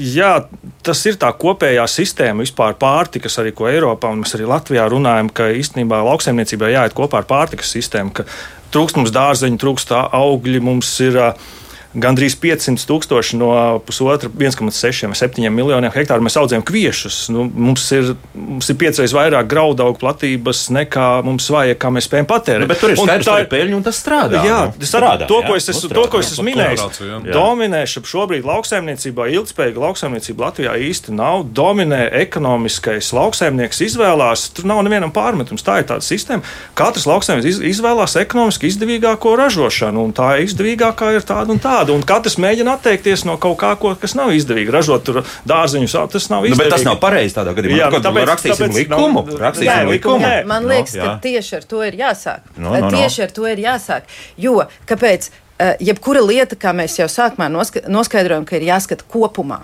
Jā, 0.00 0.46
tas 0.80 1.02
ir 1.04 1.18
tā 1.20 1.28
kopējā 1.36 1.84
sistēma, 1.90 2.40
vispār 2.46 2.78
pārtikas, 2.80 3.36
arī 3.42 3.50
ko 3.52 3.66
Eiropā 3.68 4.08
un 4.14 4.22
mēs 4.22 4.32
arī 4.38 4.46
Latvijā 4.48 4.86
runājam, 4.88 5.28
ka 5.28 5.50
īstenībā 5.52 5.98
lauksaimniecībā 6.06 6.70
jāiet 6.72 6.96
kopā 6.96 7.20
ar 7.20 7.28
pārtikas 7.28 7.74
sistēmu, 7.76 8.14
ka 8.16 8.24
trūkst 8.72 8.96
mums 8.96 9.12
dārzeņu, 9.12 9.60
trūkst 9.60 9.92
augļi, 9.92 10.62
mums 10.64 10.94
ir 11.04 11.20
uh, 11.20 11.52
gandrīz 11.94 12.34
500 12.40 12.86
tūkstoši 12.88 13.38
no 13.38 13.50
pusotra 13.86 14.28
1,6 14.30 15.08
vai 15.10 15.18
7 15.18 15.50
miljoniem 15.54 15.92
hektāru 15.94 16.24
mēs 16.26 16.36
audzējam 16.40 16.64
kviešus. 16.66 17.18
Nu, 17.34 17.46
mums, 17.46 17.86
ir, 17.94 18.14
mums 18.34 18.70
ir 18.70 18.78
piecreiz 18.80 19.14
vairāk 19.14 19.48
graudaugu 19.50 20.00
platības 20.02 20.66
nekā 20.74 21.08
mums 21.26 21.46
vajag, 21.54 21.78
kā 21.80 21.92
mēs 21.94 22.08
spējam 22.08 22.28
patērēt. 22.30 22.64
Nu, 22.64 22.70
bet 22.70 22.82
tur 22.82 22.94
ir 22.94 22.98
skaidrs, 22.98 23.30
ka 23.30 23.38
ir 23.44 23.50
peļņa 23.52 23.78
un 23.78 23.86
tas 23.86 24.00
strādā. 24.02 24.42
Jā, 24.46 24.60
nu, 24.70 24.82
tas 24.82 24.92
strādā. 24.94 25.28
To, 25.30 25.40
ko 25.46 25.58
es, 25.58 25.68
es, 25.70 25.82
to, 25.84 26.06
ko 26.10 26.22
es 26.22 26.32
esmu 26.34 26.48
minējis, 26.50 27.00
dominē 27.30 27.84
šobrīd 27.90 28.46
lauksaimniecībā, 28.48 29.28
ilgspējīga 29.38 29.84
lauksaimniecība 29.86 30.48
Latvijā 30.48 30.74
īsti 30.90 31.14
nav. 31.14 31.46
Dominē 31.54 32.08
ekonomiskais 32.24 33.12
lauksaimnieks 33.14 33.82
izvēlās, 33.86 34.48
tur 34.56 34.68
nav 34.70 34.82
nevienam 34.86 35.14
pārmetums. 35.14 35.64
Tā 35.64 35.80
ir 35.82 35.88
tāda 35.88 36.04
sistēma. 36.04 36.44
Katrs 36.78 37.06
lauksaimnieks 37.08 37.62
izvēlās 37.70 38.16
ekonomiski 38.20 38.68
izdevīgāko 38.72 39.34
ražošanu, 39.38 40.08
un 40.08 40.14
tā 40.16 40.34
izdevīgākā 40.44 41.14
ir 41.16 41.26
tāda 41.26 41.54
un 41.54 41.62
tāda 41.62 41.83
tāda, 41.84 41.96
un 41.96 42.04
katrs 42.06 42.36
mēģina 42.40 42.76
atteikties 42.78 43.24
no 43.28 43.36
kaut 43.40 43.58
kā, 43.60 43.74
ko, 43.80 43.92
kas 44.00 44.16
nav 44.18 44.32
izdevīgi. 44.36 44.72
Ražot 44.74 45.04
tur 45.06 45.20
dārziņus, 45.48 45.96
tas 46.14 46.28
nav 46.32 46.48
izdevīgi. 46.48 46.56
Nu, 46.56 46.62
bet 46.62 46.74
tas 46.74 46.86
nav 46.86 46.98
pareizi 47.02 47.36
tādā 47.36 47.54
gadījumā. 47.56 47.78
Jā, 47.82 47.92
nu, 47.92 48.02
tāpēc, 48.08 48.28
rakstīsim 48.32 48.66
tāpēc, 48.66 48.80
likumu. 48.82 49.24
Nav, 49.28 49.38
rakstīsim 49.44 49.70
nē, 49.70 49.92
likumu. 49.92 50.24
Nē. 50.24 50.34
Man 50.50 50.68
liekas, 50.70 50.98
no, 50.98 51.06
ka 51.06 51.14
tieši 51.24 51.56
ar 51.60 51.70
to 51.70 51.86
ir 51.86 52.00
jāsāk. 52.00 52.52
No, 52.56 52.74
no, 52.74 52.92
tieši 52.94 53.22
no. 53.22 53.28
ar 53.28 53.38
to 53.38 53.48
ir 53.52 53.64
jāsāk. 53.68 54.12
Jo, 54.40 54.60
kāpēc? 54.90 55.32
Jebkura 55.54 56.18
lieta, 56.18 56.56
kā 56.58 56.72
mēs 56.74 56.96
jau 56.98 57.06
sākumā 57.06 57.46
noskaidrojam, 57.46 58.42
ka 58.42 58.56
ir 58.58 58.64
jāskata 58.66 59.06
kopumā. 59.06 59.60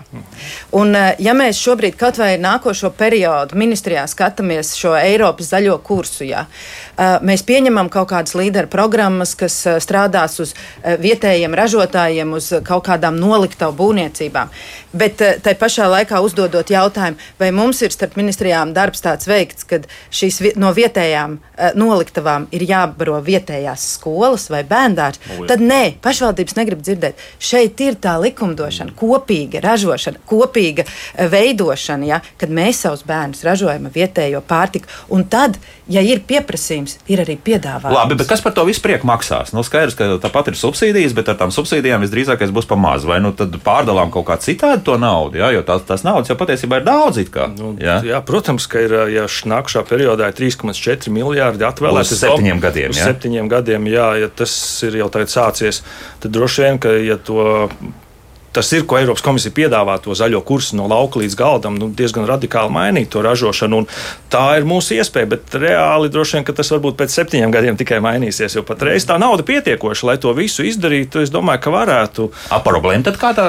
Un, 0.78 0.94
ja 0.94 1.34
mēs 1.34 1.58
šobrīd 1.58 1.96
kaut 1.98 2.20
vai 2.22 2.36
nākošo 2.38 2.92
periodu 2.94 3.58
ministrijā 3.58 4.04
skatāmies 4.08 4.70
šo 4.78 4.94
Eiropas 4.94 5.50
zaļo 5.50 5.80
kursu, 5.82 6.28
jā, 6.28 6.44
mēs 7.00 7.44
pieņemam 7.48 7.88
kaut 7.92 8.10
kādas 8.12 8.36
līderu 8.38 8.70
programmas, 8.70 9.34
kas 9.38 9.56
strādās 9.82 10.38
uz 10.42 10.54
vietējiem 10.84 11.54
ražotājiem, 11.56 12.34
uz 12.36 12.50
kaut 12.66 12.84
kādām 12.88 13.18
noliktavu 13.20 13.76
būvniecībām. 13.78 14.52
Bet 14.92 15.22
tai 15.44 15.54
pašā 15.58 15.86
laikā 15.90 16.20
uzdodot 16.24 16.70
jautājumu, 16.70 17.20
vai 17.38 17.50
mums 17.54 17.82
ir 17.82 17.94
starp 17.94 18.18
ministrijām 18.20 18.74
darbs 18.76 19.04
tāds 19.04 19.28
veikts, 19.30 19.66
ka 19.68 19.80
šīs 20.10 20.40
no 20.60 20.72
vietējām 20.76 21.38
noliktavām 21.78 22.48
ir 22.54 22.64
jābaro 22.68 23.18
vietējās 23.24 23.86
skolas 23.96 24.48
vai 24.52 24.62
bērndārs, 24.68 25.20
tad 25.48 25.62
nē, 25.64 25.82
pašvaldības 26.02 26.56
negrib 26.58 26.82
dzirdēt. 26.84 27.20
Šeit 27.40 27.80
ir 27.84 27.98
tā 28.02 28.16
likumdošana, 28.22 28.94
kopīga 28.98 29.62
ražošana, 29.64 30.22
kopīga 30.28 30.86
eh, 30.86 31.28
veidošana, 31.30 32.08
ja, 32.08 32.20
kad 32.40 32.52
mēs 32.54 32.84
savus 32.84 33.04
bērnus 33.08 33.44
ražojam 33.46 33.90
vietējo 33.94 34.42
pārtiku. 34.46 34.90
Un 35.14 35.26
tad, 35.30 35.58
ja 35.90 36.02
ir 36.06 36.22
pieprasījums, 36.26 36.98
ir 37.10 37.22
arī 37.24 37.36
piedāvājums. 37.40 37.96
Labi, 37.96 38.18
bet 38.20 38.30
kas 38.30 38.44
par 38.44 38.54
to 38.56 38.64
visu 38.68 38.82
prieku 38.84 39.08
maksās? 39.10 39.54
Nu, 39.56 39.64
skaidrs, 39.66 39.96
ka 39.98 40.08
tāpat 40.22 40.52
ir 40.52 40.58
subsīdijas, 40.60 41.14
bet 41.16 41.32
ar 41.32 41.38
tām 41.40 41.54
subsīdijām 41.54 42.04
visdrīzākais 42.06 42.54
būs 42.54 42.68
pa 42.70 42.78
maz. 42.80 43.06
Vai 43.08 43.20
nu 43.24 43.32
tad 43.36 43.54
pārdalām 43.64 44.12
kaut 44.14 44.28
kā 44.30 44.38
citādi 44.40 44.84
to 44.86 44.96
naudu, 45.00 45.40
ja, 45.42 45.50
jo 45.54 45.64
tās, 45.66 45.84
tās 45.88 46.06
naudas 46.06 46.32
jau 46.32 46.38
patiesībā 46.40 46.80
ir 46.80 46.88
daudz. 46.88 47.20
Kā, 47.30 47.50
nu, 47.52 47.74
jā. 47.82 47.98
jā, 48.06 48.20
protams, 48.24 48.64
ka 48.70 48.80
ir 48.86 48.94
ja 49.12 49.26
nākamā 49.26 49.84
periodā 49.88 50.30
ir 50.30 50.38
3,4 50.38 51.12
miljardi 51.12 51.66
atvēlēti 51.66 52.14
uz 52.16 52.22
septiņiem 52.22 52.62
gadiem. 52.62 52.94
Uz 52.94 53.02
septiņiem 53.02 53.50
gadiem, 53.50 53.88
jā, 53.90 54.08
ja 54.22 54.30
tas 54.32 54.54
ir 54.86 54.96
jau 55.02 55.10
tagad 55.12 55.32
sācies 55.32 55.82
tad 56.20 56.32
droši 56.34 56.64
vien, 56.64 56.80
ka 56.82 56.92
ja 57.00 57.16
to 57.16 57.44
tas 58.52 58.72
ir, 58.74 58.84
ko 58.88 58.98
Eiropas 58.98 59.22
komisija 59.24 59.54
piedāvā, 59.54 59.96
to 60.02 60.14
zaļo 60.16 60.40
kursu 60.46 60.78
no 60.78 60.88
lauka 60.90 61.20
līdz 61.22 61.36
galdam, 61.38 61.76
nu, 61.78 61.90
diezgan 61.96 62.26
radikāli 62.28 62.72
mainīt 62.74 63.10
to 63.14 63.22
ražošanu. 63.24 63.84
Tā 64.32 64.44
ir 64.58 64.66
mūsu 64.68 64.96
iespēja, 64.98 65.30
bet 65.34 65.54
reāli 65.54 66.10
droši 66.12 66.38
vien 66.38 66.48
tas 66.50 66.72
varbūt 66.74 66.98
pēc 66.98 67.14
septiņiem 67.14 67.54
gadiem 67.54 67.78
tikai 67.80 68.00
mainīsies. 68.04 68.58
Jo 68.58 68.64
patreiz 68.66 69.06
tā 69.08 69.20
nauda 69.22 69.46
pietiekoša, 69.46 70.08
lai 70.10 70.18
to 70.22 70.34
visu 70.36 70.66
izdarītu. 70.66 71.22
Es 71.24 71.32
domāju, 71.34 71.62
ka 71.66 71.74
varētu. 71.74 72.28
A 72.50 72.60
problēma 72.64 73.06
tad 73.06 73.20
kā 73.22 73.32
tā, 73.36 73.46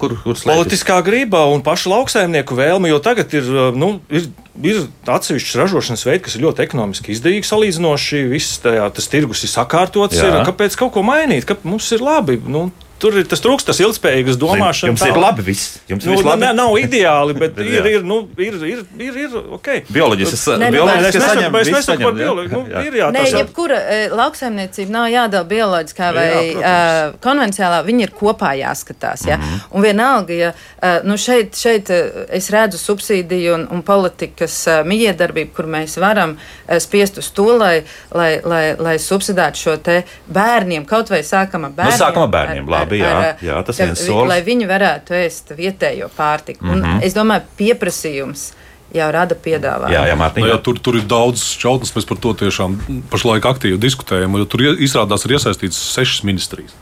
kur, 0.00 0.18
kur 0.20 0.36
slēpjas? 0.36 0.62
Politiskā 0.62 1.00
grība 1.06 1.46
un 1.52 1.64
pašu 1.64 1.92
lauksaimnieku 1.94 2.58
vēlme, 2.58 2.92
jo 2.92 3.02
tagad 3.02 3.32
ir. 3.38 3.48
Nu, 3.76 3.96
ir 4.12 4.28
ir 4.60 4.82
atsevišķs 5.08 5.56
ražošanas 5.56 6.04
veids, 6.04 6.26
kas 6.26 6.36
ir 6.36 6.44
ļoti 6.44 6.64
ekonomiski 6.66 7.14
izdevīgs 7.14 7.48
salīdzinoši. 7.52 8.22
Viss 8.32 8.60
tajā, 8.62 8.84
tas 8.94 9.08
tirgus 9.08 9.44
ir 9.46 9.52
sakārtots. 9.52 10.18
Ir, 10.20 10.42
kāpēc 10.46 10.76
kaut 10.78 10.92
ko 10.96 11.04
mainīt? 11.06 11.46
Ka 11.48 11.56
mums 11.64 11.88
ir 11.96 12.04
labi. 12.04 12.36
Nu, 12.44 12.66
tur 13.02 13.18
ir 13.18 13.26
tas 13.28 13.42
trūkst, 13.42 13.66
tas 13.68 13.80
ilgspējīgas 13.82 14.38
domāšanas. 14.40 14.92
Jums 14.92 15.04
ir 15.08 15.18
labi 15.18 15.44
viss. 15.46 15.78
Jums 15.90 16.06
Nu, 16.06 16.14
viss 16.14 16.26
labi. 16.26 16.44
ne, 16.44 16.52
nav 16.56 16.76
ideāli, 16.78 17.34
bet 17.38 17.58
ir, 17.62 17.72
jā. 17.74 17.84
ir, 17.96 18.06
nu, 18.06 18.20
ir, 18.38 18.58
ir, 18.68 18.82
ir, 18.98 19.18
ir 19.24 19.36
ok. 19.58 19.68
Bioloģisks 19.92 20.44
Nē, 20.62 20.70
nu, 20.74 20.84
es 20.88 21.18
nesaku, 21.18 21.58
es 21.62 21.70
viss 21.70 21.76
nesaku 21.78 22.06
par 22.06 22.12
jā. 22.12 22.18
bioloģiju. 22.22 22.52
Nu, 22.52 22.62
Jā. 22.72 22.82
ir 22.86 22.98
jā, 23.00 23.08
Nē, 23.14 23.24
tas 23.24 23.34
jebkura 23.36 23.78
e, 23.80 23.98
lauksaimniecība 24.12 24.94
nav 24.94 25.08
jādala 25.12 25.48
bioloģiskā 25.50 26.10
vai 26.16 26.28
Jā, 26.32 26.42
uh, 26.58 27.16
konvencionālā. 27.24 27.82
Viņi 27.86 28.06
ir 28.06 28.12
kopā 28.16 28.52
jāskatās. 28.60 29.26
Ja? 29.28 29.38
Mm. 29.38 29.42
-hmm. 29.42 29.64
Un 29.70 29.86
vienalga, 29.86 30.34
ja 30.34 30.52
uh, 30.52 31.00
nu 31.08 31.16
šeit, 31.18 31.56
šeit 31.58 31.90
uh, 31.90 32.22
es 32.30 32.50
redzu 32.50 32.78
subsīdiju 32.78 33.54
un, 33.54 33.66
un 33.70 33.82
politikas 33.82 34.56
uh, 34.66 34.82
mijiedarbību, 34.86 35.54
kur 35.56 35.66
mēs 35.66 35.98
varam 36.00 36.36
uh, 36.36 36.78
spiest 36.78 37.18
uz 37.18 37.30
to, 37.30 37.48
lai, 37.58 37.82
lai, 38.14 38.40
lai, 38.44 38.64
lai 38.78 38.98
subsidētu 38.98 39.58
šo 39.58 39.76
te 39.76 40.02
bērniem, 40.26 40.84
kaut 40.88 41.10
vai 41.10 41.22
sākam 41.26 41.64
ar 41.64 41.74
bērniem. 41.76 41.98
sākam 41.98 42.22
ar 42.22 42.28
bērniem, 42.28 42.68
labi, 42.68 42.91
jā, 42.98 43.36
jā, 43.42 43.64
tas 43.64 43.76
ka 43.76 43.84
viens 43.84 44.00
vi- 44.00 44.06
solis. 44.06 44.28
Lai 44.28 44.42
viņi 44.42 44.68
varētu 44.68 45.16
ēst 45.18 45.54
vietējo 45.56 46.10
pārtiku. 46.16 46.64
Mm 46.64 46.82
-hmm. 46.82 46.94
Un 46.96 47.02
es 47.02 47.14
domāju, 47.14 47.42
pieprasījums 47.58 48.52
jau 48.94 49.10
rada 49.12 49.34
piedāvājumu. 49.34 49.92
Jā, 49.94 50.06
jā, 50.08 50.16
Mārtiņ. 50.16 50.40
Nu, 50.40 50.46
jā, 50.46 50.58
tur, 50.62 50.78
tur 50.78 50.96
ir 50.96 51.02
daudz 51.08 51.40
šķautnes, 51.56 51.94
mēs 51.96 52.06
par 52.08 52.18
to 52.18 52.34
tiešām 52.34 52.78
pašlaik 53.10 53.44
aktīvi 53.44 53.78
diskutējam. 53.78 54.38
jo 54.38 54.44
Tur 54.44 54.60
izrādās 54.60 55.24
ir 55.24 55.36
iesaistīts 55.38 55.78
sešas 55.94 56.22
ministrijas. 56.24 56.72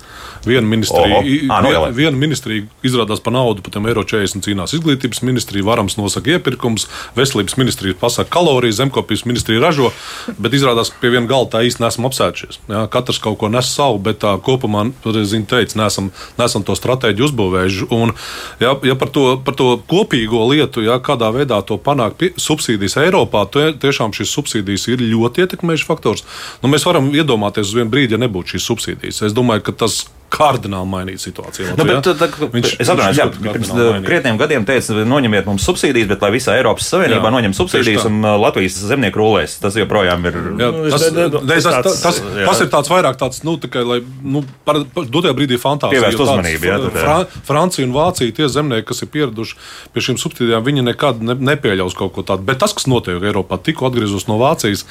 Viena 0.45 0.67
ministrija, 0.67 1.21
nu 1.63 1.69
vien, 1.69 1.95
viena 1.95 2.17
ministrija 2.17 2.65
izrādās 2.87 3.21
par 3.21 3.35
naudu, 3.35 3.61
tiem 3.67 3.89
eiro 3.91 4.05
40 4.09 4.47
cīnās 4.47 4.73
izglītības 4.77 5.21
ministrija, 5.27 5.67
varams 5.67 5.99
nosaka 6.01 6.33
iepirkums, 6.37 6.87
veselības 7.17 7.59
ministrija 7.61 7.99
pasaka 8.01 8.33
kalorijas, 8.33 8.79
zemkopības 8.81 9.27
ministrija 9.29 9.61
ražo, 9.61 9.91
bet 10.39 10.57
izrādās, 10.57 10.93
ka 10.93 11.03
pie 11.03 11.13
viena 11.13 11.29
galda 11.29 11.59
tā 11.59 11.65
īsti 11.69 11.85
nesam 11.85 12.09
apsēdušies. 12.09 12.61
Jā, 12.73 12.87
katrs 12.93 13.21
kaut 13.21 13.37
ko 13.43 13.51
nes 13.53 13.69
savu, 13.69 13.99
bet 14.01 14.23
tā 14.25 14.33
kopumā, 14.41 14.87
zinu, 15.05 15.49
teica, 15.51 15.77
nesam, 15.83 16.09
nesam 16.41 16.65
to 16.65 16.77
stratēģiju 16.79 17.29
uzbūvējuši. 17.29 17.91
Un, 17.97 18.15
jā, 18.63 18.73
ja 18.89 18.97
par 19.01 19.13
to, 19.13 19.27
par 19.45 19.59
to 19.59 19.75
kopīgo 19.91 20.47
lietu, 20.49 20.85
jā, 20.87 20.97
kādā 21.05 21.29
veidā 21.37 21.61
to 21.69 21.77
panākt 21.81 22.25
subsīdijas 22.41 22.97
Eiropā, 23.05 23.45
tie, 23.53 23.71
tiešām 23.81 24.15
šīs 24.17 24.33
subsīdijas 24.39 24.89
ir 24.93 25.05
ļoti 25.05 25.45
ietekmējušas 25.45 25.89
faktors. 25.89 26.25
Nu, 26.65 26.73
mēs 26.73 26.89
varam 26.89 27.13
iedomāties 27.13 27.69
uz 27.69 27.77
vienu 27.77 27.93
brīdi, 27.93 28.17
ja 28.17 28.23
nebūtu 28.25 28.57
šīs 28.57 28.71
subsīdijas. 28.73 29.23
Es 29.29 29.37
domāju, 29.37 29.69
ka 29.69 29.77
tas 29.85 30.03
kardināli 30.31 30.89
mainītu 30.91 31.23
situāciju. 31.27 31.75
Nu, 31.79 31.85
bet, 31.89 32.07
tā, 32.07 32.29
Viņš- 32.55 32.77
es 32.81 32.89
viņš 32.91 33.19
ļoti 33.19 33.41
pirms 33.45 33.71
mainīja. 33.75 34.03
krietniem 34.07 34.39
gadiem 34.41 34.65
teica, 34.69 35.03
noņemiet 35.11 35.49
mums 35.51 35.65
subsīdijas, 35.67 36.09
bet 36.13 36.23
lai 36.23 36.31
visā 36.37 36.55
Eiropas 36.59 36.87
Savienībā 36.91 37.27
Jā, 37.29 37.33
noņem 37.35 37.55
subsīdijas 37.59 38.07
un 38.07 38.21
uh, 38.25 38.37
Latvijas 38.41 38.79
zemnieku 38.79 39.19
rulēs. 39.21 39.59
Tas 39.61 39.75
joprojām 39.79 40.25
ir. 40.31 40.39
Jā, 40.61 40.71
Nu, 40.71 40.87
tas, 40.91 41.03
tas, 41.11 41.33
tas 41.35 41.65
tas, 41.65 41.91
tāds, 42.01 42.21
tas, 42.47 42.61
ir 42.63 42.71
tāds 42.73 42.91
vairāk 42.93 43.17
tāds, 43.19 43.43
nu, 43.47 43.57
tikai, 43.61 43.83
lai, 43.85 43.99
nu, 44.23 44.45
par, 44.65 44.81
par 44.95 45.05
dotajā 45.11 45.35
brīdī 45.35 45.59
fantāzija. 45.61 45.99
Pievērst 45.99 46.23
uzmanību, 46.23 46.69
jā, 46.71 46.77
tad, 46.79 46.95
jā. 46.95 47.03
Fra, 47.03 47.43
Francija 47.51 47.87
un 47.89 47.95
Vācija, 47.97 48.35
tie 48.37 48.49
zemnieki, 48.49 48.87
kas 48.93 49.03
ir 49.03 49.11
pieraduši 49.11 49.57
pie 49.95 50.05
šīm 50.07 50.19
subsīdijām, 50.23 50.63
viņi 50.67 50.87
nekad 50.93 51.23
ne, 51.27 51.35
nepieļaus 51.51 51.97
kaut 51.99 52.15
ko 52.15 52.23
tādu. 52.23 52.47
Bet 52.47 52.61
tas, 52.63 52.73
kas 52.77 52.87
notiek 52.87 53.19
Eiropā, 53.23 53.59
tikko 53.59 53.91
atgriezos 53.91 54.29
no 54.31 54.39
Vācijas, 54.41 54.85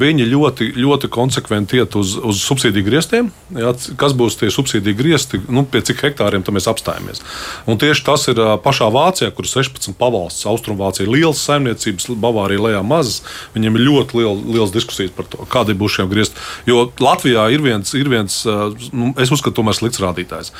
viņi 0.00 0.26
ļoti, 0.32 0.70
ļoti 0.78 1.10
konsekventi 1.12 1.82
iet 1.82 1.96
uz, 1.98 2.16
uz 2.16 2.40
subsīdiju 2.46 2.86
griestiem. 2.88 3.30
Jā, 3.52 3.74
kas 4.00 4.14
būs 4.16 4.38
tie 4.40 4.48
subsīdiju 4.54 4.77
griesti, 4.98 5.40
nu, 5.48 5.64
pie 5.68 5.82
cik 5.84 6.02
hektāriem 6.06 6.44
mēs 6.48 6.68
apstājamies. 6.70 7.22
Un 7.68 7.80
tieši 7.80 8.04
tas 8.06 8.26
ir 8.30 8.40
pašā 8.64 8.88
Vācijā, 8.92 9.30
kur 9.34 9.46
ir 9.46 9.52
16 9.52 9.96
pavalsts, 9.98 10.46
Austrumvācija 10.48 11.06
ir 11.06 11.12
liels 11.12 11.42
saimniecības, 11.44 12.08
Bavārija 12.22 12.64
lejā 12.68 12.82
mazas. 12.86 13.22
Viņiem 13.54 13.78
ir 13.78 13.86
ļoti 13.88 14.18
liela, 14.20 14.34
liels 14.56 14.74
diskusijas 14.74 15.14
par 15.16 15.28
to, 15.30 15.44
kādi 15.50 15.76
būs 15.78 15.98
šie 15.98 16.08
griezti. 16.10 16.40
Jo 16.68 16.88
Latvijā 17.02 17.48
ir 17.54 17.64
viens, 17.64 17.94
ir 17.98 18.10
viens 18.12 18.40
nu, 18.92 19.12
es 19.20 19.32
uzskatu, 19.34 19.58
tomēr 19.60 19.76
slikts 19.76 20.02
rādītājs. 20.02 20.52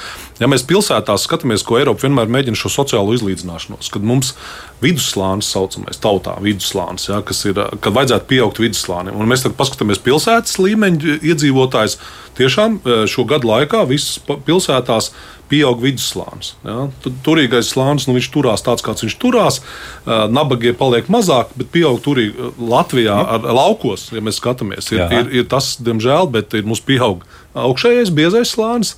Ja 0.43 0.51
mēs 0.51 0.67
pilsētās 0.69 1.27
skatāmies, 1.29 1.65
ko 1.67 1.81
Eiropa 1.81 2.07
vienmēr 2.07 2.31
mēģina 2.33 2.59
šo 2.59 2.73
sociālo 2.81 3.17
izlīdzināšanos, 3.17 3.91
kad 3.95 4.05
mums 4.05 4.35
vidusslānis, 4.83 5.49
saucamais 5.53 5.99
tautā, 6.03 6.37
vidusslānis, 6.45 7.09
ja, 7.11 7.21
kas 7.27 7.43
ir, 7.49 7.59
kad 7.83 7.97
vajadzētu 7.97 8.29
pieaugt 8.31 8.61
vidusslānim. 8.63 9.17
Un 9.19 9.31
mēs 9.31 9.45
tagad 9.45 9.59
paskatāmies 9.59 10.03
pilsētas 10.05 10.59
līmeņa 10.63 11.19
iedzīvotājs. 11.27 11.99
Tiešām 12.39 12.79
ā, 12.79 13.01
šo 13.11 13.27
gadu 13.27 13.51
laikā 13.51 13.83
visas 13.91 14.21
pilsētās 14.47 15.11
pieaug 15.49 15.81
vidusslānis. 15.83 16.53
Ja? 16.67 16.87
Turīgais 17.27 17.73
slānis, 17.73 18.07
nu, 18.09 18.15
viņš 18.19 18.31
turās 18.35 18.65
tāds, 18.67 18.85
kāds 18.87 19.05
viņš 19.07 19.17
turās. 19.19 19.61
Ā, 20.05 20.27
Nabagie 20.31 20.75
paliek 20.79 21.09
mazāk, 21.13 21.51
bet 21.59 21.73
pieaug 21.75 21.99
turīgi 22.05 22.53
Latvijā 22.61 23.17
ar 23.19 23.49
laukos, 23.59 24.11
ja 24.15 24.23
mēs 24.25 24.39
skatāmies. 24.43 24.93
Ir, 24.93 25.03
Jā. 25.03 25.09
ir, 25.19 25.33
ir 25.41 25.49
tas, 25.51 25.75
diemžēl, 25.83 26.31
bet 26.35 26.55
ir 26.59 26.69
mums 26.69 26.85
pieaug 26.85 27.25
augšējais 27.59 28.15
biezais 28.15 28.55
slānis. 28.55 28.95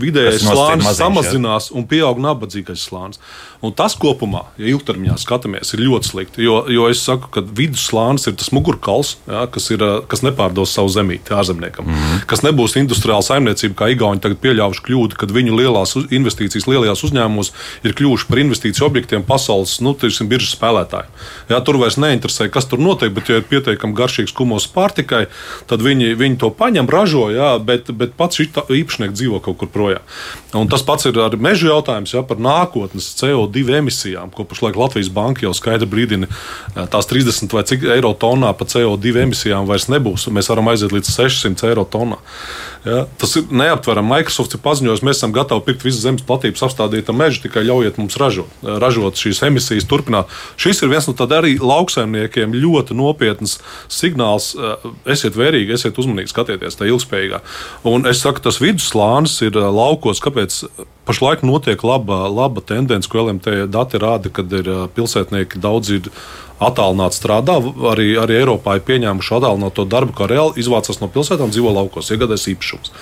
Vidējais 0.00 0.40
slānis 0.40 0.86
maziņš, 0.86 0.88
jā. 0.88 0.98
samazinās 0.98 1.70
un 1.76 1.84
pieaug 1.88 2.20
nabadzīgais 2.22 2.86
slānis. 2.88 3.20
Un 3.62 3.70
tas 3.78 3.94
kopumā, 3.94 4.40
ja 4.58 4.72
ilgtermiņā 4.72 5.14
skatāmies, 5.22 5.70
ir 5.76 5.84
ļoti 5.84 6.08
slikti. 6.08 6.42
Jo, 6.42 6.56
jo 6.72 6.88
es 6.90 6.98
saku, 7.06 7.28
ka 7.30 7.44
vidusslānis 7.46 8.26
ir 8.26 8.34
tas 8.40 8.50
mugurkauls, 8.50 9.12
ja, 9.30 9.44
kas, 9.52 9.68
ir, 9.70 9.84
kas 10.10 10.24
nepārdos 10.26 10.72
savu 10.74 10.90
zemīti 10.90 11.30
ārzemniekam. 11.36 11.86
Mm 11.86 11.94
-hmm. 12.00 12.24
Kas 12.26 12.42
nebūs 12.42 12.74
industriāla 12.80 13.22
saimniecība, 13.22 13.76
kā 13.78 13.90
Igauni 13.92 14.20
tagad 14.20 14.40
pieļāvuši 14.42 14.82
kļūdu, 14.88 15.18
kad 15.20 15.30
viņu 15.30 15.54
lielās 15.60 15.94
investīcijas 16.10 16.66
lielajās 16.66 17.04
uzņēmumos 17.06 17.52
ir 17.84 17.94
kļuvuši 17.94 18.26
par 18.28 18.38
investīciju 18.38 18.86
objektiem 18.86 19.22
pasaules 19.22 19.78
nu, 19.80 19.94
teiksim, 19.94 20.28
biržas 20.28 20.56
spēlētājiem. 20.56 21.12
Ja, 21.48 21.60
tur 21.60 21.78
vairs 21.78 21.96
neinteresē, 21.96 22.48
kas 22.50 22.66
tur 22.66 22.82
notiek, 22.82 23.14
bet, 23.14 23.28
ja 23.28 23.36
ir 23.38 23.46
pietiekami 23.46 23.94
garšīgs 23.94 24.34
kumos 24.34 24.66
pārtikai, 24.66 25.26
tad 25.66 25.82
viņi, 25.82 26.16
viņi 26.18 26.36
to 26.42 26.50
paņem, 26.50 26.90
ražo, 26.90 27.30
jā, 27.30 27.58
bet, 27.62 27.92
bet 27.94 28.18
pats 28.18 28.42
īpašnieks 28.42 29.14
dzīvo 29.14 29.38
kaut 29.40 29.60
kur 29.62 29.68
projām. 29.82 30.06
Un 30.54 30.68
tas 30.68 30.84
pats 30.86 31.08
ir 31.08 31.18
ar 31.22 31.36
meža 31.40 31.70
jautājums 31.70 32.14
ja, 32.14 32.22
par 32.26 32.40
nākotnes 32.42 33.10
CO2 33.18 33.64
emisijām, 33.80 34.32
ko 34.32 34.44
pašlaik 34.48 34.78
Latvijas 34.78 35.10
Banka 35.12 35.46
jau 35.46 35.54
skaidri 35.56 35.88
brīdina. 35.88 36.28
jā, 36.76 36.86
Tās 36.92 37.08
30 37.10 37.52
vai 37.56 37.64
cik 37.68 37.86
eiro 37.96 38.12
tonā 38.14 38.52
par 38.56 38.68
CO2 38.70 39.16
emisijām 39.26 39.66
vairs 39.68 39.88
nebūs. 39.92 40.28
Mēs 40.32 40.50
varam 40.52 40.68
aiziet 40.72 40.92
līdz 40.92 41.14
600 41.16 41.72
eiro 41.72 41.86
tonā. 41.88 42.20
Ja, 42.84 43.04
tas 43.18 43.36
ir 43.38 43.46
neaptverami. 43.54 44.10
Microsoft 44.10 44.56
ir 44.56 44.60
paziņojis, 44.64 45.04
mēs 45.06 45.20
esam 45.20 45.32
gatavi 45.34 45.62
pirkt 45.68 45.84
visu 45.86 46.02
zemes 46.02 46.24
platības 46.26 46.64
apstādītu 46.66 47.14
mežu, 47.14 47.44
tikai 47.44 47.62
ļaujiet 47.68 48.00
mums 48.00 48.18
ražot, 48.18 48.56
ražot 48.82 49.20
šīs 49.22 49.44
emisijas, 49.46 49.86
turpināt. 49.88 50.30
Šis 50.60 50.82
ir 50.82 50.90
viens 50.90 51.06
no 51.06 51.14
tādiem 51.16 51.38
arī 51.38 51.52
lauksaimniekiem 51.62 52.52
ļoti 52.58 52.96
nopietns 52.98 53.60
signāls. 53.88 54.52
eh, 54.58 54.90
Esiet 55.14 55.38
vērīgi, 55.38 55.72
esiet 55.72 55.98
uzmanīgi, 55.98 56.32
skatieties 56.34 56.76
tajā 56.76 56.92
ilgspējīgā. 56.92 57.40
Un 57.88 58.06
es 58.10 58.20
saku, 58.22 58.42
tas 58.44 58.58
vidusslānis 58.62 59.38
ir 59.46 59.56
eh, 59.56 59.68
laukos, 59.72 60.20
kāpēc 60.22 60.58
pašlaik 61.08 61.42
notiek 61.46 61.82
laba, 61.86 62.26
laba 62.30 62.62
tendence, 62.64 63.10
ko 63.10 63.24
LMT 63.26 63.66
dati 63.72 64.00
rāda, 64.02 64.30
kad 64.32 64.52
ir 64.54 64.70
pilsētnieki 64.96 65.60
daudz 65.62 65.96
ir 65.98 66.10
attālināti 66.68 67.18
strādā. 67.18 67.58
Arī, 67.92 68.12
arī 68.20 68.38
Eiropā 68.40 68.76
ir 68.78 68.84
pieņēmuši 68.88 69.34
attālināto 69.38 69.86
darbu, 69.88 70.14
kā 70.16 70.28
reāli 70.30 70.62
izvācās 70.62 71.00
no 71.02 71.08
pilsētām, 71.12 71.52
dzīvo 71.52 71.72
laukos, 71.76 72.10
iegādājas 72.14 72.48
īpašumus. 72.52 72.92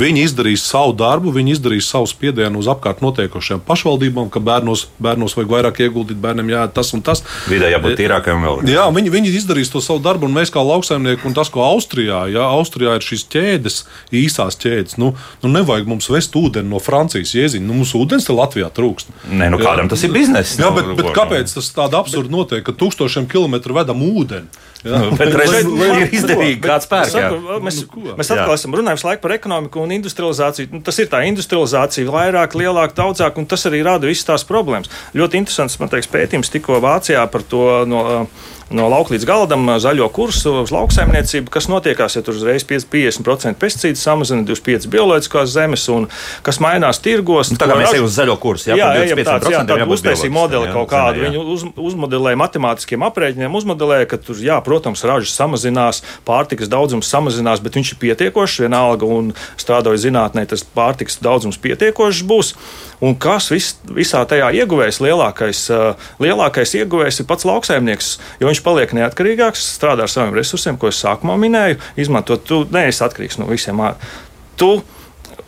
Viņi 0.00 0.24
izdarīs 0.28 0.64
savu 0.66 0.94
darbu, 0.98 1.32
viņi 1.34 1.56
izdarīs 1.56 1.90
savu 1.90 2.08
spiedienu 2.10 2.60
uz 2.60 2.70
apkārt 2.70 3.02
notiekošajām 3.04 3.64
pašvaldībām, 3.68 4.30
ka 4.32 4.42
bērnos, 4.44 4.86
bērnos 5.02 5.36
vajag 5.38 5.54
vairāk 5.56 5.82
ieguldīt, 5.86 6.20
bērniem 6.20 6.52
jāiet 6.54 6.74
tas 6.76 6.92
un 6.96 7.04
tas. 7.06 7.24
Vidē 7.50 7.72
jābūt 7.74 7.98
tīrākam 8.00 8.46
vēl. 8.46 8.64
Jā, 8.70 8.86
viņi, 8.94 9.12
viņi 9.12 9.34
izdarīs 9.40 9.72
to 9.72 9.82
savu 9.84 10.02
darbu, 10.04 10.28
un 10.28 10.36
mēs 10.36 10.52
kā 10.54 10.62
lauksaimnieki, 10.64 11.26
un 11.28 11.36
tas, 11.36 11.50
ko 11.52 11.64
Austrijā, 11.66 12.24
ja 12.32 12.48
Austrijā 12.54 12.96
ir 12.98 13.06
šīs 13.06 13.26
ķēdes, 13.32 13.80
īsās 14.22 14.58
ķēdes, 14.60 14.98
nu, 15.00 15.12
nu 15.42 15.52
nevajag 15.52 15.88
mums 15.90 16.10
vest 16.12 16.36
ūdeni 16.38 16.70
no 16.70 16.80
Francijas 16.82 17.34
jēziņa. 17.36 17.66
Nu, 17.66 17.76
mums 17.80 17.94
ūdens 17.96 18.26
te 18.26 18.36
Latvijā 18.36 18.70
trūkst. 18.74 19.12
Nē, 19.30 19.50
nu 19.52 19.60
kādam 19.60 19.90
tas 19.90 20.02
ir 20.06 20.12
bizness. 20.14 20.58
Jā, 20.60 20.70
bet, 20.74 20.92
bet 20.98 21.10
kāpēc 21.16 21.54
tas 21.56 21.70
tādā 21.74 22.00
absurdi 22.02 22.32
notiek, 22.32 22.64
ka 22.66 22.74
tūkstošiem 23.00 23.28
kilometru 23.30 23.76
vedam 23.76 24.02
ūdeni? 24.04 24.48
Jā, 24.80 24.96
Nu, 24.96 25.10
bet 25.12 25.34
reiz 25.36 25.52
ir 25.60 26.12
izdevīgi 26.16 26.60
kāds 26.64 26.86
pērk. 26.88 27.12
jā. 27.12 27.28
Mēs, 27.60 27.82
Nu, 27.92 28.14
mēs 28.16 28.30
atkal 28.32 28.54
esam 28.54 28.72
runājuši 28.78 29.04
laiku 29.04 29.22
par 29.26 29.34
ekonomiku 29.36 29.82
un 29.82 29.90
industrializāciju. 29.92 30.70
Nu, 30.72 30.80
tas 30.80 30.96
ir 30.98 31.10
tā 31.12 31.20
industrializācija, 31.28 32.08
vairāk, 32.08 32.56
lielāk, 32.56 32.94
daudzāk, 32.96 33.36
un 33.36 33.44
tas 33.44 33.66
arī 33.68 33.82
rada 33.84 34.08
visas 34.08 34.24
tās 34.24 34.46
problēmas. 34.48 34.88
Ļoti 35.12 35.36
interesants, 35.42 35.76
man 35.82 35.92
liekas, 35.92 36.08
pētījums 36.08 36.52
tikko 36.54 36.80
Vācijā 36.80 37.26
par 37.28 37.44
to 37.44 37.84
no, 37.84 38.26
no 38.70 38.86
lauka 38.90 39.14
līdz 39.14 39.26
galdam 39.26 39.66
zaļo 39.82 40.06
kursu 40.14 40.52
uz 40.62 40.70
lauksaimniecību, 40.74 41.50
kas 41.52 41.66
notiekās, 41.70 42.14
ja 42.16 42.22
tur 42.26 42.36
uzreiz 42.38 42.64
50% 42.68 43.58
pesticīdu 43.60 43.98
samazina, 43.98 44.44
25% 44.46 44.90
bioloģiskās 44.92 45.50
zemes 45.50 45.86
un 45.90 46.06
kas 46.46 46.60
mainās 46.62 47.02
tirgos. 47.02 47.50
Nu, 47.50 47.58
tā 47.60 47.66
kā 47.70 47.78
mēs 47.80 47.96
ejam 47.96 48.06
uz 48.06 48.14
zaļo 48.14 48.36
kursu, 48.42 48.70
jā, 48.70 48.78
Jā, 48.78 48.90
ejam 49.02 49.18
tāds, 49.26 49.48
jā, 49.50 49.62
25% 49.64 49.72
tādu 49.72 49.82
jābūt 49.82 49.96
uztaisīja 49.98 50.34
modeli 50.34 50.68
jā, 50.68 50.74
kaut 50.76 50.90
kādu. 50.92 51.24
jā. 51.24 51.30
Viņu 51.32 51.42
uz, 51.56 51.64
uzmodelēja 51.90 52.40
matemātiskiem 52.40 53.06
aprēķiniem, 53.10 53.58
uzmodelēja, 53.60 54.10
ka 54.10 54.20
tur, 54.22 54.38
jā, 54.44 54.60
protams, 54.64 55.02
ražas 55.08 55.34
samazinās, 55.34 56.02
pārtikas 56.28 56.70
daudzums 56.70 57.10
samazinās, 57.10 57.62
bet 57.64 57.78
viņš 57.80 57.94
ir 57.96 58.00
pietiekošs 58.06 58.62
vienalga 58.64 59.08
un 59.10 59.34
strādājot 59.60 60.04
zinātnē, 60.06 60.46
tas 60.50 60.62
pārtikas 60.62 61.18
daudzums 61.24 61.58
pietiekošs 61.58 62.22
būs. 62.30 62.54
Un 63.00 63.14
kas 63.16 63.48
vis, 63.48 63.70
visā 63.96 64.20
tajā 64.28 64.50
ieguvējs, 64.60 65.00
lielākais, 65.00 65.62
lielākais 66.20 66.74
ieguvējs 66.82 67.22
ir 67.22 67.28
pats 67.30 67.46
lauksaimnieks, 67.48 68.10
jo 68.42 68.50
viņš 68.50 68.62
paliek 68.66 68.92
neatkarīgāks, 68.98 69.64
strādā 69.78 70.04
ar 70.04 70.12
saviem 70.12 70.36
resursiem, 70.36 70.76
ko 70.76 70.92
es 70.92 71.00
sākumā 71.00 71.38
minēju, 71.40 71.80
izmantot, 72.00 72.44
tu 72.44 72.66
neesi 72.74 73.04
atkarīgs 73.06 73.40
no 73.40 73.48
visiem. 73.48 73.80
Tu 74.60 74.72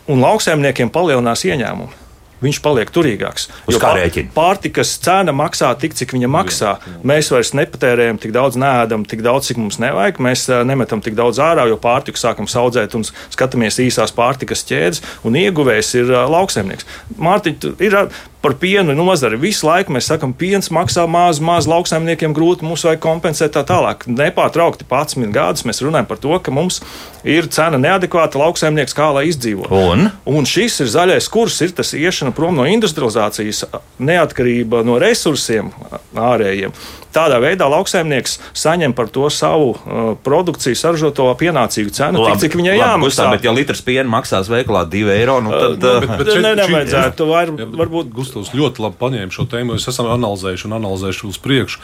un 0.09 0.25
lauksaimniekiem 0.25 0.93
palielinās 0.95 1.45
ieņēmumi 1.45 2.02
viņš 2.43 2.61
paliek 2.65 2.91
turīgāks. 2.93 3.49
Uz 3.71 3.79
kā 3.83 3.93
rēķina? 3.99 4.33
Pārtikas 4.35 4.95
cena 5.03 5.35
maksā 5.37 5.71
tik, 5.81 5.97
cik 5.99 6.17
viņa 6.17 6.31
maksā. 6.33 6.75
Jā, 6.77 6.95
jā. 6.95 7.03
Mēs 7.13 7.31
vairs 7.33 7.53
nepatērējam 7.59 8.21
tik 8.23 8.35
daudz, 8.35 8.59
neēdam 8.61 9.07
tik 9.09 9.25
daudz, 9.25 9.51
cik 9.51 9.61
mums 9.63 9.79
nevajag. 9.83 10.21
Mēs 10.23 10.49
nemetam 10.69 11.03
tik 11.05 11.17
daudz 11.19 11.41
ārā, 11.43 11.69
jo 11.71 11.79
pārtiku 11.83 12.21
sākam 12.21 12.51
audzēt 12.51 12.97
un 12.99 13.07
skatāmies 13.07 13.81
īsās 13.83 14.15
pārtikas 14.17 14.67
ķēdes, 14.69 15.03
un 15.27 15.39
ieguvējs 15.41 15.95
ir 16.03 16.13
lauksaimnieks. 16.33 16.89
Mārtiņ, 17.23 17.73
ir 17.83 17.99
par 18.43 18.55
pienu 18.59 18.95
nozari. 18.99 19.39
Visu 19.41 19.69
laiku 19.69 19.95
mēs 19.95 20.09
sakām, 20.11 20.35
piens 20.37 20.69
maksā 20.75 21.05
maz, 21.11 21.39
maz 21.43 21.69
lauksaimniekiem 21.71 22.35
grūti, 22.35 22.67
mums 22.67 22.85
vajag 22.87 23.03
kompensēt 23.05 23.55
tā 23.55 23.63
tālāk. 23.67 24.05
Nepārtraukti 24.11 24.87
11 24.91 25.31
gadus 25.35 25.67
mēs 25.69 25.83
runājam 25.85 26.09
par 26.11 26.21
to, 26.23 26.35
ka 26.43 26.55
mums 26.55 26.81
ir 27.23 27.47
cena 27.55 27.79
neadekvāta 27.81 28.41
lauksaimnieks, 28.43 28.97
kā 28.99 29.13
lai 29.15 29.29
izdzīvo. 29.31 29.71
Un? 29.71 30.11
Un 30.27 30.49
šis 30.49 30.81
ir 30.83 30.91
zaļais 30.91 31.31
kurs, 31.33 31.61
ir 31.63 31.77
tas 31.79 31.95
iešana 31.95 32.35
prom 32.35 32.59
no 32.59 32.67
industrializācijas, 32.67 33.65
neatkarība 34.03 34.83
no 34.87 34.99
resursiem 35.03 35.71
ārējiem. 36.19 36.75
Tādā 37.13 37.39
veidā 37.43 37.67
lauksaimnieks 37.69 38.39
saņem 38.57 38.95
par 38.97 39.11
to 39.13 39.29
savu 39.33 39.73
uh, 39.75 40.13
produkciju 40.25 40.79
saražoto 40.79 41.27
pienācīgu 41.41 41.93
cenu, 41.93 42.23
labi, 42.25 42.39
tik, 42.39 42.47
cik 42.47 42.57
viņai 42.61 42.77
jāmaksā. 42.79 43.03
Gustā, 43.05 43.27
bet, 43.35 43.45
ja 43.45 43.53
litrs 43.53 43.83
piena 43.85 44.09
maksās 44.09 44.49
veiklā 44.49 44.87
2 44.89 45.13
eiro, 45.19 45.39
nu 45.45 45.53
tad. 45.53 45.77
Uh, 45.77 45.99
bet, 46.01 46.15
bet 46.23 46.31
šeit, 46.33 46.45
ne, 46.47 46.53
nevajadzētu. 46.63 47.29
Var, 47.29 47.53
jā, 47.61 47.69
varbūt 47.83 48.13
Gustavs 48.17 48.53
ļoti 48.57 48.85
labi 48.87 48.99
paņēma 49.03 49.37
šo 49.37 49.45
tēmu. 49.53 49.77
Mēs 49.77 49.89
esam 49.93 50.09
analizējuši 50.15 50.69
un 50.71 50.77
analizējuši 50.79 51.29
uz 51.29 51.41
priekšu. 51.45 51.83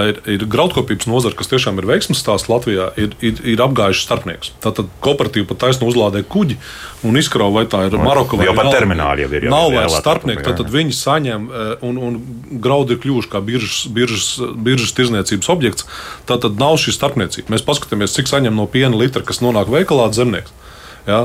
Ir, 0.00 0.22
ir 0.36 0.46
graudkopības 0.48 1.10
nozara, 1.10 1.36
kas 1.36 1.52
tiešām 1.52 1.80
ir 1.82 1.88
veiksmes 1.90 2.24
stāsts 2.24 2.48
Latvijā, 2.48 2.88
ir, 3.00 3.12
ir, 3.20 3.44
ir 3.52 3.64
apgājuši 3.64 4.06
starpnieks. 4.06 4.54
Tātad 4.64 4.88
kooperatīva 5.04 5.50
pat 5.52 5.66
taisno 5.66 5.90
uzlādē 5.92 6.24
kuģi 6.24 6.56
un 7.04 7.20
izkrauj, 7.20 7.52
vai 7.52 7.66
tā 7.68 7.84
ir 7.88 7.96
Maroka 8.00 8.36
vai 8.36 8.48
jau 8.48 8.56
pat 8.56 8.72
termināli 8.74 9.24
jau 9.24 9.30
ir. 9.32 9.48
Jau 9.48 9.52
nav 9.54 9.70
vairs 9.72 9.96
starpnieki, 10.00 10.44
tad, 10.44 10.58
tad 10.60 10.72
viņi 10.72 10.96
saņem 10.96 11.46
un, 11.86 12.00
un 12.08 12.18
graudi 12.62 12.96
ir 12.96 13.00
kļuvuši 13.02 13.32
kā 13.32 13.40
biržas, 13.44 13.78
biržas, 13.94 14.28
biržas 14.40 14.69
tirzniecības 14.78 15.50
objekts. 15.52 15.86
Tad 16.28 16.46
nav 16.60 16.78
šī 16.80 16.94
starpniecība. 16.94 17.54
Mēs 17.54 17.66
paskatāmies, 17.66 18.14
cik 18.16 18.30
saņem 18.30 18.54
no 18.56 18.68
piena 18.70 18.96
litra, 18.96 19.24
kas 19.26 19.42
nonāk 19.44 19.72
veikalā 19.72 20.10
zemnieks. 20.14 20.54
Ja? 21.08 21.20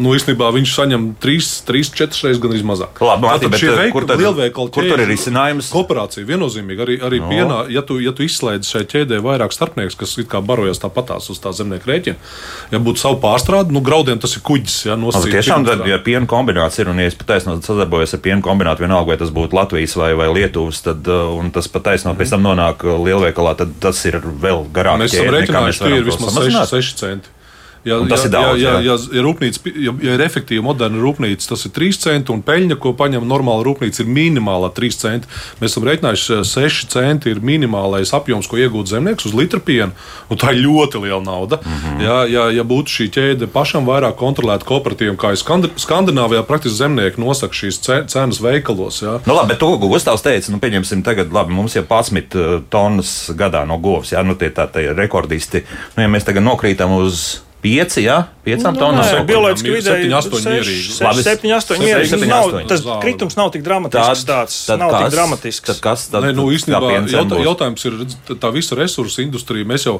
Nu, 0.00 0.14
īstenībā 0.16 0.48
viņš 0.54 0.72
saņem 0.76 1.06
3, 1.20 1.48
3 1.68 1.90
4 1.98 2.26
reizes 2.26 2.40
gan 2.42 2.54
mazāk. 2.70 3.00
Labi, 3.04 3.26
Mati, 3.26 3.50
bet, 3.52 3.62
veikali, 3.62 3.92
kur 3.94 4.06
tad, 4.08 4.20
lielveikali 4.22 4.72
kur 4.72 4.86
tur 4.86 5.02
ir 5.02 5.10
risinājums? 5.10 5.70
Kooperācija 5.74 6.26
viennozīmīgi 6.28 6.84
arī, 6.84 6.96
arī 7.06 7.20
no. 7.22 7.30
pienā, 7.30 7.58
ja 7.72 7.82
tu, 7.86 7.98
ja 8.02 8.14
tu 8.16 8.24
izslēdz 8.26 8.70
šai 8.72 8.82
ķēdē 8.90 9.20
vairāk 9.24 9.54
starpnieks, 9.54 9.98
kas 10.00 10.16
kā 10.30 10.42
barojas 10.44 10.80
tāpatās 10.82 11.28
uz 11.32 11.40
tā 11.42 11.52
zemnieka 11.56 11.90
rēķina, 11.90 12.30
ja 12.72 12.82
būtu 12.82 13.02
savu 13.02 13.20
pārstrādi, 13.22 13.74
nu 13.76 13.82
graudiem 13.84 14.20
tas 14.22 14.36
ir 14.38 14.44
kuģis. 14.46 14.78
Ja, 14.90 14.98
nosacīt, 15.00 15.36
tiešām, 15.38 15.66
tad, 15.68 15.84
ja 15.88 16.00
piena 16.04 16.28
kombināts 16.30 16.80
ir 16.80 16.92
un 16.92 17.02
ja 17.02 17.08
es 17.10 17.18
pataisnot 17.20 17.66
sadarbojos 17.66 18.16
ar 18.16 18.24
piena 18.24 18.44
kombinātu, 18.44 18.86
vienalga, 18.86 19.12
vai 19.12 19.18
tas 19.20 19.32
būtu 19.34 19.58
Latvijas 19.58 19.96
vai, 20.00 20.12
vai 20.18 20.30
Lietuvas, 20.34 20.80
tad, 20.86 21.10
un 21.10 21.52
tas 21.54 21.68
pataisnot 21.72 22.18
pēc 22.20 22.34
tam 22.36 22.46
nonāk 22.46 22.86
lielveikalā, 22.86 23.56
tad 23.60 23.76
tas 23.82 24.00
ir 24.08 24.20
vēl 24.20 24.64
garāk. 24.74 25.02
Mēs 25.04 25.16
esam 25.18 25.34
rēķinājuši, 25.36 25.84
ka 25.84 25.92
ir 25.98 26.08
vismaz 26.08 26.40
6, 26.40 26.64
6 26.72 27.04
centi. 27.04 27.36
Ja, 27.84 27.96
tas 28.08 28.24
ja, 28.24 28.28
ir 28.28 28.32
daudz. 28.34 28.60
Ja, 28.60 28.72
ja, 28.84 28.94
ja, 29.00 29.22
rūpnīca, 29.24 29.62
ja, 29.72 29.94
ja 30.04 30.16
ir 30.18 30.22
efektīva, 30.24 30.64
moderna 30.66 31.00
rūpnīca, 31.00 31.48
tas 31.48 31.64
ir 31.64 31.72
3 31.76 32.00
centi, 32.02 32.32
un 32.34 32.42
peļņa, 32.44 32.76
ko 32.80 32.92
paņem 32.96 33.24
normāla 33.28 33.64
rūpnīca, 33.64 34.02
ir 34.04 34.10
minimālā 34.12 34.68
3 34.76 34.98
centi. 35.00 35.30
Mēs 35.62 35.72
esam 35.72 35.88
rēķinājuši, 35.88 36.40
6 36.50 36.90
centi 36.92 37.32
ir 37.32 37.40
minimālais 37.44 38.12
apjoms, 38.16 38.50
ko 38.50 38.60
iegūt 38.60 38.92
zemnieks 38.92 39.28
uz 39.30 39.36
litru 39.36 39.62
piena. 39.64 39.96
Tā 40.28 40.52
ir 40.52 40.62
ļoti 40.66 41.00
liela 41.02 41.22
nauda. 41.24 41.60
Mm 41.64 41.80
-hmm. 41.80 42.04
ja, 42.04 42.18
ja, 42.28 42.44
ja 42.60 42.64
būtu 42.64 42.92
šī 42.96 43.08
ķēde 43.16 43.48
pašam 43.52 43.88
vairāk 43.88 44.16
kontrolēta 44.20 44.64
kooperatīviem, 44.68 45.16
kā 45.16 45.32
ir 45.32 45.40
Skandināvijā, 45.80 46.42
praktiski 46.44 46.76
zemnieki 46.76 47.20
nosaka 47.20 47.54
šīs 47.54 47.80
cenas 48.06 48.40
veikalos. 48.40 49.02
Ja. 49.02 49.20
Nu, 49.26 49.34
labi, 49.34 49.48
bet 49.48 49.58
to, 49.58 49.78
ko 49.78 49.88
Gustavs 49.88 50.22
teica, 50.22 50.52
nu, 50.52 50.58
pieņemsim, 50.58 51.02
tagad 51.02 51.32
labi, 51.32 51.52
mums 51.52 51.76
ir 51.76 51.84
11 51.88 52.34
uh, 52.34 52.62
tonnas 52.68 53.30
gadā 53.36 53.64
no 53.66 53.78
govs, 53.78 54.12
ja, 54.12 54.22
nu, 54.22 54.34
tie 54.34 54.50
tie 54.50 54.92
rekordisti. 54.92 55.64
Nu, 55.96 56.02
ja 56.02 56.08
mēs 56.08 56.24
tagad 56.24 56.44
nokrītam 56.44 56.92
uz 56.96 57.40
Pieci, 57.60 58.06
jā, 58.06 58.16
piecām 58.40 58.72
nu, 58.72 58.80
tonām. 58.80 59.02
Tā 59.04 59.18
ir 59.18 59.26
bioloģiski 59.28 59.72
vidēji 59.74 60.06
7, 60.08 60.14
8 60.16 60.46
mierīgi. 60.48 60.94
Labi, 61.04 61.24
7, 61.26 61.50
8 61.58 61.82
mierīgi. 61.82 62.20
Nav, 62.30 62.54
tas 62.70 62.84
kritums 63.02 63.36
nav 63.36 63.50
tik 63.52 63.66
dramatisks 63.66 64.24
tāds. 64.28 64.56
Tad 64.64 64.80
nav 64.80 64.94
kas, 64.94 65.02
tik 65.02 65.16
dramatisks. 65.18 65.66
Tad 65.68 65.82
kas 65.84 66.06
tad? 66.08 66.24
Nē, 66.24 66.32
nu, 66.38 66.46
īstenībā 66.56 66.94
jautā, 67.04 67.42
jautājums 67.44 67.84
ir 67.90 67.98
tā 68.40 68.52
visa 68.54 68.78
resursa 68.80 69.20
industrija. 69.26 69.68
Mēs 69.68 69.84
jau 69.90 69.98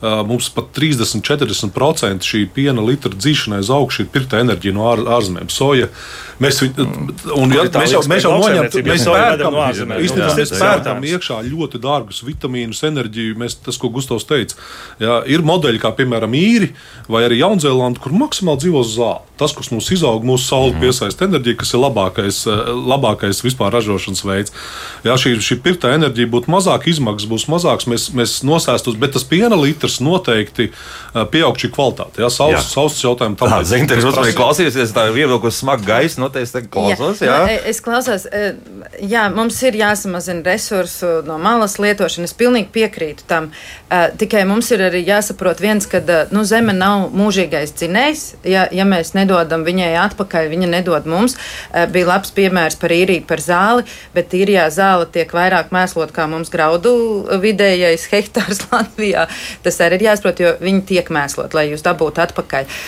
mums 0.00 0.48
pat 0.54 0.70
30-40% 0.76 2.26
šī 2.26 2.44
piena 2.54 2.82
litra 2.84 3.10
dzīšanai 3.14 3.58
uz 3.64 3.70
augšu 3.74 4.04
ir 4.04 4.10
pirkta 4.14 4.42
enerģija 4.44 4.76
no 4.76 4.86
ār, 4.92 5.02
ārzemēm. 5.18 5.50
Soja. 5.50 5.88
Mēs, 6.38 6.60
mm. 6.62 7.08
un, 7.34 7.54
ja, 7.56 7.64
mēs 7.74 7.94
jau, 7.96 8.02
mēs 8.06 8.26
jau 8.26 8.34
noņemam, 8.36 8.68
mēs 8.86 9.06
pērkam, 9.08 9.56
no. 9.58 9.98
Īstenībā 9.98 10.34
mēs 10.38 10.54
pērkam 10.54 11.02
iekšā 11.10 11.40
ļoti 11.48 11.82
dārgus 11.82 12.22
vitamīnus, 12.26 12.84
enerģiju. 12.86 13.38
Mēs, 13.42 13.58
tas, 13.64 13.80
ko 13.80 13.90
Gustavs 13.94 14.28
teica, 14.28 14.58
jā, 15.02 15.18
ir 15.26 15.42
modeļi 15.46 15.82
kā 15.82 15.90
piemēram 15.98 16.36
īri 16.38 16.70
vai 17.10 17.24
arī 17.26 17.42
Jaunzēlanda, 17.42 18.02
kur 18.04 18.14
maksimāli 18.14 18.66
dzīvo 18.66 18.84
zāle. 18.86 19.27
Tas, 19.38 19.54
kas 19.56 19.70
mums 19.70 19.88
izaug, 19.94 20.24
mūsu 20.26 20.48
saule 20.48 20.72
mm. 20.74 20.82
piesaista 20.82 21.28
enerģiju, 21.28 21.58
kas 21.60 21.74
ir 21.74 21.82
labākais, 21.82 22.40
labākais 22.74 23.42
vispār 23.44 23.72
ražošanas 23.76 24.24
veids. 24.26 24.54
Jā, 25.06 25.14
šī, 25.20 25.36
šī 25.44 25.58
pirktā 25.64 25.92
enerģija 25.96 26.30
būtu 26.32 26.50
mazāk, 26.52 26.88
izmaksas 26.90 27.30
būs 27.30 27.46
mazākas, 27.52 27.88
mēs, 27.90 28.08
mēs 28.18 28.38
nosēstos, 28.46 28.98
bet 29.00 29.14
tas 29.16 29.26
piena 29.28 29.58
litrs 29.58 30.00
noteikti 30.04 30.70
pieaug 31.32 31.58
šī 31.60 31.70
kvalitāte. 31.74 32.22
Jā, 32.24 32.30
saules, 32.32 32.66
saules 32.72 32.98
jautājumu 33.04 33.38
tam 33.38 33.54
līdzīgi. 33.54 33.70
Zinteris 33.72 34.08
uzmanīgi 34.10 34.36
klausīsies, 34.38 34.94
tā 34.96 35.08
ir 35.10 35.20
ievilkusi 35.22 35.62
smagu 35.62 35.86
gaisu, 35.88 36.22
noteikti 36.24 36.64
klausos. 36.72 37.22
Jā. 37.24 37.38
Jā. 37.46 37.58
Es 37.70 37.82
klausos, 37.84 38.26
jā, 39.00 39.24
mums 39.34 39.58
ir 39.66 39.78
jāsamazina 39.78 40.44
resursu 40.46 41.18
no 41.26 41.38
malas 41.42 41.78
lietošana. 41.82 42.28
Es 42.28 42.36
pilnīgi 42.38 42.70
piekrītu 42.74 43.26
tam. 43.30 43.50
Tikai 44.18 44.44
mums 44.48 44.70
ir 44.74 44.84
arī 44.88 45.04
jāsaprot 45.06 45.62
viens, 45.62 45.86
ka 45.88 46.02
nu, 46.34 46.44
zeme 46.48 46.74
nav 46.76 47.08
mūžīgais 47.16 47.74
dzinējs. 47.78 48.24
Ja, 48.48 48.66
ja 48.74 48.86
mēs 48.88 49.14
nedodam 49.28 49.64
viņai 49.66 49.92
atpakaļ, 50.06 50.48
viņa 50.52 50.68
nedod 50.72 51.08
mums. 51.08 51.36
Bija 51.92 52.08
labs 52.08 52.32
piemērs 52.34 52.78
par 52.80 52.92
īriju, 52.94 53.26
par 53.28 53.42
zāli, 53.44 53.84
bet 54.14 54.32
īrijā 54.36 54.68
zāle 54.72 55.08
tiek 55.12 55.32
vairāk 55.34 55.72
mēslot 55.74 56.14
kā 56.16 56.28
mums 56.30 56.52
graudu 56.52 56.94
vidējais 57.42 58.08
hektārs 58.12 58.64
Latvijā. 58.72 59.28
Tas 59.64 59.80
arī 59.84 60.00
ir 60.00 60.08
jāsaprot, 60.08 60.40
jo 60.40 60.54
viņi 60.62 60.86
tiek 60.88 61.12
mēslot, 61.12 61.56
lai 61.56 61.68
jūs 61.72 61.84
dabūtu 61.84 62.24
atpakaļ. 62.24 62.80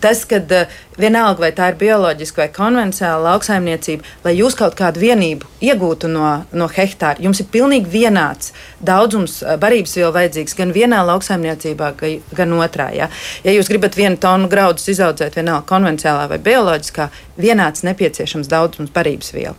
Tas, 0.00 0.24
kad 0.28 0.56
vienalga 0.98 1.46
vai 1.46 1.52
tā 1.56 1.70
ir 1.72 1.78
bioloģiska 1.80 2.44
vai 2.44 2.48
konvencionāla 2.52 3.32
lauksaimniecība, 3.32 4.04
lai 4.26 4.34
jūs 4.36 4.56
kaut 4.58 4.76
kādu 4.78 5.02
vienību 5.02 5.48
iegūtu 5.62 6.10
no, 6.12 6.28
no 6.52 6.68
hektāra, 6.70 7.22
jums 7.22 7.40
ir 7.42 7.48
pilnīgi 7.52 7.90
vienāds 7.92 8.52
daudzums 8.82 9.40
barības 9.62 9.96
vielu 9.98 10.12
vajadzīgs 10.14 10.56
gan 10.58 10.74
vienā 10.74 11.02
lauksaimniecībā, 11.06 11.92
gan 12.36 12.56
otrā. 12.58 12.90
Ja, 12.96 13.08
ja 13.46 13.54
jūs 13.54 13.70
gribat 13.70 13.96
vienu 13.98 14.18
tonu 14.20 14.50
graudus 14.52 14.88
izaudzēt 14.92 15.38
vienalga 15.38 15.66
konvencionālā 15.70 16.28
vai 16.32 16.40
bioloģiskā, 16.42 17.08
vienāds 17.42 17.84
nepieciešams 17.86 18.50
daudzums 18.50 18.92
barības 18.92 19.32
vielu. 19.32 19.54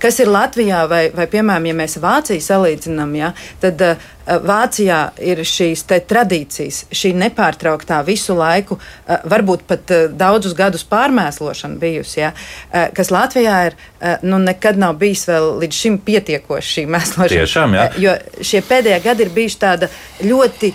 Kas 0.00 0.20
ir 0.22 0.30
Latvijā 0.32 0.84
vai, 0.88 1.08
vai 1.14 1.26
piemēram, 1.30 1.68
ja 1.68 1.76
mēs 1.76 1.98
Vāciju 2.00 2.44
salīdzinām, 2.44 3.12
ja, 3.18 3.32
tad 3.60 3.82
Vācijā 4.28 4.98
ir 5.24 5.40
šīs 5.46 5.86
tradīcijas, 5.88 6.82
šī 6.92 7.14
nepārtrauktā 7.16 8.02
visu 8.04 8.36
laiku, 8.36 8.76
varbūt 9.24 9.64
pat 9.68 9.94
daudz 10.20 10.37
daudzus 10.38 10.54
gadus 10.56 10.84
pārmēslošana 10.88 11.78
bijusi, 11.78 12.20
ja, 12.20 12.32
eh, 12.72 12.88
kas 12.94 13.10
Latvijā 13.10 13.66
ir, 13.66 13.74
eh, 14.00 14.16
nu, 14.22 14.38
nekad 14.38 14.78
nav 14.78 14.94
bijis 14.98 15.26
vēl 15.26 15.58
līdz 15.62 15.80
šim 15.82 15.98
pietiekoši 15.98 16.74
šī 16.74 16.86
mēslošana. 16.86 17.28
Tiešām, 17.34 17.74
jā. 17.74 17.86
Eh, 17.86 18.00
jo 18.04 18.14
šie 18.40 18.62
pēdējie 18.62 19.02
gadi 19.04 19.26
ir 19.26 19.30
bijuši 19.34 19.58
tāda 19.58 19.88
ļoti, 20.22 20.72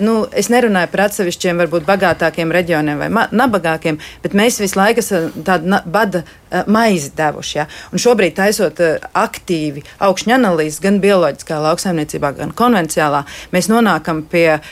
nu, 0.00 0.26
es 0.32 0.48
nerunāju 0.48 0.88
par 0.90 1.00
atsevišķiem, 1.08 1.58
varbūt 1.64 1.84
bagātākiem 1.84 2.52
reģioniem 2.52 2.98
vai 2.98 3.26
nabagākiem, 3.32 3.98
bet 4.22 4.32
mēs 4.32 4.60
visu 4.60 4.78
laiku 4.78 5.04
esam 5.04 5.32
tādu 5.44 5.80
bada 5.84 6.22
maizi 6.66 7.12
devuši. 7.16 7.58
Ja? 7.58 7.66
Un 7.92 8.02
šobrīd, 8.02 8.36
taisot 8.38 8.80
aktīvi 9.16 9.84
augšņu 10.04 10.36
analīzes, 10.38 10.80
gan 10.82 11.00
bioloģiskā 11.02 11.58
lauksaimniecībā, 11.64 12.32
gan 12.38 12.54
konvencionālā, 12.56 13.24
mēs 13.54 13.70
nonākam 13.70 14.22
pie 14.30 14.58
uh, 14.58 14.62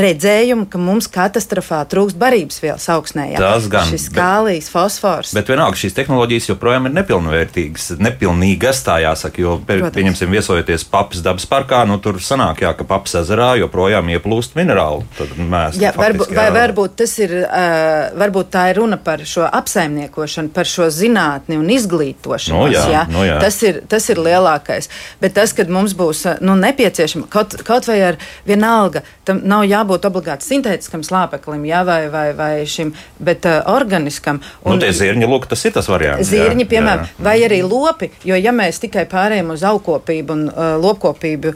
redzējuma, 0.00 0.68
ka 0.70 0.80
mums 0.80 1.08
katastrofā 1.12 1.82
trūkst 1.90 2.18
barības 2.20 2.60
vielas 2.62 2.88
augsnē. 2.92 3.30
Jā. 3.34 3.42
Tas 3.42 3.68
gan 3.70 3.92
ir 3.94 4.06
kālijs, 4.14 4.70
fosfors. 4.72 5.34
Bet 5.36 5.50
vienalga 5.50 5.78
šīs 5.80 5.96
tehnoloģijas 5.96 6.50
joprojām 6.52 6.88
ir 6.88 6.96
nepilnvērtīgas, 6.98 7.90
nepilnīgas, 8.00 8.82
tā 8.86 9.00
jāsaka. 9.04 9.42
Jo, 9.44 9.56
Protams. 9.66 9.94
pieņemsim, 9.96 10.32
viesojoties 10.34 10.86
Papas 10.90 11.22
dabas 11.24 11.46
parkā, 11.50 11.82
nu 11.88 11.98
tur 12.02 12.20
sanāk, 12.22 12.64
jā, 12.64 12.72
ka 12.76 12.86
Papas 12.88 13.18
ezerā 13.22 13.52
joprojām 13.60 14.10
ieplūst 14.16 14.56
minerāli. 14.58 15.06
Mēs, 15.40 15.78
jā, 15.80 15.92
faktiski, 15.94 16.02
varbūt, 16.04 16.34
vai 16.36 16.48
varbūt 16.54 16.96
tas 17.02 17.16
ir, 17.22 17.36
uh, 17.44 18.10
varbūt 18.20 18.52
tā 18.54 18.66
ir 18.72 18.80
runa 18.82 19.00
par 19.00 19.22
šo 19.28 19.46
apsaimniekošanu, 19.48 20.52
par 20.54 20.69
šo 20.70 20.88
zinātni 20.94 21.58
un 21.60 21.68
izglītošanos. 21.72 22.50
No 22.50 22.68
jā, 22.72 22.84
jā. 22.92 23.04
no 23.10 23.24
jā. 23.26 23.38
Tas, 23.42 23.58
ir, 23.66 23.80
tas 23.90 24.06
ir 24.12 24.20
lielākais. 24.22 24.90
Bet 25.22 25.36
tas, 25.38 25.54
kad 25.56 25.70
mums 25.72 25.94
būs 25.98 26.24
nu, 26.44 26.56
nepieciešama 26.60 27.28
kaut, 27.32 27.56
kaut 27.66 27.88
vai 27.90 27.98
ar 28.12 28.20
vienalga, 28.48 29.02
tam 29.28 29.42
nav 29.48 29.66
jābūt 29.68 30.08
obligāti 30.08 30.48
sintētiskam 30.48 31.04
slāpeklim, 31.06 31.64
jā, 31.68 31.82
vai, 31.86 32.00
vai, 32.12 32.26
vai 32.36 32.52
šim, 32.68 32.92
bet 33.22 33.48
uh, 33.48 33.60
organiskam. 33.72 34.40
Un, 34.64 34.76
nu, 34.76 34.80
tie 34.82 34.92
zirņi, 34.96 35.28
lūk, 35.30 35.48
tas 35.50 35.64
ir 35.66 35.74
tas 35.76 35.90
variants. 35.90 36.30
Zirņi, 36.30 36.66
jā, 36.66 36.70
piemēram, 36.74 37.06
jā. 37.06 37.26
vai 37.26 37.36
arī 37.46 37.60
lopi, 37.66 38.10
jo 38.26 38.38
ja 38.38 38.54
mēs 38.54 38.82
tikai 38.82 39.06
pārējām 39.10 39.54
uz 39.54 39.66
augkopību 39.66 40.36
un 40.36 40.46
uh, 40.50 40.74
lopkopību, 40.80 41.54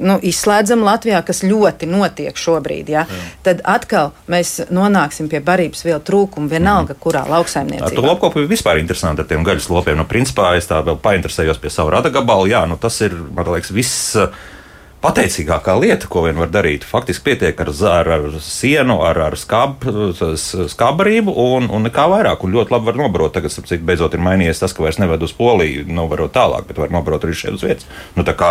nu, 0.00 0.18
izslēdzam 0.22 0.84
Latvijā, 0.86 1.22
kas 1.26 1.42
ļoti 1.46 1.88
notiek 1.90 2.36
šobrīd, 2.36 2.90
jā, 2.92 3.06
jā. 3.08 3.24
tad 3.46 3.60
atkal 3.64 4.12
mēs 4.30 4.56
nonāksim 4.70 5.28
pie 5.30 5.40
barības 5.44 5.84
vielu 5.86 6.00
trūkuma 6.04 6.50
vienalga, 6.50 6.94
mm. 6.96 7.00
kurā 7.02 7.24
Ar 7.24 7.28
to 7.30 7.36
lauksaimniecībā. 7.36 8.06
lopkopību 8.06 8.50
vispār 8.50 8.80
interesanti 8.82 9.22
ar 9.24 9.28
tiem 9.30 9.44
gaļas 9.46 9.70
lopiem. 9.70 9.98
Nu, 10.00 10.06
principā 10.10 10.54
es 10.58 10.66
tā 10.70 10.80
vēl 10.86 10.98
painteresējos 11.02 11.60
pie 11.62 11.70
savu 11.70 11.90
rada 11.96 12.10
gabalu. 12.10 12.50
Jā, 12.50 12.64
nu, 12.70 12.76
tas 12.80 13.00
ir, 13.06 13.14
man 13.34 13.46
liekas, 13.54 13.70
viss. 13.74 14.16
uh, 14.18 14.32
Pateicīgākā 15.00 15.72
lieta, 15.80 16.04
ko 16.12 16.26
vien 16.26 16.36
var 16.36 16.50
darīt, 16.52 16.82
faktiski 16.84 17.30
pietiek 17.30 17.60
ar, 17.64 17.70
ar, 17.88 18.08
ar 18.18 18.34
sienu, 18.44 18.98
ar, 19.00 19.16
ar 19.30 19.36
skab, 19.40 19.86
s- 20.36 20.66
skābarību 20.74 21.32
un, 21.40 21.70
un 21.72 21.86
nekā 21.88 22.04
vairāk. 22.12 22.44
Un 22.44 22.52
ļoti 22.52 22.74
labi 22.74 22.90
var 22.90 22.98
nobarot. 23.00 23.32
Tagad, 23.32 23.48
starp 23.54 23.70
citu, 23.70 23.86
beidzot 23.88 24.12
ir 24.12 24.20
mainījies 24.20 24.60
tas, 24.60 24.74
ka 24.76 24.84
vairs 24.84 25.00
neved 25.00 25.24
uz 25.24 25.32
poliju, 25.32 25.86
novarot 25.88 26.34
tālāk, 26.36 26.68
bet 26.68 26.82
var 26.82 26.92
nobarot 26.92 27.24
arī 27.24 27.32
šeit 27.32 27.56
uz 27.56 27.64
vietas. 27.64 27.88
Nu, 28.12 28.26
tā 28.28 28.36
kā, 28.36 28.50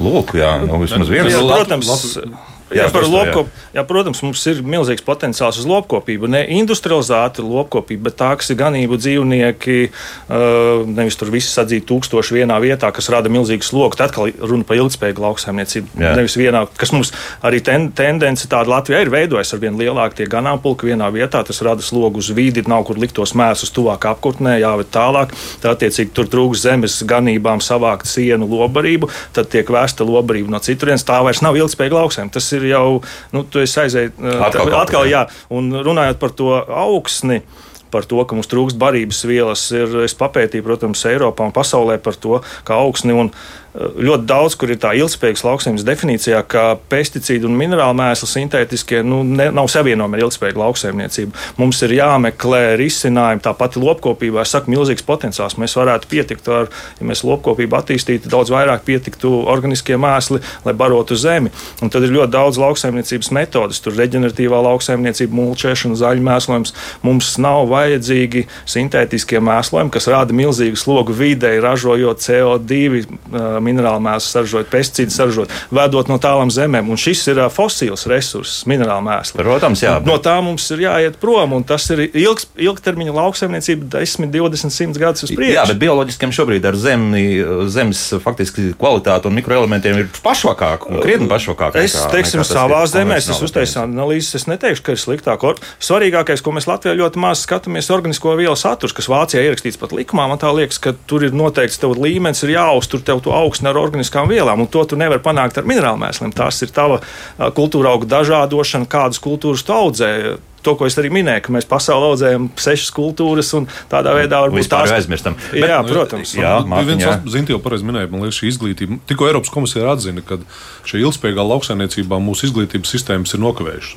lūk, 0.00 0.34
jā, 0.38 0.52
nu, 0.66 0.78
vismaz 0.82 1.08
viens. 1.10 1.30
Jā, 1.32 1.40
Lat- 1.42 1.66
protams, 1.66 1.88
Lat- 1.90 2.38
Jā, 2.68 2.84
Jā, 2.84 2.92
tā, 2.92 3.00
jā. 3.00 3.08
lopkop, 3.08 3.48
jā, 3.72 3.82
protams, 3.88 4.20
mums 4.24 4.42
ir 4.50 4.60
milzīgs 4.60 5.04
potenciāls 5.04 5.56
uz 5.60 5.66
lopkopību. 5.68 6.28
Ne 6.28 6.42
industrializēta 6.58 7.44
lopkopība, 7.44 8.08
bet 8.08 8.18
tā, 8.20 8.30
kas 8.40 8.52
ir 8.52 8.58
ganību 8.60 8.98
dzīvnieki, 9.00 9.76
uh, 9.88 10.84
nevis 10.84 11.16
tur 11.16 11.32
viss 11.32 11.54
sadzīt 11.56 11.86
tūkstoši 11.88 12.36
vienā 12.40 12.58
vietā, 12.60 12.90
kas 12.92 13.08
rada 13.12 13.32
milzīgu 13.32 13.64
slogu. 13.64 13.96
Tad 13.96 14.12
atkal 14.12 14.32
runa 14.36 14.66
par 14.68 14.76
ilgspējīgu 14.80 15.24
lauksaimniecību. 15.24 15.94
Jā. 16.02 16.12
Nevis 16.18 16.36
vienā, 16.40 16.66
kas 16.76 16.92
mums 16.92 17.14
arī 17.44 17.62
ten, 17.64 17.88
tendence 17.96 18.48
tāda 18.50 18.72
Latvijā 18.74 19.00
ir 19.04 19.12
veidojas 19.12 19.54
ar 19.56 19.62
vien 19.64 19.78
lielāku 19.80 20.20
tie 20.20 20.28
ganāmpulki 20.28 20.90
vienā 20.90 21.08
vietā. 21.14 21.40
Tas 21.48 21.62
rada 21.64 21.84
slogu 21.84 22.20
uz 22.20 22.28
vidi, 22.36 22.64
nav 22.68 22.84
kur 22.88 23.00
likt 23.00 23.16
tos 23.16 23.32
mēslus 23.38 23.72
tuvāk 23.72 24.08
apkurtnē, 24.12 24.58
jāved 24.60 24.92
tālāk. 24.92 25.32
Tā 25.62 25.72
attiecīgi 25.72 26.12
tur 26.16 26.28
trūks 26.28 26.66
zemes 26.66 27.00
ganībām 27.08 27.64
savākt 27.64 28.08
sienu 28.10 28.48
lobarību, 28.50 29.08
tad 29.36 29.48
tiek 29.52 29.68
vēsta 29.72 30.04
lobarība 30.04 30.52
no 30.52 30.62
citurienes. 30.62 31.06
Tā 31.08 31.22
vairs 31.24 31.42
nav 31.44 31.56
ilgspējīga 31.56 32.00
lauksaimniecība. 32.02 32.57
Ir 32.58 32.68
jau, 32.72 32.98
nu, 33.34 33.44
tu 33.48 33.62
esi 33.62 33.80
aiziet, 33.84 34.18
Atkal 34.18 34.74
atkal, 34.82 35.08
jā. 35.08 35.24
jā. 35.26 35.40
Un 35.54 35.72
runājot 35.84 36.20
par 36.20 36.34
to 36.36 36.52
augsni. 36.58 37.42
Par 37.88 38.04
to, 38.04 38.20
ka 38.28 38.36
mums 38.36 38.50
trūkst 38.50 38.76
barības 38.76 39.22
vielas, 39.24 39.62
ir 39.72 40.02
es 40.04 40.12
papētīju, 40.18 40.66
protams, 40.66 41.06
Eiropā 41.08 41.46
un 41.48 41.54
pasaulē 41.56 41.94
par 42.04 42.18
to, 42.20 42.42
kā 42.68 42.76
augsni 42.76 43.16
un 43.16 43.30
ļoti 43.78 44.26
daudz, 44.26 44.56
kur 44.58 44.72
ir 44.72 44.78
tā 44.82 44.90
ilgspējīgas 44.98 45.44
lauksaimnes 45.46 45.84
definīcijā, 45.86 46.40
ka 46.50 46.62
pesticīdi 46.90 47.46
un 47.46 47.54
minerāli 47.58 47.96
mēsli 48.00 48.28
sintētiskie 48.30 49.02
nu, 49.06 49.20
ne, 49.26 49.48
nav 49.54 49.68
savienojami 49.70 50.18
ar 50.18 50.24
ilgspējīgu 50.26 50.62
lauksaimniecību. 50.62 51.34
Mums 51.60 51.82
ir 51.86 51.94
jāmeklē 51.98 52.62
risinājumi, 52.80 53.42
tā 53.44 53.52
pati 53.58 53.82
lopkopībā, 53.82 54.42
es 54.42 54.54
saku, 54.54 54.72
milzīgs 54.74 55.06
potenciāls. 55.06 55.58
Mēs 55.62 55.76
varētu 55.78 56.10
pietikt 56.10 56.50
ar, 56.52 56.72
ja 56.98 57.08
mēs 57.08 57.22
lopkopību 57.26 57.78
attīstītu, 57.78 58.30
daudz 58.32 58.52
vairāk 58.54 58.82
pietiktu 58.88 59.30
organiskie 59.46 59.98
mēsli, 60.00 60.42
lai 60.66 60.74
barotu 60.78 61.18
zemi. 61.18 61.52
Un 61.84 61.92
tad 61.94 62.06
ir 62.06 62.14
ļoti 62.16 62.34
daudz 62.34 62.58
lauksaimniecības 62.62 63.30
metodas, 63.36 63.82
tur 63.84 63.96
reģeneratīvā 63.98 64.62
lauksaimniecība, 64.70 65.38
mulčēšana, 65.38 65.98
zaļu 66.02 66.26
mēslojums. 66.26 66.74
Mums 67.06 67.30
nav 67.42 67.68
vajadzīgi 67.70 68.46
sintētiskie 68.68 69.42
mēslojumi, 69.44 69.94
kas 69.94 70.10
rada 70.10 70.34
milzīgu 70.34 70.78
slogu 70.78 71.14
videi, 71.14 71.60
ražojot 71.62 72.26
CO2, 72.26 72.82
uh, 72.98 73.58
minerālu 73.68 74.02
mēslu, 74.04 74.32
saražojot 74.32 74.70
pesticīdu, 74.72 75.14
saražojot, 75.14 75.54
vedot 75.78 76.08
no 76.10 76.18
tālām 76.22 76.50
zemēm. 76.52 76.88
Un 76.90 76.98
šis 77.00 77.26
ir 77.32 77.40
fosils 77.54 78.06
resurss, 78.10 78.64
minerālu 78.68 79.04
mēslu. 79.06 79.38
Protams, 79.42 79.82
jā. 79.84 79.96
No 80.04 80.18
tā 80.22 80.36
mums 80.44 80.66
ir 80.74 80.84
jāiet 80.88 81.18
prom, 81.22 81.52
un 81.58 81.64
tas 81.68 81.86
ir 81.94 82.06
ilgs, 82.08 82.48
ilgtermiņa 82.58 83.14
lauksaimniecība 83.18 83.88
10, 83.98 84.30
20, 84.34 84.74
100 84.74 84.98
gadus 85.02 85.26
uz 85.28 85.32
priekšu. 85.34 85.54
Jā, 85.56 85.64
bet 85.70 85.80
bioloģiskiem 85.82 86.32
šobrīd 86.34 86.64
ar 86.68 86.76
zemi, 86.78 87.24
zemes 87.72 88.02
faktiski 88.24 88.72
kvalitāti 88.78 89.26
un 89.30 89.34
mikroelementiem 89.38 89.98
ir 90.02 90.08
pašvakāk, 90.24 90.86
krietni 91.02 91.28
pašvakāk. 91.30 91.76
Es 91.82 91.94
nekā- 91.96 92.10
teiksim, 92.12 92.40
nekā 92.42 92.54
savā 92.54 92.82
zemē, 92.86 93.16
es 93.18 93.28
uztaisu 93.42 93.82
analīzes, 93.82 94.34
es 94.34 94.46
neteikšu, 94.46 94.82
ka 94.82 94.92
ir 94.92 94.96
sliktāk. 95.02 95.44
Svarīgākais, 95.80 96.42
ko 96.42 96.52
mēs 96.52 96.66
Latvijā 96.68 96.94
ļoti 96.98 97.16
maz 97.16 97.44
skatāmies, 97.46 97.88
ir 97.88 97.96
organisko 97.96 98.36
vielu 98.36 98.56
saturs, 98.58 98.92
kas 98.92 99.06
Vācijā 99.08 99.42
ierakstīts 99.46 99.78
pat 99.78 99.90
likumā. 99.90 100.28
Man 100.28 100.38
tā 100.38 100.50
liekas, 100.54 100.78
ka 100.78 100.92
tur 101.06 101.24
ir 101.24 101.30
noteikts, 101.30 101.78
tev 101.78 101.94
līmenis 101.96 102.42
ir 102.44 102.50
jāuztur 102.56 103.00
tev 103.02 103.20
to 103.22 103.30
augstu 103.30 103.47
ar 103.70 103.76
organiskām 103.76 104.28
vielām, 104.28 104.60
un 104.60 104.66
to 104.66 104.84
tu 104.84 104.96
nevari 104.96 105.20
panākt 105.24 105.58
ar 105.58 105.64
minerālu 105.64 105.98
mēsliem. 105.98 106.34
Tas 106.34 106.60
ir 106.62 106.68
tava 106.68 107.00
kultūra 107.38 107.94
auga 107.94 108.06
dažādošana, 108.06 108.86
kādas 108.86 109.18
kultūras 109.18 109.64
tu 109.64 109.72
audzē. 109.72 110.38
To, 110.66 110.74
ko 110.74 110.86
es 110.86 110.96
arī 110.98 111.06
minēju, 111.14 111.42
ka 111.46 111.52
mēs 111.54 111.64
pasaulē 111.70 112.08
audzējam 112.10 112.48
sešas 112.58 112.90
kultūras, 112.92 113.52
un 113.54 113.68
tādā 113.88 114.10
veidā 114.16 114.40
varbūt 114.42 114.58
Vispār 114.58 114.88
jau 114.90 114.96
aizmirstam. 114.98 115.36
Bet- 115.52 115.70
Jā, 115.70 115.76
protams. 115.86 116.32
Jā, 116.34 116.56
Mārtiņ, 116.66 116.86
viens 116.90 117.04
jā. 117.06 117.12
Zinti 117.30 117.52
jau 117.54 117.60
pareizi 117.62 117.86
minēja, 117.86 118.10
man 118.10 118.20
liekas, 118.26 118.40
šī 118.42 118.50
izglītība. 118.50 118.98
Tikko 119.06 119.28
Eiropas 119.30 119.50
komisija 119.54 119.86
atzina, 119.94 120.20
ka 120.26 120.40
šī 120.84 120.98
ilgspējīgā 121.06 121.44
lauksaimniecībā 121.46 122.18
mūsu 122.18 122.50
izglītības 122.50 122.90
sistēmas 122.90 123.34
ir 123.38 123.40
nokavējušas. 123.46 123.94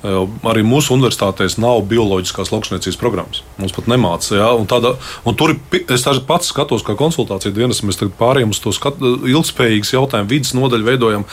Arī 0.00 0.62
mūsu 0.64 0.94
universitātēs 0.96 1.58
nav 1.60 1.82
bioloģiskās 1.90 2.52
lauksaimniecības 2.54 2.98
programmas. 3.00 3.42
Mums 3.60 3.74
pat 3.76 3.90
nemācīja. 3.92 4.38
Ja? 4.40 4.52
Un 4.56 4.68
Tāda, 4.70 4.94
un 5.28 5.36
tur 5.36 5.52
es 5.76 6.06
pats 6.28 6.52
skatos, 6.54 6.84
kā 6.86 6.96
konsultāciju 6.96 7.52
dienas, 7.56 7.82
mēs 7.84 8.00
pārējām 8.20 8.54
uz 8.54 8.62
to 8.64 8.72
skat, 8.72 8.96
ilgspējīgas 9.02 9.92
jautājumu, 9.96 10.30
vidas 10.32 10.54
nodaļu 10.56 10.88
veidojam. 10.88 11.28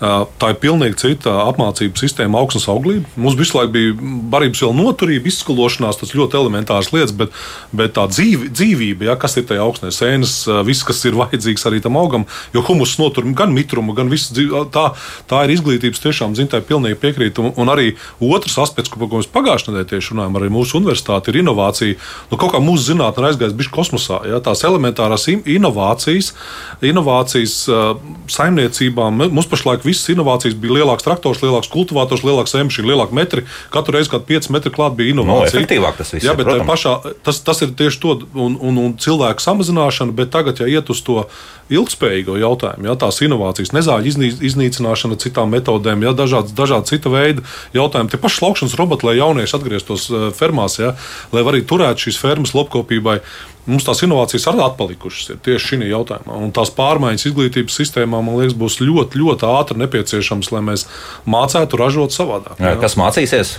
Tā 0.00 0.48
ir 0.48 0.56
pilnīgi 0.62 0.96
cita 0.96 1.34
apmācību 1.44 2.00
sistēma, 2.00 2.40
augsnes 2.40 2.64
auglība. 2.72 3.04
Mums 3.20 3.34
visu 3.36 3.58
laiku 3.58 3.74
bija 3.74 3.96
barības 4.32 4.62
vēl 4.64 4.72
noturība, 4.78 5.28
izskalošanās, 5.28 5.98
tas 6.00 6.14
ļoti 6.16 6.38
elementārs 6.40 6.88
lietas, 6.94 7.12
bet, 7.18 7.34
bet 7.76 7.92
tā 7.98 8.06
dzīvi, 8.08 8.48
dzīvība, 8.48 9.10
ja, 9.10 9.16
kas 9.20 9.36
ir 9.36 9.44
tajā 9.50 9.60
augsnē, 9.60 9.90
sēnes, 9.92 10.38
viss, 10.64 10.86
kas 10.88 11.04
ir 11.04 11.18
vajadzīgs 11.20 11.66
arī 11.68 11.82
tam 11.84 11.98
augam, 12.00 12.24
jo 12.56 12.62
humus 12.64 12.94
notur 13.00 13.28
gan 13.36 13.52
mitrumu, 13.52 13.92
gan 13.98 14.08
visu 14.08 14.32
dzīvi. 14.38 14.62
Tā, 14.72 14.86
tā 15.28 15.42
ir 15.44 15.52
izglītības 15.58 16.00
tiešām 16.06 16.38
zintai 16.38 16.62
pilnīgi 16.64 16.96
piekrīt. 17.04 17.42
Un, 17.44 17.52
un 17.60 17.72
arī 17.74 17.92
otrs 18.24 18.56
aspekts, 18.64 18.88
ko, 18.88 19.04
ko 19.04 19.20
mēs 19.20 19.28
pagājušajā 19.36 19.74
nedēļā 19.74 19.90
tieši 19.92 20.14
runājam, 20.14 20.40
arī 20.40 20.48
mūsu 20.56 20.80
universitāte 20.80 21.28
ir 21.34 21.42
inovācija. 21.42 22.00
Nu, 22.32 22.40
kaut 22.40 22.54
kā 22.56 22.62
mūsu 22.64 22.94
zinātnē 22.94 23.34
aizgājis 23.34 23.58
bišķi 23.60 23.76
kosmosā. 23.76 24.22
Ja, 24.32 24.40
tās 24.40 24.64
elementārās 24.64 25.28
in- 25.28 25.44
inovācijas, 25.44 26.32
inovācijas 26.88 27.60
saimniecībām. 28.32 29.26
Mums 29.28 29.48
pašlaik 29.50 29.84
visas 29.90 30.08
inovācijas 30.14 30.56
bija 30.60 30.78
lielāks 30.80 31.06
traktors, 31.06 31.42
lielāks 31.44 31.70
kultivators, 31.72 32.24
lielāks 32.26 32.56
emšīna, 32.62 32.92
lielāka 32.94 33.16
metri. 33.16 33.46
Katru 33.74 33.98
reizi, 33.98 34.12
kad 34.14 34.26
5 34.28 34.50
metri 34.54 34.72
klāt 34.74 34.96
bija 34.98 35.12
inovācija. 35.12 35.58
Nu, 35.58 35.64
efektīvāk 35.64 36.00
tas 36.00 36.14
viss 36.14 36.26
Jā, 36.26 36.34
ir, 36.34 36.40
bet 36.40 36.48
tajā 36.48 36.62
protams. 36.62 36.72
pašā, 36.72 37.14
tas, 37.26 37.42
tas 37.46 37.64
ir 37.66 37.74
tieši 37.78 38.02
to 38.02 38.16
un, 38.34 38.56
un, 38.56 38.84
un 38.86 38.94
cilvēku 39.00 39.44
samazināšana, 39.44 40.14
bet 40.16 40.32
tagad, 40.34 40.62
ja 40.62 40.70
iet 40.70 40.92
uz 40.92 41.02
to 41.06 41.24
ilgspējīgo 41.70 42.34
jautājumu, 42.40 42.88
ja 42.88 42.96
tās 42.98 43.20
inovācijas, 43.22 43.70
nezāļu 43.76 44.10
iznī, 44.10 44.30
iznīcināšana 44.50 45.18
citām 45.22 45.52
metodēm, 45.54 46.02
ja 46.06 46.14
dažādas, 46.16 46.54
dažādas 46.56 46.90
cita 46.90 47.12
veida 47.12 47.44
jautājumi, 47.76 48.10
tie 48.10 48.20
paši 48.20 48.44
laukšanas 48.46 48.74
roboti, 48.80 49.06
lai 49.06 49.16
jaunieši 49.20 49.56
atgrieztos 49.58 50.08
eh, 50.10 50.26
fermās, 50.36 50.80
ja, 50.82 50.96
lai 51.34 51.46
arī 51.46 51.62
turētu 51.62 52.08
šīs 52.08 52.20
fermas 52.20 52.56
lopkopībai. 52.58 53.20
Mums 53.68 53.84
tās 53.84 54.00
inovācijas 54.06 54.46
arī 54.50 54.62
atpalikušas 54.64 55.34
ir 55.34 55.40
tieši 55.44 55.74
šī 55.74 55.90
jautājumā. 55.90 56.38
Un 56.46 56.54
tās 56.56 56.72
pārmaiņas 56.76 57.26
izglītības 57.28 57.76
sistēmā, 57.76 58.22
man 58.24 58.38
liekas, 58.40 58.56
būs 58.58 58.78
ļoti, 58.80 59.20
ļoti 59.20 59.46
ātri 59.50 59.76
nepieciešamas, 59.82 60.48
lai 60.54 60.62
mēs 60.70 60.86
mācētu 61.28 61.80
ražot 61.80 62.16
savādāk. 62.16 62.56
Jā, 62.62 62.74
Kas 62.80 62.96
mācīsies? 63.00 63.58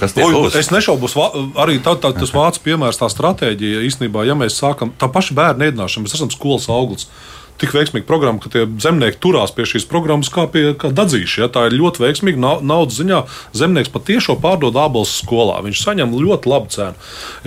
Kas 0.00 0.16
Oi, 0.16 0.32
būs? 0.32 0.56
es 0.58 0.70
nešaubos, 0.72 1.14
arī 1.60 1.78
tā, 1.84 1.94
tā, 2.00 2.12
tas 2.16 2.32
vācu 2.38 2.62
piemērs, 2.64 3.00
tā 3.00 3.10
stratēģija 3.12 3.84
īstenībā, 3.90 4.24
ja 4.28 4.36
mēs 4.38 4.56
sākam 4.62 4.94
tā 4.98 5.10
paša 5.12 5.36
bērnu 5.36 5.68
ēdināšanu, 5.68 6.06
mēs 6.06 6.16
esam 6.16 6.32
skolas 6.32 6.68
auglis. 6.72 7.10
Tik 7.56 7.72
veiksmīga 7.72 8.04
programma, 8.04 8.40
ka 8.42 8.50
tie 8.52 8.66
zemnieki 8.82 9.16
turās 9.22 9.52
pie 9.56 9.64
šīs 9.64 9.86
programmas 9.88 10.28
kā 10.32 10.44
pie 10.52 10.74
kā 10.76 10.90
dadzīša. 10.92 11.38
Ja? 11.40 11.48
Tā 11.52 11.66
ir 11.70 11.76
ļoti 11.78 12.02
veiksmīga. 12.04 12.36
Nau- 12.42 12.60
Naudas 12.60 12.98
ziņā 13.00 13.22
zemnieks 13.56 13.88
patiešo 13.94 14.36
pārdod 14.42 14.76
abalus 14.76 15.14
skolā. 15.22 15.56
Viņš 15.64 15.80
saņem 15.86 16.12
ļoti 16.12 16.50
labu 16.52 16.68
cenu. 16.74 16.94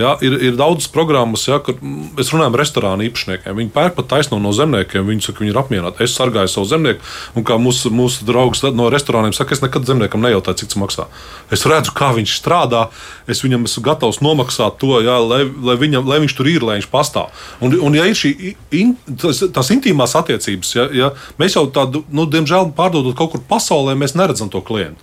Ja? 0.02 0.16
Ir, 0.20 0.34
ir 0.50 0.56
daudzas 0.58 0.90
programmas, 0.90 1.46
ja, 1.46 1.60
kur 1.62 1.76
mm, 1.78 2.18
es 2.18 2.32
runāju 2.34 2.50
ar 2.50 2.60
restorānu 2.64 3.06
īpašniekiem. 3.06 3.54
Viņi 3.60 3.70
pērk 3.76 3.94
pat 4.00 4.10
taisno 4.16 4.40
no 4.42 4.50
zemniekiem. 4.56 5.06
Viņi 5.06 5.28
saka, 5.28 5.44
viņi 5.44 5.54
ir 5.54 5.60
apmierināti. 5.62 6.02
Es 6.02 6.16
sargāju 6.18 6.50
savu 6.50 6.66
zemnieku, 6.72 7.06
un 7.38 7.46
kā 7.46 7.60
mūsu, 7.62 7.92
mūsu 7.94 8.26
draugs 8.26 8.64
no 8.74 8.90
restorāniem 8.90 9.34
saka, 9.36 9.54
es 9.54 9.62
nekad 9.62 9.86
zemniekam 9.86 10.26
nejautāju, 10.26 10.58
cik 10.64 10.72
tas 10.74 10.80
maksā. 10.82 11.06
Es 11.54 11.62
redzu, 11.70 11.94
kā 11.94 12.10
viņš 12.18 12.34
strādā. 12.40 12.88
Es 13.30 13.44
viņam 13.44 13.68
esmu 13.68 13.84
gatavs 13.86 14.18
nomaksāt 14.24 14.78
to, 14.82 14.98
ja, 15.06 15.18
lai, 15.22 15.44
lai, 15.46 15.76
viņam, 15.78 16.06
lai 16.10 16.18
viņš 16.24 16.34
tur 16.38 16.50
ir, 16.50 16.66
lai 16.66 16.80
viņš 16.80 16.90
pastāv. 16.90 17.30
Un, 17.62 17.78
un 17.78 17.94
ja 17.94 18.06
ir 18.10 18.18
šī 18.18 18.32
in, 18.74 18.96
tas, 19.22 19.42
tās 19.54 19.70
intīmās 20.00 20.16
attiecības, 20.16 20.74
ja, 20.74 20.88
ja 20.92 21.10
mēs 21.38 21.56
jau 21.56 21.68
tādu, 21.70 22.04
nu, 22.10 22.26
diemžēl, 22.26 22.72
pārdodot 22.76 23.16
kaut 23.16 23.32
kur 23.32 23.40
pasaulē, 23.48 23.94
mēs 23.96 24.16
neredzam 24.16 24.50
to 24.50 24.60
klientu. 24.60 25.00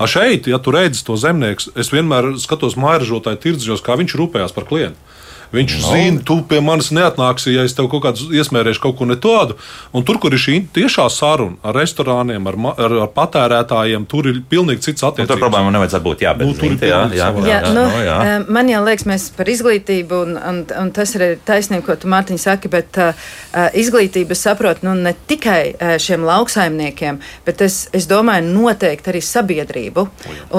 A 0.00 0.06
šeit, 0.08 0.46
ja 0.48 0.58
tu 0.58 0.72
redzi 0.72 1.04
to 1.04 1.16
zemnieku, 1.16 1.72
es 1.76 1.92
vienmēr 1.92 2.38
skatos 2.40 2.76
mājražotāju 2.76 3.36
tirdzniecības, 3.36 3.84
kā 3.84 3.96
viņš 4.00 4.16
rūpējas 4.16 4.54
par 4.56 4.64
klientu. 4.64 4.96
Viņš 5.50 5.76
no. 5.80 5.90
zina, 5.90 6.22
tu 6.26 6.36
pie 6.46 6.60
manis 6.62 6.92
neatnāksi, 6.94 7.50
ja 7.56 7.64
es 7.66 7.74
tev 7.74 7.88
kaut 7.90 8.04
kādu 8.04 8.28
iesmērēšu 8.38 8.82
kaut 8.84 8.96
ko 9.00 9.08
ne 9.08 9.16
tādu. 9.18 9.56
Un 9.96 10.04
tur, 10.06 10.20
kur 10.22 10.34
ir 10.34 10.38
šī 10.38 10.60
tiešā 10.76 11.08
saruna 11.10 11.58
ar 11.66 11.74
restorāniem, 11.74 12.46
ar, 12.46 12.58
ar, 12.76 12.94
ar 13.06 13.10
patērētājiem, 13.16 14.06
tur 14.10 14.28
ir 14.30 14.38
pilnīgi 14.50 14.86
cits 14.86 15.02
attiecības. 15.08 15.32
Tur 15.32 15.42
problēma 15.42 15.72
nevajadzētu 15.74 16.06
būt. 16.06 16.22
Jā, 16.22 16.34
bet, 16.38 16.46
nu, 16.46 16.54
tur 16.54 16.76
ir 16.76 16.86
jā, 16.86 17.00
jā, 17.10 17.16
jā, 17.18 17.30
jā, 17.34 17.48
jā, 17.50 17.72
nu, 17.74 17.82
no, 17.82 18.02
jā. 18.06 18.18
Eh, 18.26 18.46
man 18.58 18.70
jau 18.70 18.82
liekas, 18.86 19.06
mēs 19.10 19.26
par 19.34 19.50
izglītību, 19.50 20.20
un, 20.26 20.38
un, 20.52 20.62
un 20.84 20.92
tas 20.94 21.14
ir 21.18 21.26
taisnība, 21.48 21.82
ko 21.88 21.98
tu 21.98 22.12
Mārtiņ 22.14 22.40
saki, 22.44 22.70
bet 22.70 23.00
uh, 23.02 23.26
izglītība 23.74 24.38
saprot 24.38 24.84
nu, 24.86 24.94
ne 24.94 25.16
tikai 25.30 25.60
uh, 25.72 25.96
šiem 26.02 26.22
lauksaimniekiem, 26.28 27.18
bet 27.48 27.66
es, 27.66 27.82
es 27.96 28.06
domāju 28.10 28.46
noteikti 28.52 29.10
arī 29.10 29.24
sabiedrību. 29.24 30.06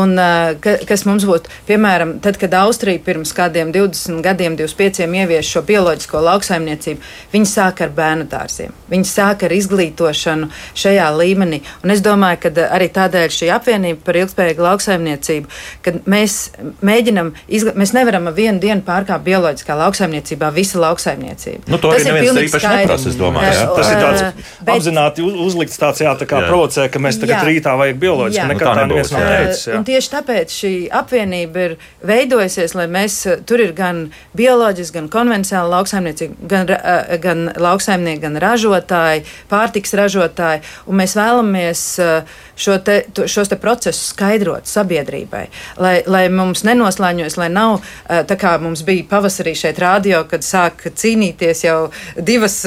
Un, 0.01 0.17
uh, 0.19 0.51
ka, 0.59 0.75
kas 0.89 1.07
mums 1.07 1.23
būtu, 1.29 1.51
piemēram, 1.69 2.17
tad, 2.23 2.39
kad 2.41 2.59
Austrija 2.59 2.99
pirms 3.05 3.31
kādiem 3.37 3.71
20 3.75 4.19
gadiem, 4.25 4.59
25 4.59 4.80
pieciem 4.81 5.15
ievies 5.21 5.47
šo 5.47 5.63
bioloģisko 5.67 6.25
lauksaimniecību, 6.25 7.09
viņi 7.31 7.49
sāk 7.53 7.83
ar 7.85 7.93
bērnu 7.95 8.27
dārziem. 8.31 8.73
Viņi 8.91 9.07
sāk 9.07 9.45
ar 9.47 9.53
izglītošanu 9.55 10.49
šajā 10.81 11.07
līmenī. 11.15 11.61
Un 11.85 11.93
es 11.93 12.03
domāju, 12.03 12.41
ka 12.45 12.67
arī 12.73 12.89
tādēļ 12.93 13.35
šī 13.37 13.51
apvienība 13.55 14.01
par 14.05 14.19
ilgspējīgu 14.21 14.65
lauksaimniecību, 14.65 15.51
kad 15.85 16.01
mēs 16.09 16.37
mēģinam, 16.85 17.33
izgl... 17.47 17.73
mēs 17.79 17.93
nevaram 17.95 18.29
vienu 18.35 18.61
dienu 18.63 18.83
pārkāpt 18.87 19.25
bioloģiskā 19.27 19.77
lauksaimniecībā 19.79 20.51
visu 20.55 20.81
lauksaimniecību. 20.81 21.69
Nu, 21.71 21.79
to 21.81 21.93
tas 21.93 22.07
ir 22.07 22.19
pilnīgi 22.19 22.53
skaidrs. 22.55 23.07
Domāju, 23.21 23.65
tas 23.77 23.91
ir 23.91 24.01
tāds 24.01 24.23
bet... 24.61 24.73
apzināti 24.75 25.25
uzlikts 25.25 25.79
tāds, 25.81 26.01
jā, 26.03 26.13
tā 26.17 26.27
kā 26.29 26.41
jā. 26.41 26.49
provocē, 26.49 26.87
ka 26.91 27.01
mēs 27.03 27.19
tagad 27.21 27.37
jā. 27.37 27.47
rītā 27.49 27.75
vajag 27.79 27.99
bioloģiski. 28.01 28.47
Nekad 28.51 28.67
nu, 28.67 28.73
tā 28.73 28.85
neviens 28.87 29.13
nav 29.13 29.25
teicis. 29.27 29.65
Un 29.77 29.85
tieši 29.87 30.11
tāpēc 30.15 30.55
šī 30.61 30.73
apvienība 31.01 31.65
ir 31.67 31.77
veidojusies, 32.07 32.75
lai 32.79 32.87
mēs 32.91 33.19
tur 33.49 33.63
ir 33.63 33.75
gan 33.77 34.03
bioloģiski, 34.37 34.70
ekoloģiski, 34.71 34.95
gan 34.95 35.09
konvencionāli 35.11 35.71
lauksaimniecība, 35.71 36.35
gan, 36.47 36.69
eh, 36.69 37.17
gan 37.19 37.51
lauksaimnieki, 37.55 38.21
gan 38.21 38.35
ražotāji, 38.35 39.25
pārtiks 39.49 39.93
ražotāji. 39.93 40.61
Mēs 40.87 41.15
vēlamies 41.15 41.99
eh, 41.99 42.23
šo 42.55 42.77
te, 42.83 43.05
šos 43.25 43.49
te 43.49 43.55
procesus 43.55 44.13
skaidrot 44.13 44.65
sabiedrībai, 44.65 45.47
lai, 45.77 46.03
lai 46.07 46.29
mums 46.29 46.63
nenoslēņojas, 46.63 47.37
lai 47.37 47.49
nav 47.49 47.81
eh, 47.81 48.23
tā 48.23 48.37
kā 48.37 48.59
mums 48.61 48.83
bija 48.83 49.03
pavasarī 49.09 49.55
šeit 49.55 49.79
rādio, 49.79 50.23
kad 50.27 50.41
sāk 50.41 50.87
cīnīties 50.95 51.65
jau 51.65 51.91
divas 52.17 52.65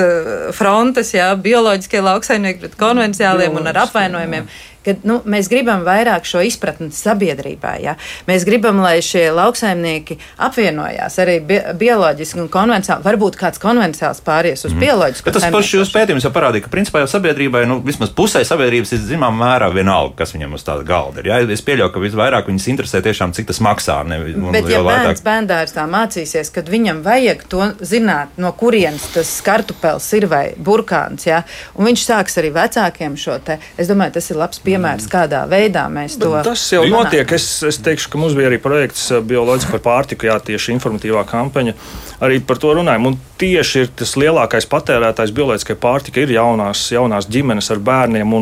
frontes, 0.52 1.14
jā, 1.14 1.34
bioloģiskie 1.36 2.00
lauksaimnieki 2.00 2.61
pret 2.61 2.78
konvencionāliem 2.78 3.57
un 3.57 3.72
ar 3.72 3.84
apvainojumiem 3.86 4.48
ka 4.85 4.95
nu, 5.09 5.18
mēs 5.30 5.49
gribam 5.53 5.85
vairāk 5.87 6.26
šo 6.28 6.43
izpratni 6.45 6.91
sabiedrībā. 6.95 7.74
Ja? 7.82 7.97
Mēs 8.28 8.45
gribam, 8.47 8.80
lai 8.85 8.99
šie 9.05 9.26
lauksaimnieki 9.35 10.18
apvienojās 10.45 11.18
arī 11.22 11.39
bi 11.45 11.59
bioloģiski 11.80 12.43
un 12.45 12.51
konvencionāli. 12.53 13.05
Varbūt 13.07 13.39
kāds 13.41 13.62
konvencionāls 13.62 14.22
pāries 14.24 14.64
uz 14.66 14.74
mm. 14.74 14.85
bioloģisku. 14.85 15.28
Bet 15.28 15.39
tas 15.39 15.49
pats 15.55 15.72
jūsu 15.74 15.95
pētījums 15.95 16.26
jau 16.26 16.32
parādīja, 16.35 16.66
ka 16.66 16.72
principā 16.72 17.03
jau 17.05 17.11
sabiedrībai, 17.14 17.64
nu, 17.70 17.80
vismaz 17.85 18.12
pusē 18.16 18.45
sabiedrības 18.47 18.95
ir 18.97 19.03
zināmā 19.09 19.32
mērā 19.41 19.70
vienalga, 19.74 20.18
kas 20.22 20.35
viņam 20.37 20.57
uz 20.59 20.66
tāda 20.66 20.87
galda 20.89 21.22
ir. 21.22 21.30
Ja? 21.32 21.41
Es 21.55 21.64
pieļauju, 21.64 21.93
ka 21.95 22.05
visvairāk 22.05 22.51
viņus 22.51 22.68
interesē 22.74 23.03
tiešām, 23.05 23.35
cik 23.37 23.51
tas 23.51 23.62
maksā. 23.64 24.01
Ne, 24.09 24.20
Bet, 24.55 24.68
ja 24.70 24.82
bērns 24.85 25.24
bērndārs 25.24 25.74
tā 25.76 25.85
mācīsies, 25.91 26.51
kad 26.55 26.68
viņam 26.70 27.03
vajag 27.05 27.45
to 27.51 27.70
zināt, 27.85 28.35
no 28.41 28.53
kurienes 28.57 29.07
tas 29.14 29.30
kartupels 29.45 30.07
ir 30.16 30.28
vai 30.30 30.45
burkāns, 30.57 31.26
ja? 31.28 31.43
un 31.78 31.89
viņš 31.89 32.07
sāks 32.09 32.39
arī 32.41 32.53
vecākiem 32.55 33.16
šo 33.20 33.39
te, 33.45 33.59
es 33.80 33.91
domāju, 33.91 34.16
tas 34.18 34.30
ir 34.30 34.41
labs 34.41 34.61
piemērs 34.64 34.74
piemērs, 34.75 35.09
kādā 35.11 35.45
veidā 35.51 35.87
mēs 35.93 36.18
to 36.18 36.31
darām. 36.31 36.49
Tas 36.51 36.64
jau 36.75 36.85
notiek. 36.91 37.37
Es, 37.37 37.47
es 37.66 37.79
teikšu, 37.85 38.11
ka 38.12 38.20
mums 38.20 38.37
bija 38.37 38.51
arī 38.51 38.61
projekts 38.62 39.07
eh, 39.12 39.22
bioloģiski 39.25 39.75
par 39.77 39.85
pārtiku, 39.85 40.29
jā, 40.31 40.39
tieši 40.51 40.75
informatīvā 40.77 41.25
kampaņa. 41.31 41.77
Arī 42.25 42.41
par 42.47 42.61
to 42.62 42.75
runājam. 42.79 43.11
Un 43.11 43.18
tieši 43.41 43.85
ir 43.85 43.91
tas 43.99 44.14
lielākais 44.18 44.66
patērētājs 44.70 45.33
bioloģiskai 45.35 45.77
pārtikai 45.81 46.25
ir 46.25 46.35
jaunās, 46.37 46.87
jaunās 46.95 47.29
ģimenes 47.31 47.70
ar 47.75 47.83
bērniem. 47.85 48.35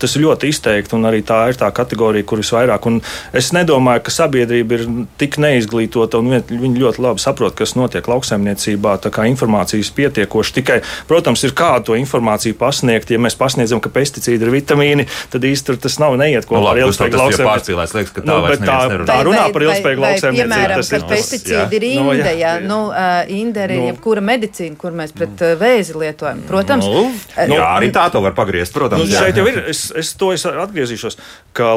Tas 0.00 0.16
ir 0.16 0.24
ļoti 0.24 0.50
izteikti, 0.52 0.96
un 0.96 1.06
arī 1.08 1.20
tā 1.26 1.40
ir 1.52 1.58
tā 1.60 1.68
kategorija, 1.74 2.26
kur 2.28 2.42
visvairāk. 2.42 2.88
Un 2.90 3.00
es 3.36 3.52
nedomāju, 3.56 4.04
ka 4.06 4.14
sabiedrība 4.14 4.78
ir 4.78 4.86
tik 5.20 5.38
neizglītota, 5.42 6.20
un 6.20 6.40
viņi 6.48 6.82
ļoti 6.82 7.04
labi 7.04 7.22
saprot, 7.22 7.56
kas 7.58 7.76
notiek 7.78 8.08
lauksaimniecībā. 8.08 8.96
Tā 9.04 9.12
kā 9.14 9.28
informācijas 9.30 9.92
pietiekoši 9.94 10.56
tikai, 10.60 10.80
protams, 11.10 11.44
ir 11.46 11.54
kā 11.58 11.74
to 11.84 11.96
informāciju 11.98 12.58
pasniegt. 12.58 13.12
Ja 13.12 13.20
mēs 13.22 13.38
pasniedzam, 13.38 13.82
ka 13.84 13.92
pesticīdi 13.92 14.48
ir 14.48 14.54
vitamīni, 14.54 15.08
tad 15.32 15.46
īstenībā 15.46 15.77
tas 15.82 15.98
nav 16.02 16.16
neiet 16.20 16.46
kopā 16.48 16.60
nu, 16.60 16.68
ar 16.70 16.80
ilgspējīgu 16.82 17.20
lauksaimniecību. 17.20 17.86
Liekas, 17.98 18.12
ka 18.14 18.24
tā, 18.24 18.28
nu, 18.28 18.54
tā, 18.62 18.78
tā 19.08 19.18
runā 19.26 19.44
par 19.54 19.66
ilgspējīgu 19.66 20.04
lauksaimniecību. 20.04 20.54
Piemēram, 20.54 20.82
tas 20.82 20.92
ir 20.94 21.06
pesticīdi 21.12 21.78
ir 21.80 21.88
inde, 21.90 22.32
ja, 22.40 22.54
nu, 22.64 22.80
inde 23.40 23.66
ir 23.66 23.74
nu. 23.74 23.90
jebkura 23.92 24.24
medicīna, 24.24 24.78
kur 24.80 24.96
mēs 24.98 25.14
pret 25.16 25.44
vēzi 25.60 25.98
lietojam. 25.98 26.44
Protams, 26.48 26.88
nu, 26.88 27.04
jā, 27.36 27.66
arī 27.66 27.92
tā 27.94 28.08
to 28.14 28.22
var 28.24 28.36
pagriezt, 28.38 28.76
protams. 28.76 29.06
Nu, 29.06 29.12
šeit 29.12 29.38
jau 29.38 29.46
ir, 29.50 29.62
es, 29.72 29.88
es 29.96 30.14
to 30.18 30.32
es 30.36 30.46
atgriezīšos, 30.48 31.20
ka 31.56 31.76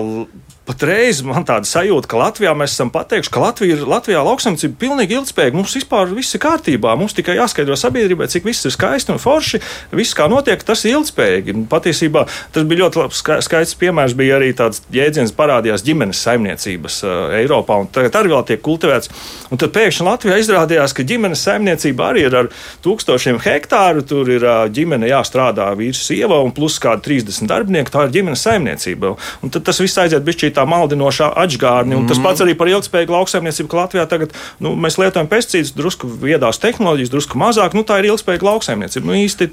patreiz 0.70 1.22
man 1.26 1.46
tāda 1.48 1.66
sajūta, 1.66 2.08
ka 2.10 2.20
Latvijā 2.20 2.52
mēs 2.58 2.76
esam 2.76 2.92
pateikuši, 2.94 3.32
ka 3.34 3.42
Latvija 3.42 3.78
ir 3.80 3.88
Latvijā 3.90 4.22
lauksaimniecība 4.26 4.78
pilnīgi 4.82 5.18
ilgspējīga. 5.18 5.58
Mums 5.58 5.74
vispār 5.78 6.12
viss 6.14 6.38
ir 6.38 6.42
kārtībā. 6.44 6.94
Mums 7.00 7.16
tikai 7.18 7.38
jāskaidro 7.40 7.78
sabiedrībai, 7.80 8.28
cik 8.32 8.46
viss 8.46 8.68
ir 8.70 8.74
skaisti 8.76 9.14
un 9.14 9.22
forši. 9.22 9.62
Viss, 9.98 10.14
kā 10.18 10.28
notiek, 10.32 10.62
tas 10.66 10.84
ir 10.86 11.00
ilgspējīgi. 11.00 11.56
Patiesībā 11.72 12.28
tas 12.54 12.68
bija 12.70 12.84
ļoti 12.84 13.02
labs, 13.02 13.24
skaists 13.48 13.80
piemērs. 13.82 14.16
Bija 14.18 14.38
arī 14.38 14.52
tāds 14.58 14.84
jēdziens, 14.94 15.34
parādījās 15.38 15.86
ģimenes 15.88 16.22
saimniecības 16.28 17.00
uh, 17.08 17.16
Eiropā, 17.40 17.80
un 17.82 17.90
tagad 17.94 18.20
arī 18.22 18.34
vēl 18.36 18.46
tiek 18.52 18.62
kultivēts. 18.66 19.10
Un 19.50 19.62
tad 19.62 19.74
pēkšņi 19.76 20.08
Latvijā 20.08 20.38
izrādījās, 20.44 20.94
ka 20.94 21.08
ģimenes 21.10 21.42
saimniecība 21.48 22.12
arī 22.12 22.28
ir 22.30 22.38
ar 22.44 22.52
tūkstošiem 22.86 23.42
hektāru. 23.42 24.06
Tur 24.06 24.30
ir 24.30 24.46
uh, 24.46 24.64
ģimene 24.70 25.10
jāstrādā 25.10 25.72
vīrs, 25.80 26.06
sieva 26.06 26.38
un 26.46 26.54
plus 26.54 26.78
kādi 26.84 27.08
30 27.10 27.50
darbinieki. 27.50 27.94
Tā 27.94 28.06
ir 28.06 28.16
ģimenes 28.20 28.46
saimniecība. 28.46 29.16
Un 29.42 29.54
tad 29.54 29.66
tas 29.66 29.82
viss 29.82 29.98
aiziet 30.02 30.26
bišķīt 30.52 30.58
tā 30.58 30.66
maldinošā 30.68 31.32
atgādni. 31.36 31.98
Mm. 31.98 32.08
Tas 32.10 32.20
pats 32.22 32.42
arī 32.44 32.56
par 32.56 32.70
ilgspējīgu 32.70 33.16
lauksaimniecību, 33.16 33.70
ka 33.70 33.80
Latvijā 33.80 34.06
tagad 34.08 34.34
nu, 34.60 34.76
mēs 34.76 34.98
lietojam 35.00 35.30
pesticīdus, 35.32 35.74
drusku 35.76 36.08
viedās 36.08 36.60
tehnoloģijas, 36.62 37.12
drusku 37.12 37.40
mazāk. 37.40 37.74
Nu, 37.74 37.84
tā 37.84 38.02
ir 38.02 38.12
ilgspējīga 38.12 38.48
lauksaimniecība. 38.48 39.08
Nu, 39.08 39.16
īsti 39.16 39.50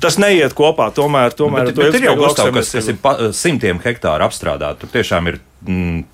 tas 0.00 0.18
neiet 0.18 0.54
kopā. 0.56 0.90
Tomēr, 0.94 1.34
tomēr 1.36 1.70
bet, 1.70 1.76
bet 1.76 2.00
ir 2.00 2.08
jau 2.10 2.16
Gustav, 2.20 2.52
kas, 2.54 2.72
kas 2.74 2.90
ir 2.90 2.98
pa, 3.00 3.16
simtiem 3.36 3.80
hektāru 3.82 4.26
apstrādāti. 4.26 4.84
Tur 4.84 4.94
tiešām 4.96 5.30
ir. 5.30 5.40
Mm, 5.66 6.04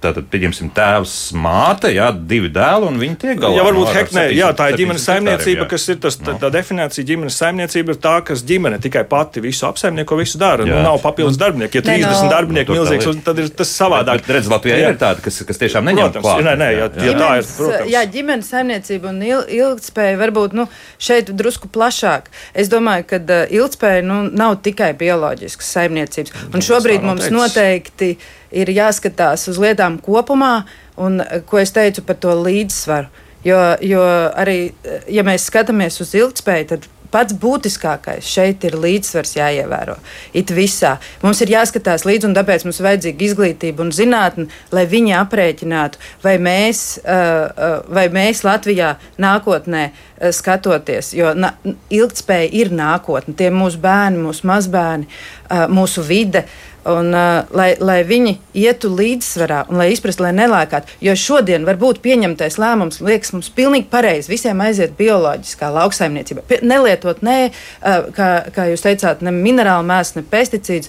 Tātad, 0.00 0.30
pieņemsim, 0.32 0.70
tēvs, 0.72 1.14
māte, 1.36 1.90
jā, 1.92 2.06
divi 2.14 2.48
dēli, 2.48 2.86
un 2.88 2.94
viņi 2.96 3.16
tiek 3.20 3.36
galā. 3.36 3.58
Jā, 3.58 3.64
varbūt 3.66 3.90
heknē, 3.92 4.22
jā, 4.32 4.46
tā 4.56 4.70
ir 4.70 4.78
ģimenes 4.80 5.02
saimniecība, 5.04 5.66
kas 5.68 5.84
ir 5.92 5.98
tas, 6.00 6.16
tā, 6.16 6.38
tā 6.40 6.48
definīcija 6.54 7.04
ģimenes 7.10 7.36
saimniecība 7.36 7.92
ir 7.92 7.98
tā, 8.00 8.14
kas 8.24 8.40
ģimene 8.48 8.78
tikai 8.80 9.02
pati 9.10 9.42
visu 9.44 9.66
apsaimnieko, 9.68 10.16
visu 10.16 10.40
dara. 10.40 10.64
Nu, 10.64 10.78
nav 10.80 11.02
papildus 11.04 11.36
darbinieki. 11.42 11.82
Ja 11.82 11.84
30 11.84 12.00
ne, 12.00 12.14
no. 12.16 12.32
darbinieki 12.32 12.72
nu, 12.72 12.78
milzīgs, 12.78 13.20
tad 13.28 13.42
ir 13.44 13.52
tas 13.60 13.74
savādāk. 13.76 14.22
Bet, 14.22 14.24
bet 14.30 14.38
redz, 14.38 14.50
Latvijā 14.54 14.80
jā. 14.80 14.88
ir 14.94 14.98
tāda, 15.04 15.20
kas, 15.26 15.42
kas 15.52 15.60
tiešām 15.66 15.84
neņem 15.90 16.06
protams, 16.06 16.28
klāt. 16.30 16.42
Nē, 16.48 16.56
nē, 16.64 16.70
jā, 16.78 16.88
jā. 16.88 17.04
jā, 17.10 17.18
tā 17.20 17.30
ir, 17.42 17.52
protams. 17.60 17.92
Jā, 17.92 18.06
ģimenes 18.16 18.50
saimniecība 18.56 19.12
un 19.12 19.22
il, 19.28 19.44
ilgtspēja 19.60 20.16
varbūt, 20.24 20.56
nu, 20.56 20.68
šeit 20.96 21.36
drusku 21.36 21.68
plašāk. 21.76 22.32
Es 22.56 22.72
domāju, 22.72 23.10
ka 23.12 23.20
ilgtspēja, 23.52 24.08
nu, 24.08 24.22
nav 24.32 24.62
tikai 24.64 24.94
bioloģiskas 24.96 25.76
saimniecības. 25.76 26.46
Un 26.54 26.64
šobrīd 26.64 27.04
mums 27.04 27.28
noteikti. 27.28 28.14
Teicis 28.16 28.38
ir 28.50 28.70
jāskatās 28.74 29.48
uz 29.50 29.58
lietām 29.62 29.98
kopumā, 30.02 30.64
un 31.00 31.20
ko 31.46 31.60
es 31.62 31.74
teicu 31.74 32.04
par 32.06 32.20
to 32.22 32.34
līdzsvaru. 32.42 33.26
Jo, 33.44 33.58
jo 33.80 34.00
arī, 34.36 34.72
ja 35.08 35.24
mēs 35.24 35.46
skatāmies 35.48 35.96
uz 36.04 36.12
ilgspēju, 36.18 36.66
tad 36.74 36.88
pats 37.10 37.34
būtiskākais 37.40 38.26
šeit 38.26 38.64
ir 38.68 38.76
līdzsvars 38.80 39.34
jāievēro. 39.38 39.96
It 40.36 40.52
visā. 40.54 40.96
Mums 41.24 41.40
ir 41.42 41.52
jāskatās 41.54 42.06
līdzi, 42.06 42.28
un 42.28 42.36
tāpēc 42.36 42.64
mums 42.66 42.80
ir 42.80 42.86
vajadzīga 42.86 43.26
izglītība 43.26 43.84
un 43.84 43.92
zinātne, 43.94 44.46
lai 44.74 44.86
viņi 44.90 45.16
aprēķinātu, 45.18 46.00
vai 46.24 46.36
mēs, 46.42 46.84
vai 47.90 48.06
mēs 48.14 48.44
Latvijā 48.46 48.94
nākotnē 49.20 49.88
skatoties, 50.36 51.14
jo 51.16 51.32
ilgspēja 51.90 52.50
ir 52.62 52.74
nākotne, 52.76 53.34
tie 53.36 53.50
mūsu 53.54 53.80
bērni, 53.82 54.20
mūsu 54.28 54.46
mazbērni, 54.50 55.08
mūsu 55.72 56.04
vide. 56.06 56.44
Uh, 56.44 56.69
Un, 56.88 57.10
uh, 57.12 57.44
lai, 57.52 57.74
lai 57.80 57.98
viņi 58.08 58.38
ietu 58.56 58.88
līdzsvarā 58.96 59.66
un 59.68 59.76
lai 59.80 59.90
izprastu, 59.92 60.24
lai 60.24 60.32
nelēkātu. 60.36 60.96
Jo 61.04 61.12
šodien 61.18 61.66
varbūt 61.68 62.00
pieņemtais 62.04 62.56
lēmums 62.60 63.02
liekas 63.04 63.34
mums 63.34 63.50
pilnīgi 63.52 63.90
pareizi. 63.92 64.32
Visiem 64.32 64.62
aiziet 64.64 64.96
bioloģiskā 64.96 65.68
lauksaimniecībā. 65.76 66.46
Nelietot 66.64 67.20
ne, 67.26 67.38
uh, 67.50 68.08
kā, 68.16 68.30
kā 68.54 68.70
jūs 68.72 68.86
teicāt, 68.86 69.20
ne 69.26 69.34
minerālu 69.34 69.84
mēslu, 69.90 70.22
ne 70.22 70.30
pesticīdus. 70.32 70.88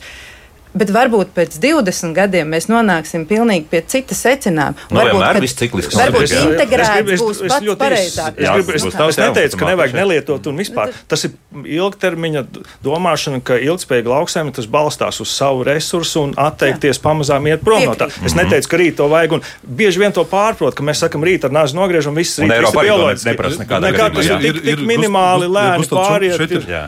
Bet 0.74 0.92
varbūt 0.96 1.34
pēc 1.36 1.58
20 1.60 2.14
gadiem 2.16 2.48
mēs 2.54 2.70
nonāksim 2.72 3.26
pilnīgi 3.28 3.66
pie 3.72 3.82
cita 3.92 4.16
secinājuma. 4.16 4.76
Nu, 4.90 5.00
varbūt 5.02 5.18
vienmēr 5.18 5.40
viss 5.44 5.58
ciklisks 5.60 5.98
Varbūt 6.00 6.22
notiek, 6.24 6.38
jā. 6.38 6.44
integrēts 6.48 7.12
Es- 7.12 7.22
būs 7.22 7.42
pats 7.48 7.66
ļoti 7.66 7.80
pareizākais. 7.82 8.38
Es, 8.40 8.48
Jā, 8.48 8.54
gribu, 8.56 8.76
es, 8.78 8.86
es 8.86 9.20
neteicu, 9.20 9.58
ka 9.60 9.66
nevajag 9.72 9.96
nelietot 10.00 10.48
un 10.48 10.62
vispār. 10.62 10.94
Tas 11.12 11.26
ir 11.28 11.34
ilgtermiņa 11.52 12.46
domāšana, 12.86 13.42
ka 13.44 13.58
ilgspējīga 13.60 14.14
lauksaimnieka 14.14 14.62
tas 14.62 14.70
balstās 14.72 15.20
uz 15.24 15.34
savu 15.36 15.66
resursu 15.68 16.24
un 16.24 16.34
atteikties 16.40 17.02
pamazām 17.04 17.50
iet 17.52 17.66
prom 17.66 17.84
no 17.90 17.98
tā. 18.00 18.08
Es 18.26 18.36
neteicu, 18.38 18.72
ka 18.72 18.80
rīt 18.80 18.96
to 19.02 19.10
vajag, 19.12 19.38
un 19.38 19.44
bieži 19.68 20.00
vien 20.00 20.16
to 20.16 20.24
pārprot, 20.24 20.76
ka 20.78 20.88
mēs 20.88 21.04
sakam, 21.04 21.26
rīt 21.28 21.44
ar 21.48 21.52
nāzi 21.52 21.76
nogriežam, 21.76 22.16
viss 22.16 22.40
rīt 22.40 22.54
to 22.64 22.72
bioloģiski. 22.80 23.28
neprasa 23.34 23.64
nekādā 23.66 23.92
Nekā 23.92 24.08
tas 24.16 24.30
jā. 24.30 24.40
ir 24.48 24.62
tik, 24.64 24.86
minimāli 24.88 25.52
lēni 25.52 25.90
pāriet. 25.92 26.38
Šeit 26.40 26.56
ir, 26.56 26.68
Jā. 26.70 26.84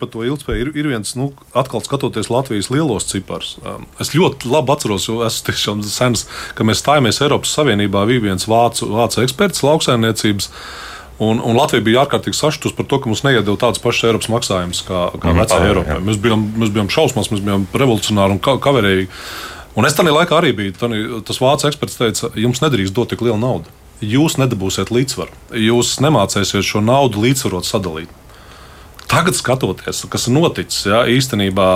par 0.00 0.08
to 0.08 0.24
ilgspēju. 0.24 0.72
Ir, 0.72 0.88
viens, 0.94 1.14
nu, 1.18 1.32
atkal 1.54 1.84
skatoties 1.84 2.30
Latvijas 2.32 2.70
lielos 2.72 3.04
ciparus. 3.10 3.25
Um, 3.64 3.86
es 4.00 4.12
ļoti 4.14 4.48
labi 4.50 4.72
atceros, 4.72 5.08
jo 5.08 5.20
esmu 5.26 5.46
tiešām 5.50 5.82
sens, 5.84 6.26
ka 6.54 6.64
mēs 6.64 6.82
stājāmies 6.84 7.20
Eiropas 7.24 7.54
Savienībā. 7.56 8.06
Bija 8.06 8.20
viens 8.30 8.46
vācu, 8.46 8.88
vācu 8.92 9.22
eksperts 9.24 9.62
lauksaimniecības. 9.66 10.50
Un, 11.18 11.38
un 11.40 11.56
Latvija 11.56 11.80
bija 11.80 12.02
ārkārtīgi 12.04 12.36
sašutusi 12.36 12.76
par 12.76 12.84
to, 12.90 12.98
ka 13.00 13.08
mums 13.08 13.22
neiedod 13.24 13.56
tādas 13.58 13.80
pašas 13.80 14.04
Eiropas 14.10 14.28
maksājumus 14.28 14.82
kā, 14.84 14.98
kā 15.16 15.30
Mhm. 15.32 15.38
vecā 15.40 15.60
Jā, 15.60 15.68
Eiropā. 15.72 15.96
Mēs 16.04 16.18
bijām, 16.20 16.42
mēs 16.60 16.70
bijām 16.74 16.90
šausmas, 16.92 17.30
mēs 17.32 17.40
bijām 17.40 17.64
revolucionāri 17.72 18.30
un 18.36 18.38
ka- 18.38 18.58
kavērīgi. 18.58 19.08
Un 19.76 19.84
es 19.84 19.94
tajā 19.94 20.12
laikā 20.12 20.36
arī 20.40 20.52
biju. 20.56 20.72
Tani, 20.78 21.00
tas 21.24 21.38
vācu 21.38 21.68
eksperts 21.70 21.96
teica, 21.96 22.30
jums 22.36 22.60
nedrīkst 22.60 22.92
dot 22.92 23.08
tik 23.08 23.20
lielu 23.20 23.38
naudu. 23.40 23.64
Jūs 24.02 24.36
nedabūsiet 24.36 24.90
līdzsvaru. 24.92 25.32
Jūs 25.52 25.96
nemācīsiet 26.04 26.62
šo 26.64 26.80
naudu 26.84 27.16
līdzsvarot 27.24 27.64
sadalīt. 27.64 28.08
Tagad 29.06 29.36
skatoties, 29.38 30.04
kas 30.10 30.26
ir 30.26 30.34
noticis 30.34 30.86
jā, 30.88 31.04
īstenībā 31.14 31.66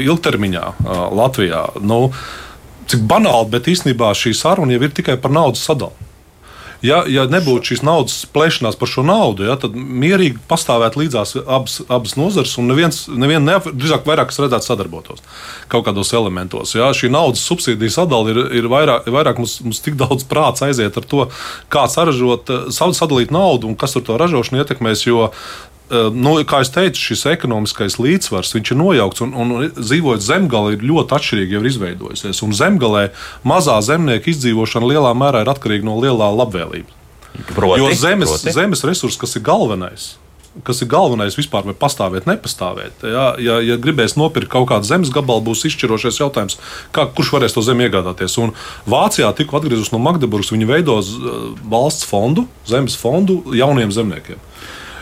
ilgtermiņā 0.00 0.66
Latvijā, 1.12 1.66
nu, 1.84 2.06
cik 2.90 3.02
banāli, 3.10 3.50
bet 3.52 3.68
īstenībā 3.70 4.14
šī 4.16 4.32
saruna 4.36 4.76
jau 4.76 4.86
ir 4.86 4.94
tikai 4.96 5.18
par 5.20 5.34
naudas 5.34 5.66
sadali. 5.66 6.08
Ja, 6.80 7.02
ja 7.04 7.26
nebūtu 7.28 7.74
šīs 7.74 7.82
naudas 7.84 8.14
plēšanās 8.32 8.78
par 8.80 8.88
šo 8.88 9.02
naudu, 9.04 9.44
ja, 9.44 9.56
tad 9.60 9.74
mierīgi 9.76 10.40
pastāvētu 10.48 11.02
līdzās 11.02 11.34
abas, 11.42 11.76
abas 11.92 12.16
nozares, 12.16 12.54
un 12.60 12.70
neviens, 12.72 13.02
nevien 13.12 13.44
neap, 13.44 13.68
drīzāk 13.68 14.08
vairāk 14.08 14.32
redzētu 14.32 14.64
sadarbotos 14.64 15.20
kaut 15.70 15.84
kādos 15.86 16.14
elementos. 16.16 16.72
Ja. 16.78 16.88
Šī 16.96 17.12
naudas 17.12 17.44
subsīdiju 17.44 17.92
sadalījuma 17.92 18.46
ir, 18.48 18.62
ir 18.62 18.70
vairāk, 18.72 19.10
vairāk 19.12 19.42
mums, 19.42 19.58
mums 19.66 19.84
tik 19.84 20.00
daudz 20.00 20.24
prāts 20.30 20.64
aiziet 20.64 20.96
ar 20.96 21.08
to, 21.12 21.28
kā 21.72 21.84
saražot, 21.92 22.48
sadalīt 22.72 23.34
naudu 23.34 23.68
un 23.68 23.76
kas 23.76 23.98
ar 24.00 24.06
to 24.08 24.16
ražošanu 24.20 24.64
ietekmēs. 24.64 25.04
Jo, 25.04 25.28
Nu, 25.90 26.36
kā 26.46 26.60
jau 26.62 26.70
teicu, 26.76 27.02
šis 27.10 27.24
ekonomiskais 27.32 27.96
līdzsvars 27.98 28.54
ir 28.60 28.76
nojaukts, 28.78 29.24
un, 29.26 29.34
un 29.34 29.54
dzīvojot 29.74 30.22
zemgālē, 30.22 30.76
ir 30.76 30.86
ļoti 30.86 31.16
atšķirīgi 31.16 31.56
jau 31.58 31.64
izveidojusies. 31.66 32.42
Un 32.46 32.54
zemgālē 32.54 33.08
mazā 33.42 33.74
zemnieka 33.82 34.30
izdzīvošana 34.30 34.86
lielā 34.92 35.10
mērā 35.18 35.42
ir 35.42 35.50
atkarīga 35.50 35.88
no 35.88 35.98
lielā 35.98 36.30
labvēlības. 36.44 36.96
Proti, 37.54 37.80
Jo 37.80 37.94
zemes, 37.94 38.28
proti. 38.30 38.52
zemes 38.54 38.82
resurss, 38.86 39.18
kas 39.18 39.36
ir 39.38 39.42
galvenais, 39.46 40.12
kas 40.66 40.82
ir 40.82 40.88
galvenais 40.90 41.36
vispār, 41.38 41.64
vai 41.68 41.74
pastāvēt, 41.78 42.26
nepastāvēt. 42.28 43.04
Ja, 43.06 43.26
ja, 43.38 43.58
ja 43.64 43.78
gribēs 43.80 44.16
nopirkt 44.18 44.50
kaut 44.52 44.68
kādu 44.70 44.88
zemes 44.88 45.12
gabalu, 45.14 45.44
būs 45.50 45.62
izšķirošais 45.70 46.20
jautājums, 46.20 46.58
kā, 46.94 47.06
kurš 47.06 47.32
varēs 47.36 47.54
to 47.56 47.64
zemi 47.64 47.86
iegādāties. 47.86 48.34
Un 48.42 48.54
Vācijā 48.90 49.30
tikko 49.38 49.60
atgriezusies 49.60 49.94
no 49.94 50.02
Magdeburgas, 50.02 50.52
viņi 50.54 50.70
veidos 50.70 51.14
uh, 51.14 51.40
valsts 51.70 52.08
fondu, 52.10 52.46
zemes 52.68 52.98
fondu 52.98 53.42
jauniem 53.56 53.94
zemniekiem. 53.94 54.42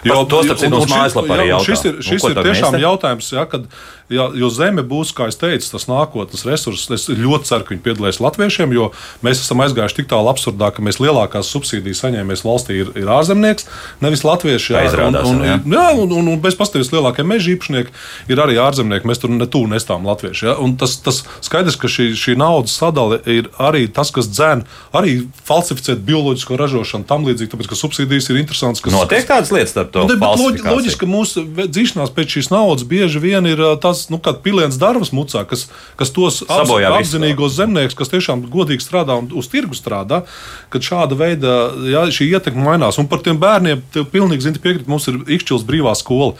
Par 0.04 0.24
to, 0.30 0.42
starp 0.46 0.58
citu, 0.62 0.80
šis- 0.84 0.92
mājaslapā 0.94 1.32
arī 1.38 1.46
jautā. 1.50 1.64
Šis 1.68 1.84
ir, 1.90 1.94
šis 2.06 2.20
ko 2.22 2.30
ir 2.30 2.36
mēs 2.38 2.46
tiešām 2.48 2.76
te? 2.76 2.80
jautājums, 2.84 3.32
ja, 3.34 3.44
kad, 3.50 3.64
ja, 4.12 4.28
jo 4.34 4.50
zeme 4.54 4.84
būs, 4.86 5.12
kā 5.16 5.28
es 5.28 5.38
teicu, 5.40 5.68
tas 5.74 5.88
nākotnes 5.90 6.46
resurss. 6.48 6.88
Es 6.94 7.06
ļoti 7.12 7.50
ceru, 7.50 7.66
ka 7.66 7.74
viņi 7.74 7.84
piedalīs 7.84 8.22
latviešiem, 8.24 8.72
jo 8.74 8.90
mēs 9.26 9.44
esam 9.44 9.62
aizgājuši 9.66 10.00
tik 10.00 10.10
tālu 10.10 10.32
absurdā, 10.32 10.72
ka 10.72 10.84
mēs 10.84 11.00
lielākās 11.02 11.52
subsīdijas 11.52 12.02
saņēmējs 12.06 12.44
valstī 12.46 12.80
ir, 12.82 12.92
ir 12.98 13.12
ārzemnieks, 13.12 13.68
nevis 14.04 14.24
latvieši. 14.24 14.76
Tā 14.78 14.86
izrādās, 14.88 15.28
un, 15.28 15.42
un, 15.42 15.46
jā. 15.46 15.60
jā, 15.76 15.86
un, 16.00 16.16
un, 16.22 16.32
un 16.32 16.42
bez 16.42 16.56
pastāvības 16.58 16.92
lielākie 16.96 17.26
meža 17.28 17.52
īpašnieki 17.54 17.94
ir 18.32 18.44
arī 18.44 18.58
ārzemnieki. 18.64 19.08
Mēs 19.08 19.20
tur 19.22 19.34
netūlīt 19.34 19.76
nestām 19.76 20.08
latvieši. 20.08 20.48
Ja? 20.48 20.56
Un 20.62 20.78
Tas, 20.78 20.94
tas 21.02 21.22
skaidrs, 21.44 21.76
ka 21.80 21.90
šī, 21.90 22.12
šī 22.18 22.36
naudas 22.38 22.76
sadale 22.78 23.18
ir 23.28 23.48
arī 23.62 23.86
tas, 23.90 24.12
kas 24.14 24.28
dzēn 24.30 24.62
arī 24.96 25.16
falsificēt 25.48 26.04
bioloģisko 26.06 26.58
ražošanu 26.60 27.06
tam 27.08 27.26
līdzīgi, 27.26 27.50
tāpēc 27.52 27.70
ka 27.72 27.78
subsīdijas 27.78 28.30
ir 28.30 28.40
interesantas. 28.42 28.82
Kas, 28.84 28.94
Notiek 28.94 29.26
tādas 29.26 29.50
lietas 29.54 29.74
starp 29.74 29.90
to 29.94 30.06
Nu, 30.08 30.16
loģiski, 30.22 31.00
ka 31.02 31.10
mūsu 31.10 31.44
dzīšanās 31.58 32.14
pēc 32.14 32.36
šīs 32.38 32.50
naudas 32.54 32.86
bieži 32.88 33.22
vien 33.22 33.48
ir 33.50 33.62
ā, 33.64 33.74
tas, 33.98 34.08
nu, 34.14 34.20
kā 34.22 34.32
piliens 34.44 34.78
darbs 34.80 35.10
mucā, 35.14 35.42
kas, 35.50 35.66
kas 35.98 36.14
tos 36.14 36.40
Sabojā 36.46 36.92
visu. 36.94 37.18
apzinīgos 37.18 37.56
zemniekus, 37.58 37.98
kas 37.98 38.12
tiešām 38.14 38.46
godīgi 38.52 38.84
strādā 38.86 39.18
un 39.18 39.28
uz 39.34 39.50
tirgu 39.50 39.74
strādā, 39.76 40.22
kad 40.70 40.86
šāda 40.86 41.18
veida 41.18 41.58
jā, 41.90 42.06
šī 42.14 42.30
ietekme 42.32 42.62
mainās. 42.64 42.98
Un 43.02 43.10
par 43.10 43.20
tiem 43.26 43.38
bērniem, 43.42 43.82
tev 43.92 44.06
pilnīgi 44.14 44.46
zini, 44.48 44.62
piekrīt, 44.62 44.86
mums 44.88 45.10
ir 45.10 45.18
Ikšķils 45.26 45.66
brīvā 45.68 45.92
skola, 45.98 46.36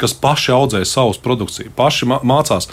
kas 0.00 0.14
paši 0.16 0.54
audzē 0.54 0.80
savus 0.88 1.18
produkciju, 1.22 1.74
paši 1.76 2.06
mā- 2.10 2.22
mācās. 2.26 2.70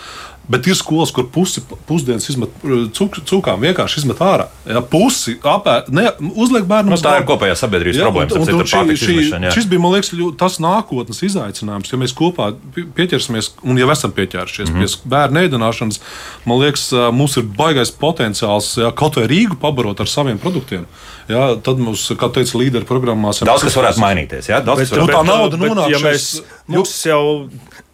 Bet 0.49 0.65
ir 0.65 0.73
skolas, 0.73 1.11
kur 1.13 1.27
pusi 1.29 1.61
pusdienas 1.85 2.25
izmet 2.31 2.49
cuk, 2.97 3.19
cūkām, 3.29 3.59
vienkārši 3.61 3.99
izmet 4.01 4.17
ārā. 4.25 4.47
Jā, 4.65 4.81
pusi 4.81 5.35
apēd, 5.45 5.91
ne, 5.93 6.07
uzliek 6.41 6.63
bērnu 6.65 6.89
Nu, 6.89 6.97
tā 6.97 7.19
ir 7.19 7.25
kopējā 7.29 7.53
sabiedrības 7.59 7.99
Jā, 7.99 8.07
problēma. 8.07 8.33
un- 8.33 8.41
un- 8.41 8.55
un 8.55 8.65
šī- 8.65 8.97
šī- 8.97 9.13
izmešanu, 9.19 9.45
jā. 9.45 9.51
Šis 9.53 9.67
bija, 9.69 9.79
man 9.83 9.91
liekas, 9.93 10.09
ļo- 10.17 10.31
tas 10.37 10.57
nākotnes 10.57 11.21
izaicinājums. 11.21 11.91
Ja 11.93 11.97
mēs 12.01 12.13
kopā 12.17 12.55
pie- 12.73 12.87
pieķersimies, 12.97 13.51
un 13.63 13.77
jau 13.77 13.91
esam 13.91 14.11
pieķērušies 14.11 14.69
Mhm. 14.69 14.77
mm 14.77 14.81
-hmm. 14.83 15.01
pie 15.03 15.09
bērnu 15.09 15.37
ēdināšanas, 15.45 15.99
man 16.45 16.57
liekas, 16.59 16.89
ā, 16.93 17.13
mums 17.13 17.37
ir 17.37 17.43
baisais 17.43 17.91
potenciāls 17.91 18.73
jā, 18.81 18.91
kaut 18.95 19.15
vai 19.17 19.27
Rīgu 19.27 19.55
pabarot 19.61 19.99
ar 19.99 20.07
saviem 20.07 20.39
produktiem. 20.39 20.85
Jā, 21.29 21.61
tad 21.61 21.77
mums, 21.77 22.09
kā 22.09 22.27
teica, 22.33 22.57
līderu 22.57 22.85
programmās, 22.85 23.45
Daudz 23.45 23.61
kas 23.61 23.75
varētu 23.75 23.99
mainīties. 24.01 24.49
Jā, 24.49 24.65
daudz 24.65 24.79
kas 24.79 24.91
nu, 24.91 25.05
varētu 25.05 25.13
tā 25.13 25.25
nauda 25.25 25.57
bet, 25.57 25.69
nonāk 25.69 25.89
ja 25.91 25.97
mēs, 25.99 26.41
mums, 26.67 27.03
jau, 27.05 27.49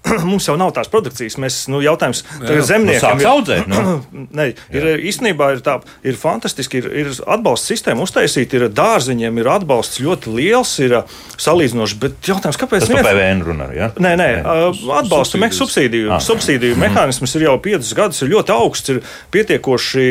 mums 0.30 0.47
jau 0.49 0.56
nav 0.60 0.72
tās 0.76 0.89
produkcijas. 0.91 1.38
Mēs, 1.41 1.58
nu, 1.72 1.80
jautājums 1.86 2.24
tagad 2.38 2.60
Nu, 2.62 2.66
zemniekiem 2.68 3.01
sāks 3.03 3.26
audzēt, 3.30 3.68
nu. 3.72 4.01
ne, 4.39 4.47
ir, 4.76 4.88
īstenībā 5.10 5.51
ir, 5.56 5.62
tā, 5.66 5.78
ir 6.06 6.18
fantastiski. 6.20 6.82
Ir, 6.84 6.89
ir 7.06 7.12
atbalsta 7.26 7.72
sistēma 7.74 8.03
uztaisīta, 8.06 8.60
ir 8.60 8.68
dārziņiem, 8.76 9.39
ir 9.41 9.49
atbalsts 9.56 10.01
ļoti 10.03 10.34
liels, 10.36 10.74
ir 10.86 10.97
ā, 10.99 11.03
salīdzinoši. 11.41 11.99
Bet 12.01 12.30
jautājums, 12.32 12.60
kāpēc? 12.62 12.86
Tas 12.86 12.91
neviens- 12.93 13.10
PVN 13.10 13.43
runā. 13.47 13.70
Ja? 13.76 13.89
Nē, 13.97 14.14
nē, 14.20 14.30
ā, 14.41 14.56
atbalsta 15.01 15.36
Subsīdijas. 15.39 15.60
subsīdiju, 15.62 16.12
Ah. 16.16 16.20
subsīdiju 16.24 16.76
mehānisms 16.86 17.36
ir 17.39 17.47
jau 17.47 17.56
piecus 17.64 17.93
gadus, 17.97 18.22
ir 18.26 18.30
ļoti 18.36 18.53
augsts, 18.56 18.89
ir 18.93 19.01
pietiekoši 19.36 20.06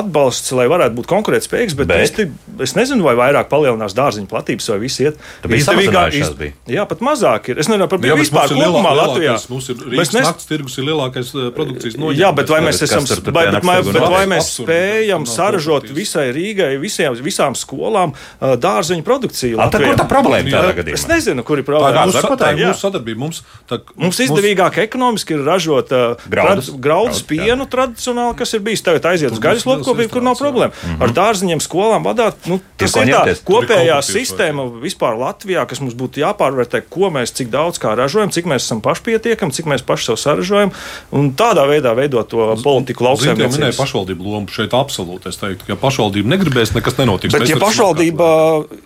atbalsts, 0.00 0.52
lai 0.56 0.66
varētu 0.70 0.96
būt 1.00 1.08
konkurētspējīgs. 1.10 1.76
Bet, 1.78 1.86
Bet? 1.90 2.16
bet? 2.16 2.32
Es, 2.60 2.70
es 2.70 2.74
nezinu, 2.78 3.04
vai 3.06 3.14
vairāk 3.18 3.48
palielinās 3.52 3.94
dārziņu 3.96 4.28
platības, 4.30 4.68
vai 4.72 4.78
viss 4.82 5.00
iet. 5.04 5.20
Samazinājušās 5.44 6.34
bija. 6.38 6.54
Jā, 6.70 6.84
pat 6.88 7.02
mazāk 7.04 7.50
ir. 7.52 7.60
Es 7.62 7.68
nezinu 7.70 7.88
par 7.90 7.98
Jā, 8.06 8.16
vispār 8.18 8.48
kopumā 8.52 8.92
lielākais- 8.96 9.35
Latvijā. 9.36 9.50
Mums 9.52 9.68
ir 9.68 9.74
Mēs 9.76 9.86
Rīgas 9.92 10.12
nes- 10.16 10.26
naktas 10.26 10.46
tirgus, 10.48 10.78
ir 10.78 10.84
lielākais 10.88 11.30
produkcijas 11.56 11.96
noņēmums. 12.00 12.20
Jā, 12.20 12.30
bet 12.34 12.48
vai 12.48 12.60
mēs, 12.64 12.82
esam, 12.82 13.04
vai, 13.04 13.44
bet, 13.52 13.64
vai, 13.64 13.82
bet 13.82 14.02
vai 14.16 14.26
mēs 14.26 14.46
Absurdi. 14.46 14.72
spējam 14.72 15.22
Nav 15.26 15.32
saražot 15.34 15.88
visai 15.90 16.32
Rīgai, 16.32 16.80
visiem, 16.80 17.14
visām 17.22 17.54
skolām 17.56 18.12
ā, 18.40 18.56
dārziņu 18.56 19.02
produkciju? 19.02 19.58
A, 19.60 19.66
Latvijā? 19.66 19.92
kur 19.92 20.00
tā 20.00 20.08
problēma 20.08 20.48
tādā 20.50 20.70
Es 20.72 21.04
gadījumā? 21.04 21.08
nezinu, 21.14 21.44
kur 21.44 21.58
ir 21.58 21.64
Tā 21.64 21.66
ir 21.66 21.76
problēma. 21.76 22.06
mūsu, 22.06 22.22
var 22.22 22.38
tā 22.38 22.52
ir 22.52 22.66
mūsu 22.66 22.80
sadarbība. 22.86 23.16
Mums, 23.18 23.42
tā, 23.68 23.80
Mums 23.96 24.18
izdevīgāk 24.20 24.78
ekonomiski 24.78 25.34
ir 25.34 25.44
ražot 25.44 25.88
Graudus. 26.30 26.70
graudus 26.80 27.22
pienu 27.22 27.66
tradicionāli, 27.66 28.36
kas 28.36 28.54
ir 28.54 28.60
bijis 28.60 28.82
tagad 28.82 29.02
aiziet 29.04 29.32
uz 29.32 29.38
gaļas 29.38 29.64
lopkopību, 29.66 30.10
kur 30.12 30.22
nav 30.22 30.36
problēma. 30.38 30.72
Ar 31.00 31.08
dārziņiem, 31.10 31.60
skolām 31.60 32.04
vadāt, 32.04 32.34
nu, 32.46 32.60
tas 32.76 32.94
ir 32.96 33.06
tā 33.06 33.36
kopējā 33.44 33.98
sistēma 34.02 34.66
vispār 34.82 35.16
Latvijā, 35.18 35.66
kas 35.66 35.80
mums 35.80 35.94
būtu 35.94 36.20
jāpārvērtē, 36.22 36.82
ko 36.88 37.10
mēs 37.10 37.32
cik 37.32 37.48
daudz 37.50 37.78
kā 37.78 37.96
ražojam, 37.96 38.30
cik 38.30 38.44
mēs 38.46 38.56
esam 38.64 38.80
pašpietiekami, 38.80 39.25
cik 39.34 39.66
mēs 39.72 39.82
paši 39.86 40.12
sev 40.12 40.20
saražojam, 40.20 40.70
un 41.10 41.32
tādā 41.34 41.64
veidā 41.66 41.96
veidot 41.96 42.28
to 42.30 42.52
politiku 42.62 43.08
jau 43.08 43.16
minēja 43.16 43.34
lauksaimniecības. 43.34 43.80
pašvaldību 43.80 44.28
lomu 44.28 44.52
šeit 44.52 44.76
absolūti. 44.76 45.32
Es 45.32 45.40
teiktu, 45.40 45.66
ka 45.66 45.74
ja 45.74 45.78
pašvaldība 45.80 46.34
negribēs, 46.36 46.74
nekas 46.76 47.00
nenotiks. 47.00 47.32
Bet, 47.34 47.48
ja 47.48 47.56
pašvaldība, 47.58 48.28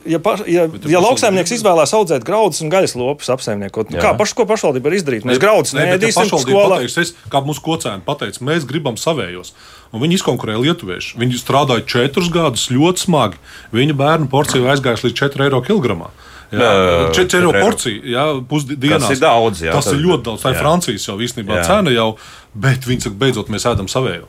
ja, 0.06 0.22
pa, 0.22 0.38
ja, 0.46 0.68
Bet 0.70 0.88
ja 0.88 1.00
ja 1.00 1.02
lauksaimnieks 1.08 1.52
izvēlās 1.56 1.92
audzēt 1.96 2.24
graudus 2.26 2.60
un 2.64 2.70
gaļas 2.72 2.96
lopus 2.98 3.30
apsaimniekot, 3.32 3.92
nu, 3.92 4.00
kā 4.02 4.12
paš, 4.18 4.34
ko 4.36 4.46
pašvaldība 4.48 4.90
var 4.90 4.96
izdarīt? 4.98 5.26
Mēs 5.28 5.40
graudus 5.42 5.74
Ne, 5.74 5.82
bet 5.82 5.88
ja 5.88 5.96
neēdīsim 5.96 6.22
pašvaldība 6.22 6.56
skolā. 6.56 6.80
pateiks, 6.80 6.96
es, 7.00 7.14
kā 7.32 7.42
mūsu 7.44 7.64
kocēni 7.64 8.04
pateica, 8.06 8.44
mēs 8.46 8.66
gribam 8.68 8.98
savējos. 9.00 9.54
Un 9.90 10.04
viņi 10.04 10.20
izkonkurēja 10.20 10.62
lietuviešu. 10.62 11.18
Viņi 11.18 11.40
strādāja 11.40 11.82
četrus 11.88 12.30
gadus 12.30 12.68
ļoti 12.70 13.06
smagi. 13.08 13.40
Viņa 13.74 13.96
bērnu 13.98 14.30
porcija 14.30 14.70
aizgājusi 14.74 15.08
līdz 15.08 15.22
4 15.24 15.48
eiro 15.48 15.62
kilogramā. 15.66 16.12
Jā, 16.50 17.12
4 17.14 17.38
eiro 17.38 17.52
porcija, 17.54 18.02
jā, 18.02 18.24
pusdienās. 18.50 19.06
Tas 19.06 19.10
ir 19.16 19.22
daudz, 19.22 19.62
jā, 19.62 19.72
tas 19.72 19.84
tas- 19.84 19.94
ir 19.94 20.00
ļoti 20.02 20.22
daudz. 20.26 20.42
Tā 20.42 20.50
ir. 20.50 20.58
Francijas 20.58 21.06
jau 21.06 21.16
īstenībā 21.18 21.62
cena 21.66 21.90
jau, 21.94 22.16
bet 22.54 22.80
viņi 22.90 23.02
saka, 23.06 23.14
beidzot 23.22 23.48
mēs 23.48 23.66
ēdam 23.70 23.86
savējo. 23.86 24.26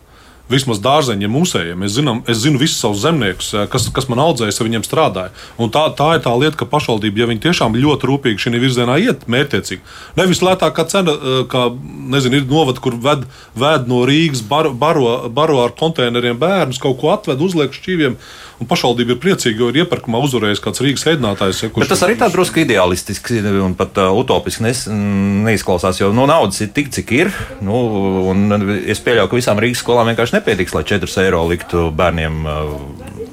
vismaz 0.51 0.81
dārzeņiem, 0.83 1.31
mūsējiem. 1.31 1.83
Es, 1.85 1.93
zinām, 1.95 2.17
es 2.27 2.41
zinu 2.43 2.59
visus 2.59 2.75
savus 2.81 2.99
zemniekus, 3.05 3.53
kas, 3.71 3.85
kas 3.95 4.09
man 4.11 4.19
audzēja, 4.19 4.51
ar 4.51 4.67
viņiem 4.67 4.83
strādāja. 4.83 5.29
Un 5.57 5.71
tā, 5.71 5.85
tā 5.95 6.09
ir 6.17 6.19
tā 6.25 6.33
lieta, 6.35 6.57
ka 6.59 6.65
pašvaldība, 6.67 7.21
ja 7.23 7.27
viņi 7.29 7.39
tiešām 7.45 7.77
ļoti 7.79 8.09
rūpīgi 8.09 8.43
šī 8.43 8.59
virzienā 8.59 8.97
iet, 8.99 9.23
mērķiecīgi, 9.31 9.79
nevis 10.19 10.41
lētākā 10.43 10.83
cena, 10.91 11.15
kā 11.47 11.63
nezinu, 12.11 12.41
ir 12.41 12.49
novada, 12.51 12.83
kur 12.83 12.91
ved, 12.99 13.23
ved 13.55 13.87
no 13.87 14.03
Rīgas, 14.03 14.43
baro, 14.43 14.73
baro, 14.75 15.29
baro 15.29 15.63
ar 15.63 15.71
konteineriem 15.71 16.35
bērnus, 16.41 16.81
kaut 16.83 16.99
ko 16.99 17.13
atved, 17.15 17.39
uzliek 17.39 17.71
šķīviem. 17.71 18.17
Un 18.61 18.67
pašvaldība 18.69 19.15
ir 19.15 19.17
priecīga, 19.17 19.63
jo 19.63 19.67
ir 19.71 19.79
iepirkumā 19.81 20.19
uzvarējis 20.21 20.59
kāds 20.61 20.83
Rīgas 20.85 21.07
ēdinātājs. 21.09 21.63
Ja, 21.65 21.85
tas 21.89 22.03
arī 22.05 22.13
tā 22.19 22.27
drusku 22.29 22.61
ideālistiski 22.61 23.39
un 23.57 23.73
pat 23.79 23.97
uh, 23.97 24.11
utopiski 24.13 24.67
nes, 24.67 24.83
neizklausās, 25.47 25.97
jo 25.97 26.11
nu, 26.13 26.27
naudas 26.29 26.61
ir 26.61 26.69
tik, 26.75 26.91
cik 26.93 27.13
ir. 27.17 27.31
Nu, 27.65 27.79
es 28.85 29.01
pieļauju, 29.01 29.31
ka 29.31 29.39
visām 29.39 29.61
Rīgas 29.61 29.81
skolām 29.81 30.11
vienkārši 30.11 30.37
nepietiks, 30.37 30.75
lai 30.77 30.85
4 30.85 31.09
eiro 31.25 31.41
liktu 31.49 31.87
bērniem 31.97 32.37
uh, 32.45 32.75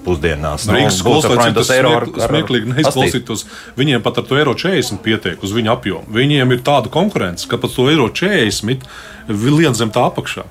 pusdienās. 0.08 0.64
Nu, 0.64 0.78
Rīgas 0.78 0.96
skolas 1.02 1.28
tas 1.60 1.74
eiro 1.76 1.92
ar, 1.98 2.08
ar, 2.08 2.32
smieklīgi 2.32 2.72
neizklausītos. 2.72 3.44
Viņiem 3.76 4.04
pat 4.08 4.22
ar 4.22 4.28
to 4.30 4.40
eiro 4.40 4.56
40 4.56 5.04
pietiek 5.04 5.44
uz 5.44 5.52
viņu 5.52 5.76
apjomu. 5.76 6.08
Viņiem 6.16 6.56
ir 6.56 6.64
tāda 6.64 6.88
konkurence, 6.92 7.44
ka 7.50 7.60
pat 7.60 7.76
to 7.76 7.90
eiro 7.92 8.08
40 8.08 8.88
lien 9.28 9.76
zem 9.76 9.92
tā 9.92 10.08
apakšā. 10.08 10.48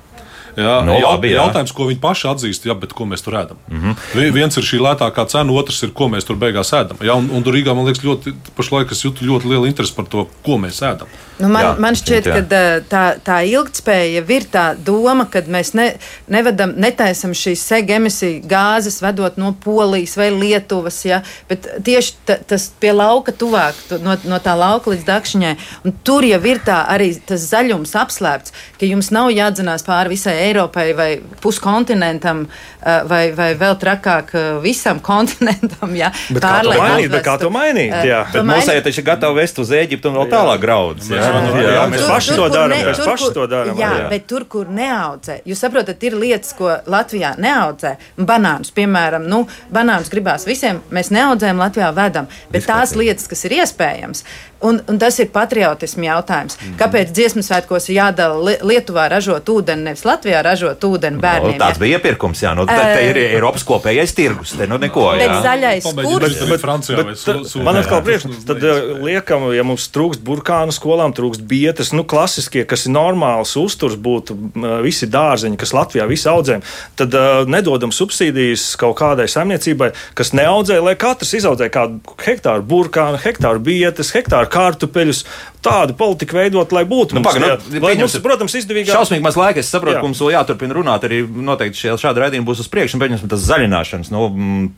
Jā, 0.58 0.78
no, 0.82 0.90
nu, 0.90 0.98
labi, 1.04 1.30
jā. 1.30 1.44
Jautājums, 1.44 1.72
ko 1.76 1.86
viņi 1.86 2.00
paši 2.02 2.28
atzīst, 2.32 2.66
jā, 2.66 2.74
bet 2.78 2.94
ko 2.96 3.06
mēs 3.06 3.22
tur 3.22 3.36
ēdam. 3.38 3.60
Mm 3.70 3.80
-hmm. 3.82 4.32
Viens 4.34 4.56
ir 4.58 4.66
šī 4.66 4.80
lētākā 4.82 5.26
cena, 5.30 5.52
otrs 5.52 5.82
ir, 5.86 5.92
ko 5.94 6.08
mēs 6.10 6.26
tur 6.26 6.36
beigās 6.36 6.72
ēdam. 6.74 6.98
Jā, 7.00 7.14
un, 7.14 7.30
un 7.30 7.42
tur 7.46 7.54
Rīgā 7.54 7.74
man 7.74 7.86
liekas, 7.86 8.02
ļoti, 8.04 8.34
pašlaik 8.56 8.92
es 8.92 9.04
jūtu 9.04 9.26
ļoti 9.28 9.48
lielu 9.52 9.66
interesi 9.70 9.94
par 9.94 10.06
to, 10.06 10.26
ko 10.42 10.58
mēs 10.58 10.82
ēdam. 10.82 11.06
Nu, 11.38 11.48
man, 11.48 11.62
jā, 11.62 11.74
man 11.78 11.94
šķiet, 11.94 12.24
ka 12.26 12.42
tā, 12.90 13.02
tā 13.22 13.36
ilgspēja 13.46 14.24
ir 14.26 14.46
tā 14.50 14.64
doma, 14.74 15.28
ka 15.30 15.44
mēs 15.46 15.70
ne, 15.78 15.92
nevedam, 16.26 16.72
netaisam 16.74 17.30
šīs 17.30 17.62
sega 17.62 17.94
emisiju 17.94 18.42
gāzes, 18.50 18.98
vedot 19.02 19.36
no 19.38 19.52
Polijas 19.64 20.16
vai 20.18 20.30
Lietuvas, 20.34 20.98
ja, 21.06 21.22
bet 21.48 21.68
tieši 21.86 22.14
ta, 22.26 22.38
tas 22.42 22.66
pie 22.80 22.92
lauka 22.92 23.32
tuvāk, 23.32 23.74
no, 24.02 24.16
no 24.24 24.40
tā 24.42 24.56
lauka 24.58 24.90
līdz 24.90 25.06
dakšiņai. 25.06 25.54
Un 25.84 25.94
tur 26.02 26.26
jau 26.26 26.42
ir 26.50 26.58
tā 26.66 26.80
arī 26.90 27.12
tas 27.26 27.46
zaļums 27.52 27.94
apslēpts, 27.94 28.52
ka 28.80 28.90
jums 28.90 29.12
nav 29.14 29.30
jādzinās 29.30 29.86
pāri 29.86 30.16
visai 30.16 30.34
Eiropai 30.48 30.92
vai 30.96 31.08
puskontinentam, 31.42 32.44
eh, 32.46 33.02
vai, 33.08 33.22
vai 33.36 33.50
vēl 33.58 33.76
trakāk 33.80 34.32
eh, 34.34 34.48
visam 34.64 35.02
kontinentam. 35.10 35.94
Jā, 35.96 36.10
bet 36.32 36.42
kā 36.44 36.54
to 36.64 36.74
mainīt? 36.74 37.10
Bet 37.12 37.26
kā 37.26 37.36
to 37.42 37.52
mainīt? 37.54 37.92
Eh, 38.00 38.08
jā. 38.10 38.22
Bet 38.32 38.46
mums 38.48 38.70
ir 38.72 38.82
taču 38.86 39.04
gatavi 39.06 39.40
vest 39.40 39.62
uz 39.62 39.72
Eģiptu 39.78 40.10
un 40.10 40.18
vēl 40.20 40.32
tālāk 40.32 40.62
graudus. 40.64 41.10
Jā, 41.12 41.22
jā, 41.22 41.64
jā, 41.76 41.86
mēs 41.92 42.04
tur, 42.04 42.12
paši 42.14 42.34
tur, 42.34 42.42
to 42.42 42.50
darām. 42.56 42.76
Mēs 42.88 43.02
paši 43.04 43.30
to 43.36 43.46
darām. 43.50 43.80
Jā, 43.80 43.92
jā, 44.02 44.10
bet 44.12 44.28
tur, 44.30 44.48
kur 44.50 44.72
neaudzē, 44.72 45.40
jūs 45.48 45.64
saprotat, 45.64 46.08
ir 46.08 46.18
lietas, 46.18 46.54
ko 46.58 46.74
Latvijā 46.90 47.34
neaudzē. 47.40 47.94
Banānus, 48.28 48.72
piemēram, 48.74 49.26
nu, 49.30 49.44
banānus 49.74 50.10
gribās 50.12 50.46
visiem, 50.48 50.82
mēs 50.94 51.12
neaudzējam 51.14 51.60
Latvijā 51.62 51.90
vedam, 51.96 52.28
bet 52.52 52.66
tās 52.68 52.94
lietas, 52.98 53.28
kas 53.30 53.44
ir 53.48 53.58
iespējams, 53.60 54.24
Un, 54.60 54.80
un 54.90 54.96
tas 54.98 55.14
ir 55.22 55.28
patriotismu 55.30 56.08
jautājums. 56.08 56.56
Mm. 56.58 56.74
Kāpēc 56.80 57.12
dziesmu 57.14 57.44
svētkos 57.46 57.84
ir 57.88 58.00
jādala 58.00 58.56
Lietuvā 58.66 59.04
ražot 59.12 59.46
ūdeni, 59.52 59.86
nevis 59.86 60.02
Latvijā 60.06 60.27
ražot 60.44 60.84
ūdeni 60.88 61.20
bērniem? 61.22 61.56
No, 61.56 61.60
tāds 61.62 61.80
bija 61.80 61.98
iepirkums, 61.98 62.42
jā. 62.44 62.54
Nu, 62.58 62.66
te, 62.68 62.76
te 62.76 63.04
ir 63.08 63.20
Eiropas 63.22 63.64
kopējais 63.68 64.14
tirgus. 64.16 64.54
Te 64.58 64.68
nu 64.70 64.78
neko. 64.80 65.06
Bet 65.18 65.26
jā. 65.26 65.38
zaļais 65.46 65.88
kurs. 65.88 66.38
Bet, 66.48 66.62
Francijā, 66.62 67.02
bet, 67.02 67.10
bet, 67.14 67.48
su, 67.50 67.62
man 67.64 67.80
atkal 67.80 68.02
priekš, 68.06 68.28
tad 68.48 68.64
liekam, 69.04 69.48
ja 69.56 69.64
mums 69.66 69.88
trūkst 69.94 70.22
burkānu 70.26 70.74
skolām, 70.74 71.14
trūkst 71.16 71.44
bietas, 71.48 71.92
nu 71.96 72.04
klasiskie, 72.08 72.64
kas 72.68 72.86
ir 72.88 72.94
normāls 72.96 73.54
uzturs 73.60 73.98
būtu 73.98 74.36
visi 74.84 75.08
dārzeņi, 75.10 75.58
kas 75.60 75.74
Latvijā 75.76 76.08
visi 76.10 76.28
audzējam, 76.30 76.64
tad 76.98 77.16
uh, 77.16 77.42
nedodam 77.50 77.92
subsīdijas 77.94 78.70
kaut 78.80 78.98
kādai 79.00 79.28
saimniecībai, 79.30 79.92
kas 80.18 80.34
neaudzē, 80.36 80.80
lai 80.84 80.96
katrs 81.00 81.34
izaudzē 81.38 81.70
kādu 81.72 82.16
hektāru 82.24 82.66
burkānu, 82.68 83.20
hektāru 83.22 83.62
bietas, 83.64 84.12
hektāru 84.16 84.50
kārtupeļus. 84.52 85.24
Tādu 85.58 85.94
politiku 85.98 86.38
veidot, 86.38 86.70
lai 86.74 86.84
būtu. 86.86 87.16
Nu, 87.18 87.22
paga, 87.26 87.56
nu, 87.72 87.80
lai 87.82 87.96
mums, 87.98 88.14
protams, 88.22 88.54
izdevīgāk. 88.60 88.94
Šausmīgi 88.94 89.24
maz 89.24 89.38
laika. 89.38 89.58
Es 89.58 89.70
saprotu, 89.72 89.96
jā. 89.96 90.02
ka 90.02 90.06
mums 90.06 90.20
vēl 90.22 90.30
jāturpina 90.36 90.76
runāt. 90.76 91.06
Arī 91.08 91.20
noteikti 91.26 91.80
šie, 91.82 91.94
šādi 91.98 92.22
raidījumi 92.22 92.46
būs 92.46 92.62
uz 92.62 92.68
priekšu. 92.70 93.00
Pieņemsim, 93.02 93.30
tas 93.32 93.42
zaļināšanas 93.48 94.12
nu, 94.14 94.22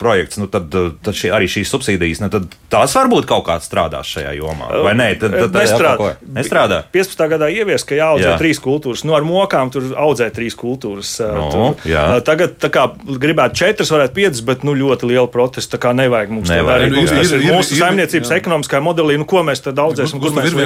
projekts, 0.01 0.41
nu, 0.41 0.49
tad, 0.53 0.72
tad 0.72 1.16
šī, 1.16 1.33
arī 1.37 1.51
šīs 1.53 1.72
subsīdijas, 1.74 2.22
nu, 2.24 2.31
tad 2.33 2.49
tās 2.72 2.97
varbūt 2.97 3.28
kaut 3.28 3.45
kāds 3.51 3.68
strādās 3.68 4.09
šajā 4.09 4.33
jomā. 4.39 4.70
Vai 4.87 4.95
nē, 4.97 5.11
tad, 5.20 5.37
tad, 5.37 5.53
tad 5.53 5.61
nestrādā. 5.61 6.14
nestrādā. 6.41 6.81
15. 6.97 7.26
gadā 7.35 7.51
ievies, 7.53 7.85
ka 7.85 7.99
jāaudzē 8.01 8.31
jā. 8.33 8.39
trīs 8.41 8.62
kultūras. 8.64 9.05
Nu, 9.05 9.16
ar 9.18 9.26
mokām 9.28 9.72
tur 9.74 9.93
audzē 10.01 10.31
trīs 10.33 10.57
kultūras. 10.59 11.12
No, 11.20 11.51
tur, 11.53 11.89
jā. 11.91 12.07
tagad 12.24 12.57
kā, 12.72 12.87
gribētu 13.20 13.61
četras, 13.61 13.93
varētu 13.93 14.16
piecas, 14.16 14.43
bet 14.49 14.64
nu, 14.64 14.72
ļoti 14.81 15.12
liela 15.12 15.28
protesta. 15.31 15.76
Tā 15.76 15.85
kā 15.85 15.93
nevajag 15.95 16.33
mums 16.35 16.49
nevajag. 16.51 16.89
to 16.89 17.05
darīt. 17.05 17.12
Tas 17.20 17.35
ir 17.37 17.45
mūsu 17.47 17.78
saimniecības 17.78 18.33
ekonomiskā 18.41 18.81
modelī. 18.83 19.20
Nu, 19.20 19.28
ko 19.28 19.45
mēs 19.47 19.62
tad 19.62 19.78
audzēsim? 19.83 20.18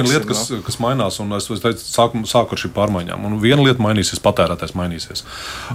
Viena 0.05 0.21
lieta, 0.21 0.29
kas, 0.29 0.43
kas 0.67 0.79
mainās, 0.83 1.19
un 1.23 1.35
es 1.37 1.49
teicu, 1.49 1.81
sāku, 1.81 2.21
sāku 2.29 2.55
ar 2.55 2.61
šīm 2.61 2.73
pārmaiņām. 2.77 3.25
Un 3.27 3.37
viena 3.43 3.65
lieta 3.65 3.83
mainīsies, 3.83 4.21
patērētājs 4.23 4.75
mainīsies. 4.77 5.25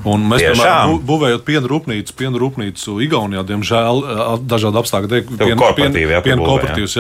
Un 0.07 0.25
mēs, 0.31 0.47
piemēram, 0.47 0.97
būvējot 1.11 1.45
piena 1.49 1.71
rūpnīcu, 1.71 2.17
piena 2.19 2.41
rūpnīcu 2.41 2.97
Igaunijā, 3.07 3.45
diemžēl 3.51 4.03
dažādu 4.49 4.83
apstākļu 4.85 5.13
dēļ, 5.15 5.31
piena 6.25 6.41
kooperatīvs. 6.47 6.99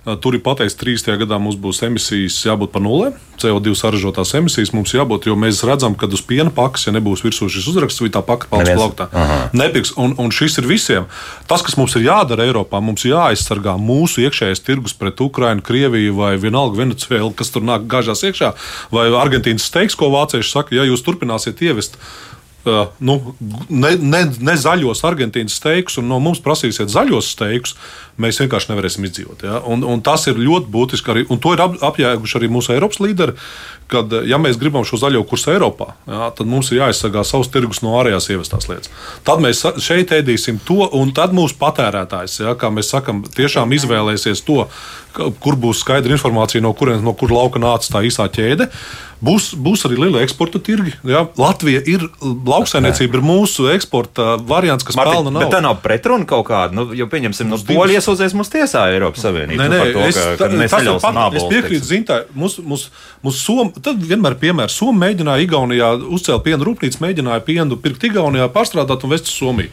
Tur 0.00 0.32
ir 0.32 0.40
pateikts, 0.40 0.78
ka 0.78 0.86
30. 0.86 1.18
gadā 1.20 1.36
mums 1.36 1.58
būs 1.60 1.82
emisijas 1.84 2.38
jābūt 2.46 2.70
par 2.72 2.80
nulli. 2.80 3.10
CO2 3.40 3.74
saražotās 3.76 4.32
emisijas 4.38 4.72
mums 4.72 4.94
jābūt, 4.96 5.28
jo 5.28 5.36
mēs 5.36 5.60
redzam, 5.68 5.92
ka 5.96 6.08
uz 6.08 6.22
piena 6.24 6.52
pakas, 6.52 6.86
ja 6.88 6.94
nebūs 6.96 7.20
virsū 7.24 7.50
šis 7.52 7.68
uzraksts, 7.68 8.00
vai 8.00 8.08
tā 8.12 8.22
paka 8.24 8.48
paliks 8.48 8.72
plauktā, 8.76 9.08
nepirks. 9.56 9.92
Un, 10.00 10.14
un 10.20 10.32
šis 10.32 10.56
ir 10.60 10.68
visiem. 10.68 11.08
Tas, 11.48 11.64
kas 11.66 11.76
mums 11.80 11.96
ir 12.00 12.06
jādara 12.08 12.48
Eiropā, 12.48 12.80
mums 12.84 13.04
jāaizsargā 13.08 13.76
mūsu 13.80 14.24
iekšējais 14.24 14.64
tirgus 14.64 14.96
pret 14.96 15.20
Ukrainu, 15.20 15.64
Krieviju 15.64 16.16
vai 16.16 16.32
vienalga 16.40 16.80
Venecuēlu, 16.80 17.34
kas 17.36 17.52
tur 17.52 17.64
nāk 17.68 17.84
gāžās 17.90 18.24
iekšā, 18.24 18.54
vai 18.96 19.08
Argentīnas 19.20 19.68
steiks, 19.68 20.00
ko 20.00 20.08
vācieši 20.16 20.52
saka, 20.52 20.76
ja 20.80 20.88
jūs 20.88 21.04
turpināsiet 21.04 21.60
ievest 21.68 22.00
Uh, 22.64 22.86
nu, 22.98 23.34
ne, 23.72 23.94
ne, 23.96 24.18
ne 24.36 24.54
zaļos 24.60 25.00
Argentīnas 25.08 25.54
steikus, 25.56 25.94
un 25.96 26.10
no 26.12 26.18
mums 26.20 26.42
prasīsiet 26.44 26.90
zaļos 26.92 27.30
steikus, 27.32 27.72
mēs 28.20 28.40
vienkārši 28.42 28.72
nevarēsim 28.72 29.06
izdzīvot. 29.08 29.44
Ja? 29.46 29.60
Un, 29.70 29.84
un 29.86 30.02
tas 30.04 30.26
ir 30.30 30.40
ļoti 30.40 30.70
būtiski 30.72 31.12
arī, 31.12 31.26
un 31.32 31.40
to 31.42 31.54
ir 31.56 31.64
ap, 31.64 31.76
apjēguši 31.90 32.38
arī 32.40 32.50
mūsu 32.52 32.74
Eiropas 32.74 33.00
līderi, 33.02 33.36
kad, 33.90 34.12
ja 34.28 34.38
mēs 34.38 34.58
gribam 34.60 34.86
šo 34.86 35.00
zaļo 35.02 35.24
kursu 35.26 35.50
Eiropā, 35.54 35.90
ja, 36.06 36.30
tad 36.36 36.48
mums 36.50 36.70
ir 36.70 36.80
jāaizsargā 36.80 37.24
savs 37.26 37.50
tirgus 37.50 37.82
no 37.82 37.96
ārējās 37.98 38.30
ievestās 38.30 38.68
lietas. 38.70 38.92
Tad 39.26 39.42
mēs 39.42 39.64
šeit 39.82 40.14
ēdīsim 40.14 40.60
to, 40.66 40.84
un 40.96 41.10
tad 41.16 41.34
mūsu 41.36 41.58
patērētājs, 41.60 42.40
ja, 42.44 42.54
kā 42.58 42.70
mēs 42.74 42.92
sakam, 42.94 43.24
tiešām 43.34 43.74
izvēlēsies 43.76 44.44
to, 44.46 44.64
kur 45.12 45.58
būs 45.58 45.82
skaidra 45.82 46.14
informācija, 46.14 46.62
no 46.62 46.72
kurienes 46.76 47.04
no 47.04 47.14
kur 47.18 47.32
lauka 47.34 47.62
nāca 47.62 47.96
tā 47.96 48.04
īsā 48.06 48.28
ķēde. 48.30 48.70
Būs, 49.20 49.50
būs 49.52 49.82
arī 49.84 49.98
liela 50.00 50.22
eksporta 50.24 50.62
tirgi. 50.64 50.94
Ja? 51.04 51.26
Latvija 51.36 51.82
ir 51.92 52.06
lauksaimniecība, 52.24 53.18
ir 53.18 53.24
mūsu 53.24 53.66
eksporta 53.74 54.38
variants, 54.48 54.86
kas 54.86 54.96
Martin, 54.96 55.18
pelna 55.18 55.34
naudu. 55.34 55.42
Bet 55.44 55.52
tā 55.52 55.60
nav 55.64 55.82
pretruna 55.84 56.24
kaut 56.28 56.46
kāda. 56.48 56.72
Nu, 56.78 56.86
jo, 56.96 57.04
pieņemsim, 57.10 57.50
nu, 57.52 57.58
Polija 57.68 58.00
iesūdzēs 58.10 58.34
mūs 58.36 58.50
tiesā 58.50 58.84
Eiropas 58.94 59.22
Savienībā. 59.24 59.60
Nē, 59.62 59.68
nē, 59.70 59.80
nu, 59.80 59.92
to, 59.94 60.06
es, 60.08 60.18
ka, 60.18 60.34
tā, 60.38 60.48
tas 60.50 60.84
ir 60.84 60.96
pat, 61.02 61.36
es 61.38 61.46
piekrītu 61.50 61.86
Zintai. 61.86 62.20
Mums, 62.34 62.58
mums, 62.62 62.88
mums 63.24 63.42
Som, 63.44 63.70
tad 63.72 64.00
vienmēr 64.02 64.36
piemērs. 64.40 64.76
Somija 64.76 65.06
mēģināja 65.06 65.46
Igaunijā 65.46 65.92
uzcelt 66.10 66.44
pienu 66.46 66.66
rūpnīcu, 66.68 67.00
mēģināja 67.02 67.44
pienu 67.46 67.78
pirkt 67.80 68.04
Igaunijā, 68.10 68.50
pārstrādāt 68.54 69.06
un 69.06 69.14
vest 69.14 69.30
uz 69.30 69.36
Somiju. 69.38 69.70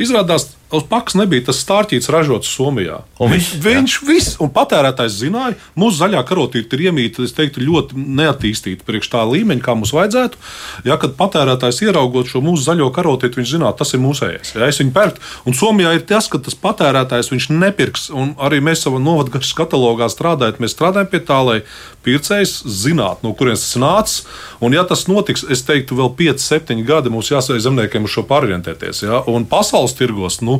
Izrādās, 0.00 0.50
Uz 0.70 0.84
pakas 0.86 1.16
nebija 1.18 1.48
tas 1.48 1.58
stārķīts 1.64 2.10
ražots 2.14 2.50
Somijā. 2.54 3.00
Un 3.18 3.32
viņš 3.32 3.48
viņš 3.64 3.94
viss, 4.06 4.36
un 4.42 4.52
patērētājs 4.54 5.16
zināja, 5.18 5.56
mūsu 5.78 5.98
zaļā 5.98 6.20
karotīte 6.28 6.76
ir 6.76 6.84
iemīta, 6.88 7.24
es 7.26 7.34
teiktu, 7.34 7.64
ļoti 7.66 7.98
neattīstīta 7.98 8.86
priekš 8.86 9.10
tā 9.10 9.24
līmeņa, 9.26 9.64
kā 9.64 9.74
mums 9.74 9.90
vajadzētu. 9.96 10.38
Ja, 10.86 10.94
kad 11.02 11.16
patērētājs 11.18 11.82
ieraugot 11.88 12.30
šo 12.30 12.42
mūsu 12.44 12.68
zaļo 12.68 12.90
karotīti, 12.94 13.40
viņš 13.40 13.54
zinātu, 13.56 13.80
tas 13.82 13.94
ir 13.96 14.02
mūsējais. 14.04 14.54
Ja, 14.54 14.68
es 14.70 14.78
viņu 14.78 14.94
pērku, 14.94 15.24
un 15.50 15.58
Somijā 15.58 15.96
ir 15.98 16.06
tas, 16.06 16.30
ka 16.30 16.38
tas 16.38 16.54
patērētājs 16.62 17.32
viņš 17.34 17.50
nepirks, 17.56 18.06
un 18.14 18.36
arī 18.38 18.62
mēs 18.62 18.86
savā 18.86 19.02
novadgaras 19.02 19.50
katalogā 19.58 20.06
strādājot, 20.12 20.62
mēs 20.62 20.76
strādājam 20.76 21.10
pie 21.10 21.22
tā, 21.26 21.40
lai 21.46 21.58
pircējs 22.06 22.60
zinātu, 22.64 23.26
no 23.26 23.34
kurienes 23.36 23.66
tas 23.66 23.76
nācis. 23.80 24.22
Un, 24.62 24.74
ja 24.76 24.86
tas 24.88 25.06
notiks, 25.10 25.44
es 25.52 25.64
teiktu, 25.66 25.98
vēl 25.98 26.14
5, 26.16 26.42
7 26.46 26.84
gadi 26.86 27.12
mums 27.12 27.30
jāsaka 27.32 27.60
zemniekiem 27.60 28.06
uz 28.06 28.14
šo 28.14 28.24
pārorientēties. 28.28 29.04
Ja? 29.04 29.20
Un 29.30 29.44
pasaules 29.50 29.96
tirgos, 29.98 30.40
nu, 30.44 30.59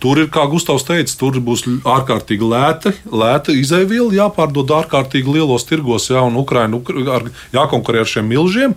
Tur 0.00 0.22
ir, 0.22 0.30
kā 0.32 0.46
Gustavs 0.48 0.86
teica, 0.88 1.12
tur 1.20 1.36
būs 1.44 1.66
ārkārtīgi 1.84 2.46
lēta, 2.48 2.94
lēta 3.12 3.52
izēviela, 3.52 4.14
jāpārdod 4.16 4.72
ārkārtīgi 4.78 5.36
lielos 5.36 5.66
tirgos, 5.68 6.08
jā, 6.08 6.22
un 6.24 6.38
Ukraina 6.40 6.80
ar, 7.12 7.28
jākonkurē 7.52 8.00
ar 8.00 8.08
šiem 8.08 8.30
milžiem. 8.32 8.76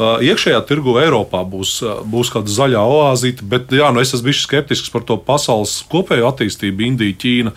Iekšējā 0.00 0.62
tirgu 0.64 0.94
Eiropā 0.96 1.42
būs, 1.44 1.74
būs 2.08 2.30
kāda 2.32 2.48
zaļā 2.48 2.80
oāzīte, 2.88 3.44
bet 3.44 3.72
jā, 3.74 3.90
nu 3.92 4.00
es 4.00 4.14
esmu 4.14 4.30
bijis 4.30 4.46
skeptisks 4.46 4.92
par 4.94 5.02
to 5.04 5.18
pasaules 5.20 5.74
kopējo 5.92 6.30
attīstību, 6.30 6.86
Indija, 6.86 7.16
Ķīna, 7.20 7.52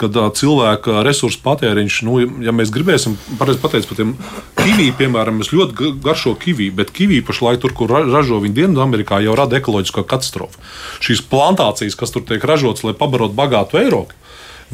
kad 0.00 0.16
cilvēka 0.38 1.02
resursu 1.04 1.42
patēriņš, 1.44 1.98
nu, 2.08 2.16
ja 2.46 2.54
mēs 2.56 2.72
gribēsim, 2.72 3.18
pareizi 3.36 3.60
pateikt, 3.60 3.90
par 3.90 4.00
tiem 4.00 4.14
kivī, 4.62 4.88
piemēram, 4.96 5.42
es 5.44 5.52
ļoti 5.52 5.92
garšo 6.06 6.32
kivī, 6.40 6.70
bet 6.72 6.94
kivī 6.96 7.20
pašlaik 7.26 7.60
tur, 7.60 7.76
kur 7.76 7.92
ražo 7.92 8.40
viņi 8.40 8.56
Dienvidamerikā, 8.62 9.20
jau 9.26 9.36
rada 9.36 9.60
ekoloģisko 9.60 10.06
katastrofu. 10.08 10.64
Šīs 11.04 11.20
plantācijas, 11.28 11.98
kas 11.98 12.14
tur 12.14 12.24
tiek 12.24 12.40
ražotas, 12.52 12.84
lai 12.86 12.96
pabarotu 12.96 13.38
bagātu 13.38 13.80
Eiropu 13.80 14.21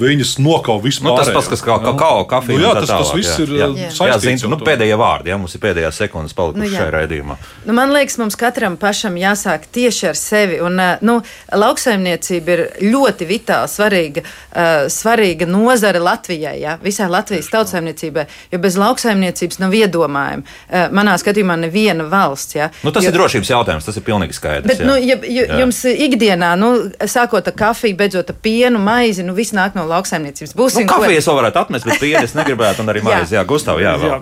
viņas 0.00 0.34
nokauj 0.42 0.80
vispār. 0.84 1.10
Nu, 1.10 1.16
tas 1.18 1.30
pats, 1.34 1.50
kas 1.52 1.62
kā 1.64 1.78
kakao, 1.82 2.24
kafija. 2.28 2.58
Nu, 2.58 2.64
jā, 2.66 2.72
tas, 2.78 2.90
tas 2.90 3.12
viss 3.16 3.34
jā. 3.34 3.44
ir 3.44 3.54
jā. 3.58 3.68
Uh, 3.68 3.80
saistīts. 3.94 4.44
Jā, 4.44 4.50
nu, 4.52 4.58
pēdējie 4.64 4.98
vārdi, 4.98 5.32
jā, 5.32 5.38
mums 5.40 5.56
ir 5.56 5.62
pēdējās 5.62 6.00
sekundes 6.02 6.36
palikušas 6.38 6.64
nu, 6.64 6.76
šajā 6.76 6.92
raidījumā. 6.94 7.38
Nu, 7.66 7.76
man 7.76 7.92
liekas, 7.94 8.18
mums 8.20 8.38
katram 8.38 8.78
pašam 8.80 9.18
jāsāk 9.20 9.66
tieši 9.74 10.10
ar 10.12 10.18
sevi. 10.18 10.60
Un, 10.64 10.78
uh, 10.82 11.02
nu, 11.04 11.18
lauksaimniecība 11.64 12.54
ir 12.54 12.64
ļoti 12.94 13.28
vitāli 13.28 13.72
svarīga, 13.72 14.24
uh, 14.24 14.86
svarīga 14.92 15.48
nozare 15.50 16.02
Latvijai, 16.02 16.56
jā, 16.62 16.76
visai 16.82 17.10
Latvijas 17.12 17.50
tautsaimniecībai, 17.52 18.26
jo 18.52 18.62
bez 18.62 18.78
lauksaimniecības 18.80 19.62
nav 19.62 19.76
iedomājumi. 19.78 20.46
Uh, 20.68 20.88
manā 20.94 21.16
skatījumā 21.20 21.58
neviena 21.60 22.06
valsts. 22.08 22.56
Jā, 22.58 22.70
nu, 22.86 22.92
tas 22.94 23.06
jo, 23.06 23.12
ir 23.12 23.18
drošības 23.18 23.52
jautājums, 23.52 23.88
tas 23.88 23.98
ir 23.98 24.06
pilnīgi 24.06 24.36
skaidrs. 24.36 24.68
Bet, 24.68 24.82
jā. 24.82 24.88
nu, 24.88 24.96
ja, 25.02 25.18
ja, 25.26 25.48
jums 25.62 25.82
ikdienā, 25.88 26.54
nu, 26.60 26.72
sākot 27.08 27.48
ar 27.50 27.56
kafiju, 27.58 27.96
beidzot 27.98 28.32
ar 28.32 28.38
pienu, 28.42 28.80
maizi, 28.82 29.26
nu, 29.26 29.34
viss 29.36 29.56
nāk 29.56 29.76
no 29.78 29.87
lauksaimniecības. 29.90 30.54
Būsim 30.58 30.86
nu, 30.86 30.90
kafijas 30.90 31.28
vēl 31.28 31.38
varētu 31.40 31.62
atmest, 31.62 31.88
bet 31.88 32.02
pieres 32.02 32.34
negribētu, 32.38 32.84
un 32.84 32.92
arī 32.92 33.02
maizi. 33.08 33.36
Jā, 33.36 33.44
Gustav, 33.48 33.80
jā, 33.82 33.94
jā. 34.02 34.20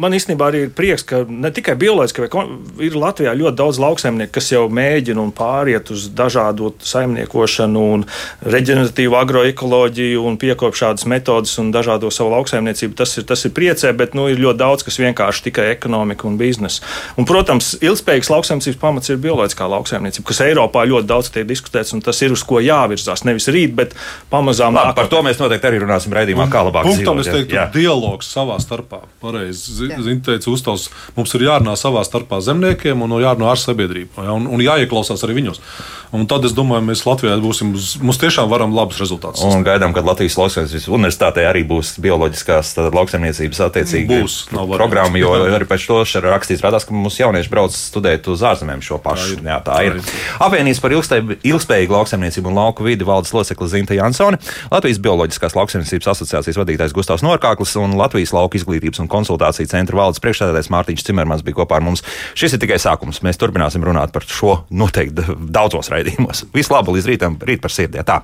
Man 0.00 0.16
īstenībā 0.16 0.48
arī 0.50 0.64
ir 0.66 0.72
prieks, 0.76 1.04
ka 1.06 1.22
ne 1.28 1.50
tikai 1.54 1.76
bioloģiski, 1.80 2.24
bet 2.24 2.84
ir 2.86 2.96
Latvijā 2.96 3.34
ļoti 3.36 3.58
daudz 3.58 3.80
lauksaimnieku, 3.82 4.32
kas 4.38 4.50
jau 4.52 4.64
mēģina 4.72 5.20
un 5.20 5.32
pāriet 5.36 5.92
uz 5.92 6.06
dažādu 6.16 6.72
saimniekošanu 6.86 7.82
un 7.96 8.06
reģeneratīvu 8.46 9.18
agroekoloģiju 9.20 10.24
un 10.26 10.38
piekop 10.40 10.78
šādas 10.78 11.06
metodas 11.10 11.56
un 11.60 11.72
dažādo 11.74 12.10
savu 12.14 12.32
lauksaimniecību. 12.34 12.96
Tas 12.98 13.16
ir, 13.20 13.26
tas 13.28 13.44
ir 13.44 13.54
priecē, 13.56 13.92
bet 13.96 14.16
nu, 14.16 14.28
ir 14.32 14.40
ļoti 14.40 14.62
daudz, 14.62 14.86
kas 14.86 15.00
vienkārši 15.02 15.46
tikai 15.50 15.68
ekonomika 15.74 16.28
un 16.30 16.38
biznesa. 16.40 16.84
Un, 17.20 17.28
protams, 17.28 17.74
ilgspējīgs 17.82 18.32
lauksaimniecības 18.32 18.80
pamats 18.80 19.12
ir 19.12 19.20
bioloģiskā 19.22 19.68
lauksaimniecība, 19.74 20.28
kas 20.30 20.42
Eiropā 20.46 20.86
ļoti 20.88 21.10
daudz 21.10 21.32
tiek 21.34 21.48
diskutēts, 21.48 21.94
un 21.96 22.04
tas 22.04 22.20
ir 22.24 22.34
uz 22.34 22.44
ko 22.46 22.62
jāvirzās. 22.64 23.24
Nevis 23.28 23.50
rīt, 23.52 23.74
bet 23.76 23.96
pamazām. 24.32 24.76
Labi, 24.76 24.94
par 25.00 25.10
to 25.12 25.22
mēs 25.26 25.40
noteikti 25.40 25.70
arī 25.70 25.82
runāsim 25.84 26.14
raidījumā, 26.16 26.46
kā 26.52 26.64
labāk 26.66 26.88
punktam, 26.88 27.20
dzīvot. 27.20 27.26
Es 27.26 27.38
teiktu, 27.38 27.58
jā. 27.58 27.66
dialogs 27.74 28.30
savā 28.32 28.58
starpā. 28.62 29.02
Pareizi, 29.22 29.88
Zini, 29.90 30.20
teica 30.24 30.52
Ustavs, 30.52 30.88
mums 31.16 31.34
ir 31.38 31.48
jārunā 31.48 31.76
savā 31.80 32.04
starpā 32.06 32.42
zemniekiem 32.44 33.06
un 33.06 33.18
jārunā 33.22 33.50
ar 33.52 33.60
sabiedrību. 33.60 34.20
Ja, 34.20 34.36
un, 34.36 34.48
un 34.50 34.64
jāieklausās 34.64 35.26
arī 35.26 35.40
viņos. 35.40 35.62
Un 36.10 36.24
tad 36.26 36.42
es 36.48 36.54
domāju, 36.56 36.82
mēs 36.88 37.04
Latvijā 37.06 37.36
būsim, 37.38 37.70
mums 38.02 38.18
tiešām 38.18 38.48
varam 38.50 38.72
labus 38.74 38.98
rezultātus. 38.98 39.44
Un 39.46 39.62
gaidām, 39.62 39.92
ka 39.94 40.02
Latvijas 40.02 40.34
lauksaimniecības 40.40 40.88
universitātē 40.90 41.44
arī 41.46 41.62
būs 41.68 41.92
bioloģiskās 42.02 42.72
lauksaimniecības 42.90 43.60
attiecīgi 43.68 44.08
būs, 44.10 44.38
programma, 44.50 45.20
jo 45.20 45.30
arī 45.54 45.68
pēc 45.70 45.86
to 45.86 46.00
rakstīts 46.24 46.64
rādās, 46.66 46.88
ka 46.88 46.96
mūsu 46.96 47.22
jaunieši 47.22 47.52
brauc 47.52 47.76
studēt 47.76 48.26
uz 48.32 48.42
ārzemēm 48.42 48.82
šo 48.82 48.98
pašu. 49.04 49.38
Tā 49.38 49.38
ir. 49.38 49.46
Jā, 49.52 49.60
tā 49.68 49.78
ir. 49.86 50.00
Apvienības 50.42 50.82
par 50.82 50.96
ilgspējīgu 50.98 51.94
lauksaimniecību 51.94 52.50
un 52.50 52.58
lauku 52.58 52.88
vidi 52.88 53.06
valdes 53.06 53.30
locekli 53.36 53.70
Zinta 53.70 53.94
Jansone, 53.94 54.42
Latvijas 54.74 54.89
bioloģiskās 54.98 55.54
lauksaimniecības 55.54 56.10
asociācijas 56.14 56.58
vadītājs 56.58 56.96
Gustavs 56.96 57.22
Norkāklis 57.22 57.76
un 57.78 57.94
Latvijas 58.00 58.34
lauku 58.34 58.58
izglītības 58.58 59.04
un 59.04 59.10
konsultāciju 59.12 59.70
centra 59.70 60.00
valdes 60.00 60.22
priekšstādātājs 60.24 60.72
Mārtiņš 60.74 61.06
Cimermans 61.06 61.46
bija 61.46 61.60
kopā 61.60 61.78
ar 61.78 61.86
mums. 61.86 62.02
Šis 62.34 62.56
ir 62.56 62.64
tikai 62.64 62.80
sākums. 62.82 63.22
Mēs 63.22 63.38
turpināsim 63.38 63.86
runāt 63.86 64.10
par 64.16 64.26
šo 64.26 64.64
noteikti 64.74 65.38
daudzos 65.52 65.92
raidījumos. 65.94 66.48
Visu 66.56 66.74
labu 66.74 66.98
līdz 66.98 67.14
rītam, 67.14 67.40
rīt 67.46 67.62
par 67.62 67.76
sirdi. 67.76 68.02
Tā. 68.02 68.22